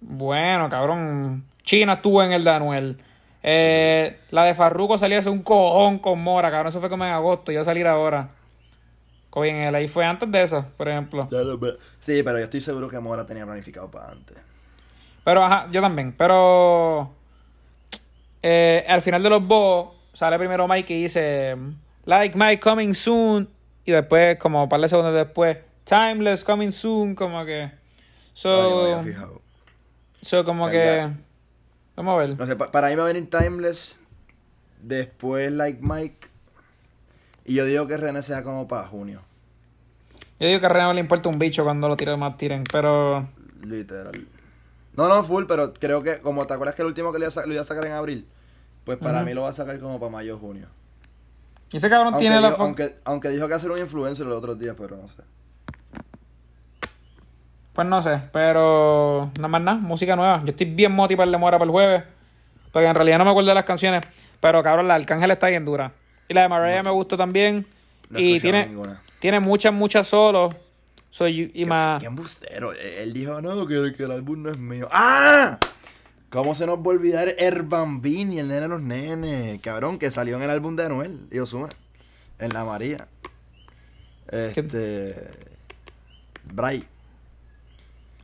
Bueno, 0.00 0.68
cabrón. 0.68 1.44
China 1.62 1.94
estuvo 1.94 2.22
en 2.22 2.32
el 2.32 2.42
de 2.42 2.50
Anuel. 2.50 3.02
Eh, 3.42 4.18
la 4.30 4.44
de 4.44 4.54
Farruko 4.54 4.98
salió 4.98 5.18
hace 5.18 5.30
un 5.30 5.42
cojón 5.42 5.98
con 5.98 6.20
Mora, 6.20 6.50
cabrón. 6.50 6.68
Eso 6.68 6.80
fue 6.80 6.88
como 6.88 7.04
en 7.04 7.12
agosto. 7.12 7.52
Yo 7.52 7.62
salir 7.62 7.86
ahora. 7.86 8.30
Kobe 9.28 9.50
en 9.50 9.72
LA 9.72 9.86
fue 9.88 10.04
antes 10.04 10.30
de 10.30 10.42
eso, 10.42 10.64
por 10.76 10.88
ejemplo. 10.88 11.28
Sí, 12.00 12.22
pero 12.24 12.38
yo 12.38 12.44
estoy 12.44 12.60
seguro 12.60 12.88
que 12.88 12.98
Mora 12.98 13.24
tenía 13.24 13.44
planificado 13.44 13.90
para 13.90 14.10
antes. 14.10 14.36
Pero 15.24 15.44
ajá, 15.44 15.68
yo 15.70 15.80
también. 15.80 16.12
Pero 16.16 17.14
eh, 18.42 18.84
al 18.88 19.02
final 19.02 19.22
de 19.22 19.30
los 19.30 19.46
boss 19.46 19.94
sale 20.12 20.38
primero 20.38 20.66
Mike 20.66 20.92
y 20.94 21.02
dice 21.02 21.56
Like 22.04 22.36
Mike 22.36 22.60
coming 22.60 22.94
soon. 22.94 23.48
Y 23.84 23.92
después, 23.92 24.36
como 24.38 24.62
un 24.62 24.68
par 24.68 24.80
de 24.80 24.88
segundos 24.88 25.14
después, 25.14 25.58
Timeless 25.84 26.44
coming 26.44 26.70
soon. 26.72 27.14
Como 27.14 27.44
que. 27.44 27.64
No 27.66 27.70
So, 28.34 29.02
fijado. 29.02 29.40
so 30.22 30.44
como 30.44 30.68
que. 30.70 31.08
Vamos 31.96 32.14
a 32.14 32.16
ver. 32.18 32.38
No 32.38 32.46
sé, 32.46 32.56
pa- 32.56 32.70
para 32.70 32.88
mí 32.88 32.94
va 32.94 33.04
a 33.04 33.12
venir 33.12 33.28
Timeless. 33.28 33.98
Después 34.82 35.50
Like 35.52 35.80
Mike. 35.82 36.28
Y 37.44 37.54
yo 37.54 37.64
digo 37.64 37.86
que 37.86 37.96
René 37.96 38.22
sea 38.22 38.42
como 38.42 38.68
para 38.68 38.86
junio. 38.86 39.22
Yo 40.38 40.46
digo 40.46 40.60
que 40.60 40.66
a 40.66 40.68
René 40.70 40.84
no 40.84 40.92
le 40.94 41.00
importa 41.00 41.28
un 41.28 41.38
bicho 41.38 41.64
cuando 41.64 41.88
lo 41.88 41.96
tiren 41.96 42.18
más 42.18 42.36
tiren. 42.36 42.64
Pero. 42.70 43.28
Literal. 43.62 44.14
No, 44.96 45.08
no, 45.08 45.22
full, 45.22 45.44
pero 45.46 45.72
creo 45.72 46.02
que, 46.02 46.18
como 46.20 46.46
te 46.46 46.54
acuerdas 46.54 46.74
que 46.74 46.82
el 46.82 46.88
último 46.88 47.12
que 47.12 47.18
lo 47.18 47.24
iba 47.24 47.28
a, 47.28 47.30
sa- 47.32 47.46
lo 47.46 47.52
iba 47.52 47.62
a 47.62 47.64
sacar 47.64 47.84
en 47.86 47.92
abril, 47.92 48.26
pues 48.84 48.98
para 48.98 49.22
mí 49.22 49.32
lo 49.34 49.42
va 49.42 49.50
a 49.50 49.52
sacar 49.52 49.78
como 49.78 49.98
para 50.00 50.10
mayo 50.12 50.36
o 50.36 50.38
junio. 50.38 50.66
Y 51.72 51.76
ese 51.76 51.88
cabrón 51.88 52.08
Aunque 52.14 52.20
tiene 52.20 52.40
la. 52.40 52.48
dijo, 52.48 52.58
fo- 52.58 52.64
aunque, 52.66 52.94
aunque 53.04 53.28
dijo 53.28 53.46
que 53.48 53.54
hacer 53.54 53.70
un 53.70 53.78
influencer 53.78 54.26
los 54.26 54.36
otros 54.36 54.58
días, 54.58 54.74
pero 54.78 54.96
no 54.96 55.06
sé. 55.06 55.22
Pues 57.72 57.86
no 57.86 58.02
sé, 58.02 58.20
pero 58.32 59.30
nada 59.36 59.48
más 59.48 59.62
nada, 59.62 59.78
música 59.78 60.16
nueva. 60.16 60.42
Yo 60.44 60.50
estoy 60.50 60.66
bien 60.66 60.92
motivado 60.92 61.24
el 61.24 61.32
de 61.32 61.38
Mora 61.38 61.56
para 61.58 61.66
el 61.66 61.70
jueves, 61.70 62.02
porque 62.72 62.86
en 62.88 62.94
realidad 62.96 63.18
no 63.18 63.24
me 63.24 63.30
acuerdo 63.30 63.48
de 63.50 63.54
las 63.54 63.64
canciones, 63.64 64.02
pero 64.40 64.62
cabrón, 64.62 64.88
la 64.88 64.96
Arcángel 64.96 65.30
está 65.30 65.46
bien 65.46 65.64
dura. 65.64 65.92
Y 66.28 66.34
la 66.34 66.42
de 66.42 66.48
Mariah 66.48 66.82
me 66.82 66.90
gustó 66.90 67.16
también. 67.16 67.66
No 68.10 68.18
y 68.18 68.40
tiene, 68.40 68.66
ninguna. 68.66 69.00
tiene 69.20 69.38
muchas, 69.38 69.72
muchas 69.72 70.08
solos. 70.08 70.52
Soy 71.10 71.50
y 71.54 71.64
más. 71.64 72.00
Qué 72.00 72.06
embustero. 72.06 72.72
Él 72.72 73.12
dijo, 73.12 73.40
no, 73.42 73.66
que, 73.66 73.92
que 73.96 74.04
el 74.04 74.12
álbum 74.12 74.42
no 74.42 74.50
es 74.50 74.58
mío. 74.58 74.88
¡Ah! 74.92 75.58
¿Cómo 76.30 76.54
se 76.54 76.64
nos 76.66 76.78
va 76.78 76.84
a 76.84 76.88
olvidar 76.90 77.28
El 77.38 77.62
Bambini, 77.62 78.38
el 78.38 78.46
nene 78.48 78.60
de 78.60 78.68
los 78.68 78.80
nenes? 78.80 79.60
Cabrón, 79.60 79.98
que 79.98 80.10
salió 80.12 80.36
en 80.36 80.42
el 80.42 80.50
álbum 80.50 80.76
de 80.76 80.84
Anuel 80.86 81.26
y 81.32 81.38
Ozuna. 81.40 81.68
En 82.38 82.52
La 82.52 82.64
María. 82.64 83.08
Este... 84.30 85.14
Bray. 86.44 86.84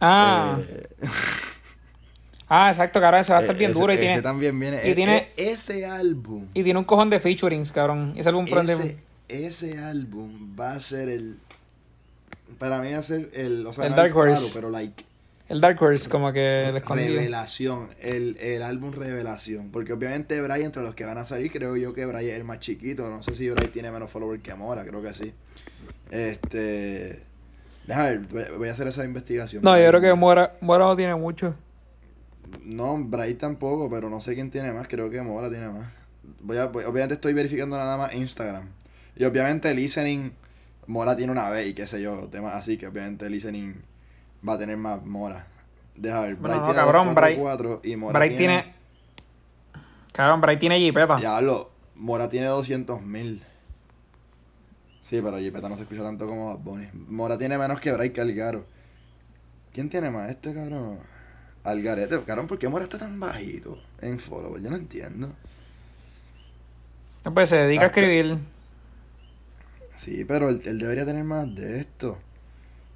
Ah, 0.01 0.59
Eh, 0.61 0.87
ah, 2.49 2.71
exacto, 2.71 3.01
cabrón, 3.01 3.21
ese 3.23 3.33
va 3.33 3.39
a 3.39 3.41
estar 3.43 3.57
bien 3.57 3.71
ese- 3.71 3.81
duro 3.81 3.93
y 3.93 3.97
ese 3.97 4.05
tiene, 4.07 4.23
también 4.23 4.59
viene. 4.61 4.81
y 4.85 4.91
E- 4.91 4.95
tiene- 4.95 5.17
e- 5.37 5.51
ese 5.51 5.87
álbum. 5.87 6.47
y 6.55 6.63
tiene 6.63 6.79
un 6.79 6.85
cojón 6.85 7.11
de 7.11 7.19
featurings, 7.19 7.73
cabrón. 7.73 8.15
Ese 8.17 8.29
álbum 8.29 8.45
prende. 8.47 8.73
Ese, 8.75 8.97
ese 9.29 9.79
álbum 9.79 10.55
va 10.59 10.73
a 10.75 10.81
ser 10.81 11.09
el. 11.09 11.39
Para 12.59 12.81
mí 12.81 12.93
va 12.93 12.99
a 12.99 13.03
ser 13.03 13.31
el. 13.35 13.67
O 13.67 13.73
sea, 13.73 13.85
El 13.85 13.91
no 13.91 13.97
Dark 13.97 14.17
Horse. 14.17 14.51
pero 14.55 14.71
like. 14.71 15.05
El 15.49 15.61
Dark 15.61 15.81
Horse, 15.81 16.09
como 16.09 16.33
que 16.33 16.69
el 16.69 16.77
escondido. 16.77 17.15
Revelación, 17.17 17.89
el, 18.01 18.37
el 18.41 18.63
álbum 18.63 18.93
Revelación. 18.93 19.71
Porque 19.71 19.93
obviamente 19.93 20.41
Bray, 20.41 20.65
entre 20.65 20.83
los 20.83 20.95
que 20.97 21.05
van 21.05 21.19
a 21.19 21.25
salir, 21.25 21.53
creo 21.53 21.77
yo 21.77 21.95
que 21.95 22.05
Bray 22.05 22.29
es 22.31 22.37
el 22.37 22.43
más 22.45 22.59
chiquito. 22.59 23.09
No 23.11 23.23
sé 23.23 23.35
si 23.37 23.49
Bray 23.51 23.69
tiene 23.69 23.91
menos 23.93 24.11
followers 24.11 24.43
que 24.43 24.51
Amora, 24.51 24.85
creo 24.85 25.03
que 25.03 25.15
sí. 25.15 25.33
Este. 26.11 27.23
Déjame 27.87 28.19
ver, 28.19 28.53
voy- 28.59 28.69
a 28.69 28.73
hacer 28.73 28.89
esa 28.89 29.05
investigación. 29.05 29.63
No, 29.63 29.79
yo 29.79 29.89
creo 29.89 30.01
que 30.01 30.15
Mora, 30.15 30.57
Mora 30.61 30.85
no 30.87 30.97
tiene 30.97 31.15
mucho. 31.15 31.55
No, 32.65 32.97
Bray 32.99 33.35
tampoco, 33.35 33.89
pero 33.89 34.11
no 34.11 34.21
sé 34.21 34.35
quién 34.35 34.51
tiene 34.51 34.73
más. 34.73 34.89
Creo 34.89 35.09
que 35.11 35.23
Mora 35.23 35.49
tiene 35.49 35.69
más. 35.69 35.87
Voy 36.41 36.57
a, 36.59 36.67
voy- 36.67 36.85
obviamente 36.85 37.15
estoy 37.15 37.33
verificando 37.33 37.77
nada 37.77 37.97
más 37.97 38.13
Instagram. 38.15 38.69
Y 39.17 39.25
obviamente 39.25 39.73
listening, 39.75 40.33
Mora 40.87 41.17
tiene 41.17 41.33
una 41.33 41.49
B 41.51 41.69
y 41.69 41.75
qué 41.75 41.87
sé 41.87 42.01
yo, 42.01 42.29
temas 42.29 42.55
así 42.55 42.77
que 42.79 42.87
obviamente 42.87 43.29
listening 43.29 43.75
va 44.47 44.55
a 44.55 44.59
tener 44.59 44.77
más 44.77 45.05
Mora. 45.05 45.47
Deja 45.97 46.21
ver, 46.21 46.37
Bueno, 46.37 46.49
Bray 46.49 46.59
no, 46.61 46.65
tiene 46.67 46.81
cabrón, 46.81 47.15
Bray- 47.15 47.37
244 47.37 47.81
y 47.91 47.97
Mora 47.97 48.19
Bray 48.19 48.37
tiene. 48.37 48.75
Cabrón, 50.13 50.41
Bray 50.41 50.59
tiene 50.59 50.79
jipeta. 50.79 51.17
Diablo, 51.17 51.71
Mora 51.97 52.29
tiene 52.29 52.47
200 52.47 53.03
mil. 53.03 53.43
Sí, 55.01 55.21
pero 55.23 55.39
Jipeta 55.39 55.69
no 55.69 55.77
se 55.77 55.83
escucha 55.85 56.03
tanto 56.03 56.27
como 56.27 56.47
Bad 56.47 56.59
Bunny. 56.65 56.89
Mora 57.09 57.39
tiene 57.39 57.57
menos 57.59 57.81
que 57.81 57.93
Bray 57.93 58.11
Calgaro. 58.11 58.67
¿Quién 59.73 59.89
tiene 59.89 60.11
más? 60.11 60.31
Este 60.31 60.53
cabrón. 60.53 60.99
Algarete, 61.65 62.21
cabrón, 62.25 62.47
¿por 62.47 62.59
qué 62.59 62.69
Mora 62.69 62.85
está 62.85 62.99
tan 62.99 63.19
bajito 63.21 63.79
en 64.01 64.19
follow? 64.19 64.59
Yo 64.59 64.69
no 64.71 64.77
entiendo. 64.77 65.33
Pues 67.33 67.49
se 67.51 67.57
dedica 67.57 67.85
a 67.85 67.87
escribir. 67.87 68.39
Sí, 69.97 70.25
pero 70.25 70.49
él, 70.49 70.61
él 70.65 70.79
debería 70.79 71.05
tener 71.05 71.25
más 71.25 71.53
de 71.55 71.81
esto. 71.81 72.19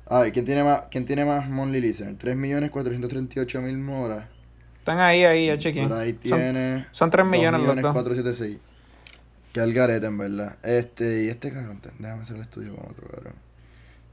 A 0.06 0.20
ver, 0.20 0.32
¿quién 0.32 0.44
tiene 0.44 0.62
más, 0.64 0.82
quién 0.90 1.04
tiene 1.04 1.24
más 1.24 1.48
Monly 1.48 1.80
Listener? 1.80 2.16
3.438.000 2.18 3.78
moras. 3.78 4.24
Están 4.78 4.98
ahí, 4.98 5.24
ahí, 5.24 5.46
ya 5.46 5.58
chequeé. 5.58 5.86
Por 5.86 5.96
ahí 5.96 6.10
Son- 6.12 6.20
tiene. 6.20 6.86
son 6.92 7.10
3 7.10 7.26
millones 7.26 7.60
dos. 7.62 7.92
476. 7.92 8.58
Que 9.52 9.60
al 9.60 9.72
garete, 9.72 10.06
en 10.06 10.18
verdad. 10.18 10.56
Este, 10.62 11.24
y 11.24 11.28
este 11.28 11.50
cabrón, 11.52 11.80
déjame 11.98 12.22
hacer 12.22 12.36
el 12.36 12.42
estudio 12.42 12.74
con 12.76 12.90
otro 12.90 13.08
cabrón. 13.08 13.34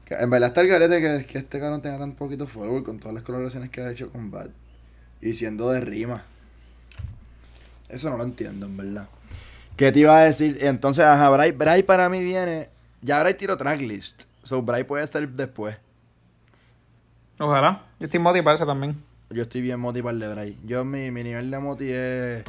Que 0.04 0.14
En 0.14 0.30
verdad 0.30 0.48
está 0.48 0.60
el 0.62 0.68
garete 0.68 1.00
que, 1.00 1.26
que 1.26 1.38
este 1.38 1.60
cabrón 1.60 1.82
tenga 1.82 1.98
tan 1.98 2.12
poquito 2.12 2.46
follower 2.46 2.82
con 2.82 2.98
todas 2.98 3.14
las 3.14 3.22
colaboraciones 3.24 3.70
que 3.70 3.80
ha 3.80 3.90
hecho 3.90 4.10
con 4.10 4.30
Bad. 4.30 4.48
Y 5.20 5.34
siendo 5.34 5.70
de 5.70 5.80
rima. 5.80 6.24
Eso 7.88 8.10
no 8.10 8.16
lo 8.18 8.24
entiendo, 8.24 8.66
en 8.66 8.76
verdad. 8.76 9.08
¿Qué 9.76 9.90
te 9.92 10.00
iba 10.00 10.18
a 10.18 10.24
decir? 10.24 10.58
Entonces, 10.60 11.04
ajá, 11.04 11.30
Bray, 11.30 11.52
Bray 11.52 11.82
para 11.82 12.08
mí 12.08 12.22
viene. 12.22 12.68
Ya 13.02 13.20
Bray 13.20 13.34
tiró 13.34 13.56
tracklist. 13.56 14.24
So 14.42 14.62
Bray 14.62 14.84
puede 14.84 15.04
estar 15.04 15.26
después. 15.28 15.76
Ojalá. 17.38 17.84
Yo 18.00 18.06
estoy 18.06 18.20
motivado 18.20 18.44
para 18.44 18.54
eso 18.56 18.66
también. 18.66 19.02
Yo 19.30 19.42
estoy 19.42 19.60
bien 19.60 19.78
motivado 19.78 20.18
de 20.18 20.28
Bray. 20.28 20.58
Yo, 20.64 20.84
mi, 20.84 21.10
mi 21.10 21.22
nivel 21.22 21.50
de 21.50 21.58
moti 21.58 21.90
es 21.90 22.44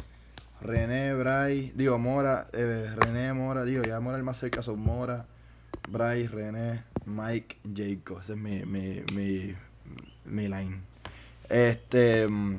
René, 0.60 1.14
Bray, 1.14 1.72
digo 1.74 1.98
Mora, 1.98 2.46
eh, 2.52 2.90
René, 2.96 3.32
Mora, 3.32 3.64
digo, 3.64 3.82
ya 3.82 4.00
Mora 4.00 4.18
el 4.18 4.24
más 4.24 4.38
cerca 4.38 4.62
son 4.62 4.80
Mora, 4.80 5.26
Bray, 5.88 6.26
René, 6.26 6.82
Mike, 7.06 7.58
Jacob. 7.74 8.20
Ese 8.20 8.32
es 8.32 8.38
mi, 8.38 8.64
mi, 8.64 9.02
mi, 9.14 9.54
mi 10.24 10.48
line. 10.48 10.80
Este, 11.48 12.26
mm, 12.28 12.58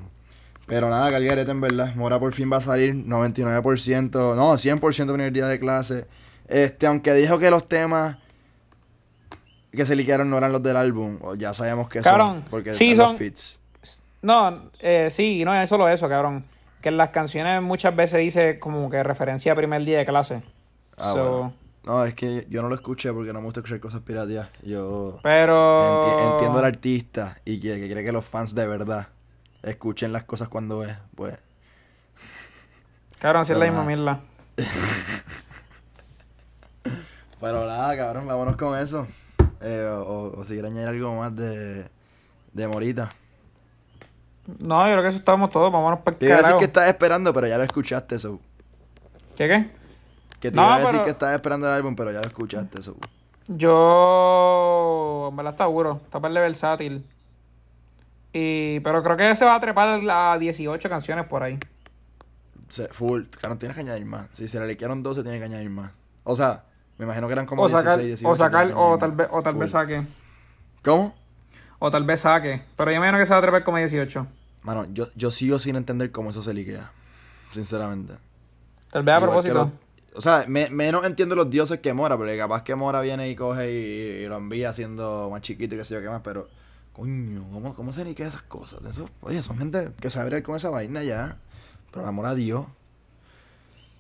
pero 0.68 0.90
nada, 0.90 1.12
Calgarete 1.12 1.52
en 1.52 1.62
verdad. 1.62 1.96
Mora 1.96 2.20
por 2.20 2.34
fin 2.34 2.52
va 2.52 2.58
a 2.58 2.62
salir 2.62 2.96
99%, 2.96 4.36
no, 4.36 4.54
100% 4.54 5.14
primer 5.14 5.34
día 5.34 5.48
de 5.48 5.60
clase. 5.60 6.06
Este, 6.52 6.86
aunque 6.86 7.14
dijo 7.14 7.40
que 7.40 7.50
los 7.50 7.68
temas 7.68 8.18
que 9.72 9.86
se 9.86 9.96
liquearon 9.96 10.30
no 10.30 10.38
eran 10.38 10.52
los 10.52 10.62
del 10.62 10.76
álbum, 10.76 11.18
o 11.22 11.36
ya 11.36 11.54
sabemos 11.54 11.88
que 11.88 12.02
Cabrón, 12.02 12.28
son, 12.28 12.42
porque 12.50 12.74
sí 12.76 12.94
son. 12.94 13.10
los 13.10 13.18
feats. 13.18 13.60
No, 14.22 14.70
eh, 14.80 15.08
sí, 15.10 15.44
no 15.46 15.56
es 15.56 15.70
solo 15.70 15.88
eso, 15.88 16.10
cabrón. 16.10 16.44
Que 16.82 16.90
en 16.90 16.98
las 16.98 17.12
canciones 17.12 17.62
muchas 17.62 17.96
veces 17.96 18.20
dice 18.20 18.60
como 18.60 18.90
que 18.90 19.02
referencia 19.02 19.54
a 19.54 19.56
primer 19.56 19.84
día 19.86 20.00
de 20.00 20.06
clase. 20.06 20.44
Ah, 20.98 21.12
So, 21.14 21.32
bueno. 21.38 21.54
No, 21.84 22.06
es 22.06 22.14
que 22.14 22.46
yo 22.50 22.62
no 22.62 22.70
lo 22.70 22.76
escuché 22.76 23.12
porque 23.14 23.32
no 23.34 23.40
me 23.40 23.46
gusta 23.46 23.62
escuchar 23.62 23.80
cosas 23.80 24.02
pirateadas. 24.02 24.50
Yo 24.62 25.20
Pero. 25.24 26.04
enti- 26.04 26.32
entiendo 26.34 26.60
al 26.60 26.66
artista 26.66 27.38
y 27.46 27.60
que, 27.60 27.80
que 27.80 27.86
quiere 27.88 28.04
que 28.04 28.12
los 28.12 28.26
fans 28.26 28.54
de 28.54 28.68
verdad 28.68 29.08
escuchen 29.64 30.12
las 30.14 30.26
cosas 30.26 30.50
cuando 30.50 30.84
es, 30.84 30.96
pues. 31.16 31.36
Cabrón, 33.20 33.46
si 33.48 33.54
es 33.54 33.58
la 33.58 33.66
misma 33.66 33.84
mierda. 33.86 34.20
Pero 37.42 37.66
nada, 37.68 37.98
cabrón, 37.98 38.28
vámonos 38.28 38.56
con 38.56 38.78
eso. 38.78 39.08
Eh, 39.62 39.90
o, 39.92 40.44
si 40.44 40.54
quiere 40.54 40.68
añadir 40.70 40.88
algo 40.90 41.16
más 41.16 41.36
de, 41.36 41.86
de 42.54 42.68
Morita. 42.68 43.10
No, 44.60 44.86
yo 44.88 44.92
creo 44.94 45.04
que 45.04 45.10
eso 45.10 45.18
estamos 45.20 45.50
todos. 45.50 45.72
Vámonos 45.72 46.00
para 46.00 46.16
el 46.16 46.20
Te 46.20 46.26
iba 46.28 46.36
a 46.36 46.42
decir 46.42 46.56
que 46.58 46.66
estás 46.66 46.88
esperando, 46.88 47.34
pero 47.34 47.48
ya 47.48 47.58
lo 47.58 47.64
escuchaste, 47.64 48.16
eso. 48.16 48.40
¿Qué 49.36 49.48
qué? 49.48 49.72
Que 50.40 50.50
te 50.52 50.56
No, 50.58 50.64
iba 50.64 50.76
a 50.76 50.80
decir 50.80 50.92
pero- 50.94 51.04
que 51.06 51.10
estás 51.12 51.34
esperando 51.34 51.68
el 51.68 51.74
álbum, 51.74 51.96
pero 51.96 52.12
ya 52.12 52.20
lo 52.20 52.26
escuchaste, 52.28 52.80
eso. 52.80 52.96
Yo. 53.48 55.28
En 55.32 55.36
verdad 55.38 55.54
está 55.54 55.66
duro. 55.66 56.00
Está 56.04 56.20
para 56.20 56.34
el 56.34 56.40
versátil. 56.40 57.06
Y, 58.34 58.80
pero 58.82 59.04
creo 59.04 59.18
que 59.18 59.36
se 59.36 59.46
va 59.46 59.56
a 59.56 59.60
trepar 59.62 60.02
a 60.10 60.38
18 60.38 60.90
canciones 60.90 61.26
por 61.26 61.44
ahí. 61.44 61.60
Se- 62.68 62.88
full, 62.88 63.24
claro, 63.26 63.58
tienes 63.58 63.76
que 63.76 63.82
añadir 63.82 64.06
más. 64.06 64.28
Si 64.32 64.48
se 64.48 64.60
le 64.60 64.68
liquearon 64.68 65.04
12, 65.04 65.24
tiene 65.24 65.38
que 65.40 65.46
añadir 65.46 65.70
más. 65.70 65.92
O 66.24 66.36
sea, 66.36 66.64
me 67.02 67.06
imagino 67.06 67.28
que 67.28 67.34
eran 67.34 67.46
como 67.46 67.64
O 67.64 67.68
16, 67.68 67.84
sacar, 67.90 68.00
18. 68.06 68.30
o 68.30 68.36
sacar, 68.36 68.72
o 68.76 68.98
tal 68.98 69.12
vez, 69.12 69.28
o 69.32 69.42
tal 69.44 69.56
vez 69.56 69.72
saque. 69.72 70.06
¿Cómo? 70.84 71.16
O 71.80 71.90
tal 71.92 72.04
vez 72.06 72.20
saque. 72.22 72.62
Pero 72.78 72.92
yo 72.92 73.00
me 73.00 73.08
imagino 73.08 73.18
que 73.20 73.26
se 73.26 73.34
va 73.34 73.40
a 73.40 73.42
trepar 73.42 73.64
como 73.64 73.78
18. 73.78 74.28
Mano, 74.64 74.86
yo, 74.94 75.08
yo 75.16 75.32
sigo 75.32 75.58
sin 75.60 75.76
entender 75.76 76.12
cómo 76.12 76.30
eso 76.30 76.42
se 76.42 76.54
liquea. 76.54 76.92
Sinceramente. 77.52 78.14
Tal 78.92 79.04
vez 79.04 79.16
a 79.16 79.20
propósito. 79.20 79.72
o 80.16 80.22
sea, 80.22 80.46
me- 80.48 80.70
menos 80.70 81.04
entiendo 81.06 81.36
los 81.36 81.50
dioses 81.50 81.80
que 81.80 81.94
Mora, 81.94 82.18
porque 82.18 82.38
capaz 82.38 82.64
que 82.64 82.76
Mora 82.76 83.02
viene 83.02 83.30
y 83.30 83.36
coge 83.36 83.72
y, 83.72 83.76
y 84.24 84.28
lo 84.28 84.38
envía 84.38 84.72
siendo 84.74 85.30
más 85.32 85.42
chiquito 85.42 85.76
y 85.76 85.78
qué 85.80 85.86
sé 85.86 85.96
yo 85.96 86.02
qué 86.02 86.10
más, 86.10 86.22
pero. 86.24 86.48
Coño, 86.94 87.46
¿cómo, 87.52 87.74
cómo 87.74 87.94
se 87.94 88.04
liquea 88.04 88.28
esas 88.28 88.42
cosas? 88.44 88.86
Eso, 88.86 89.10
oye, 89.22 89.42
son 89.42 89.58
gente 89.58 89.92
que 90.00 90.10
sabe 90.10 90.44
con 90.44 90.58
esa 90.58 90.70
vaina 90.70 91.02
ya. 91.04 91.38
Pero 91.92 92.06
amor 92.06 92.26
a 92.28 92.36
Dios. 92.36 92.66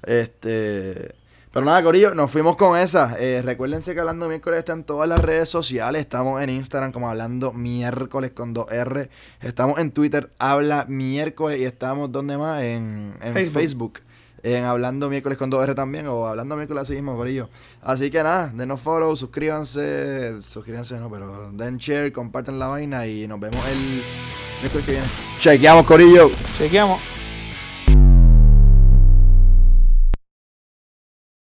Este. 0.03 1.15
Pero 1.51 1.65
nada, 1.65 1.83
Corillo, 1.83 2.15
nos 2.15 2.31
fuimos 2.31 2.55
con 2.55 2.79
esa. 2.79 3.17
Eh, 3.19 3.41
recuérdense 3.41 3.93
que 3.93 3.99
Hablando 3.99 4.29
Miércoles 4.29 4.59
está 4.59 4.71
en 4.71 4.85
todas 4.85 5.09
las 5.09 5.19
redes 5.19 5.49
sociales. 5.49 6.01
Estamos 6.01 6.41
en 6.41 6.49
Instagram 6.49 6.93
como 6.93 7.09
Hablando 7.09 7.51
Miércoles 7.51 8.31
con 8.31 8.55
2R. 8.55 9.09
Estamos 9.41 9.77
en 9.79 9.91
Twitter, 9.91 10.31
Habla 10.39 10.85
Miércoles. 10.87 11.59
Y 11.59 11.65
estamos, 11.65 12.09
¿dónde 12.09 12.37
más? 12.37 12.63
En, 12.63 13.17
en 13.21 13.33
Facebook. 13.33 13.53
Facebook. 13.53 13.99
En 14.43 14.63
Hablando 14.63 15.09
Miércoles 15.09 15.37
con 15.37 15.51
2R 15.51 15.75
también. 15.75 16.07
O 16.07 16.25
Hablando 16.25 16.55
Miércoles 16.55 16.83
así 16.83 16.93
mismo, 16.93 17.17
Corillo. 17.17 17.49
Así 17.81 18.09
que 18.09 18.23
nada, 18.23 18.49
denos 18.55 18.79
follow, 18.79 19.13
suscríbanse. 19.17 20.41
Suscríbanse, 20.41 21.01
no, 21.01 21.11
pero 21.11 21.51
den 21.51 21.75
share, 21.75 22.13
compartan 22.13 22.59
la 22.59 22.67
vaina. 22.67 23.05
Y 23.07 23.27
nos 23.27 23.41
vemos 23.41 23.61
el 23.65 24.01
miércoles 24.61 24.85
que 24.85 24.91
viene. 24.93 25.07
Chequeamos, 25.41 25.85
Corillo. 25.85 26.31
Chequeamos. 26.57 27.20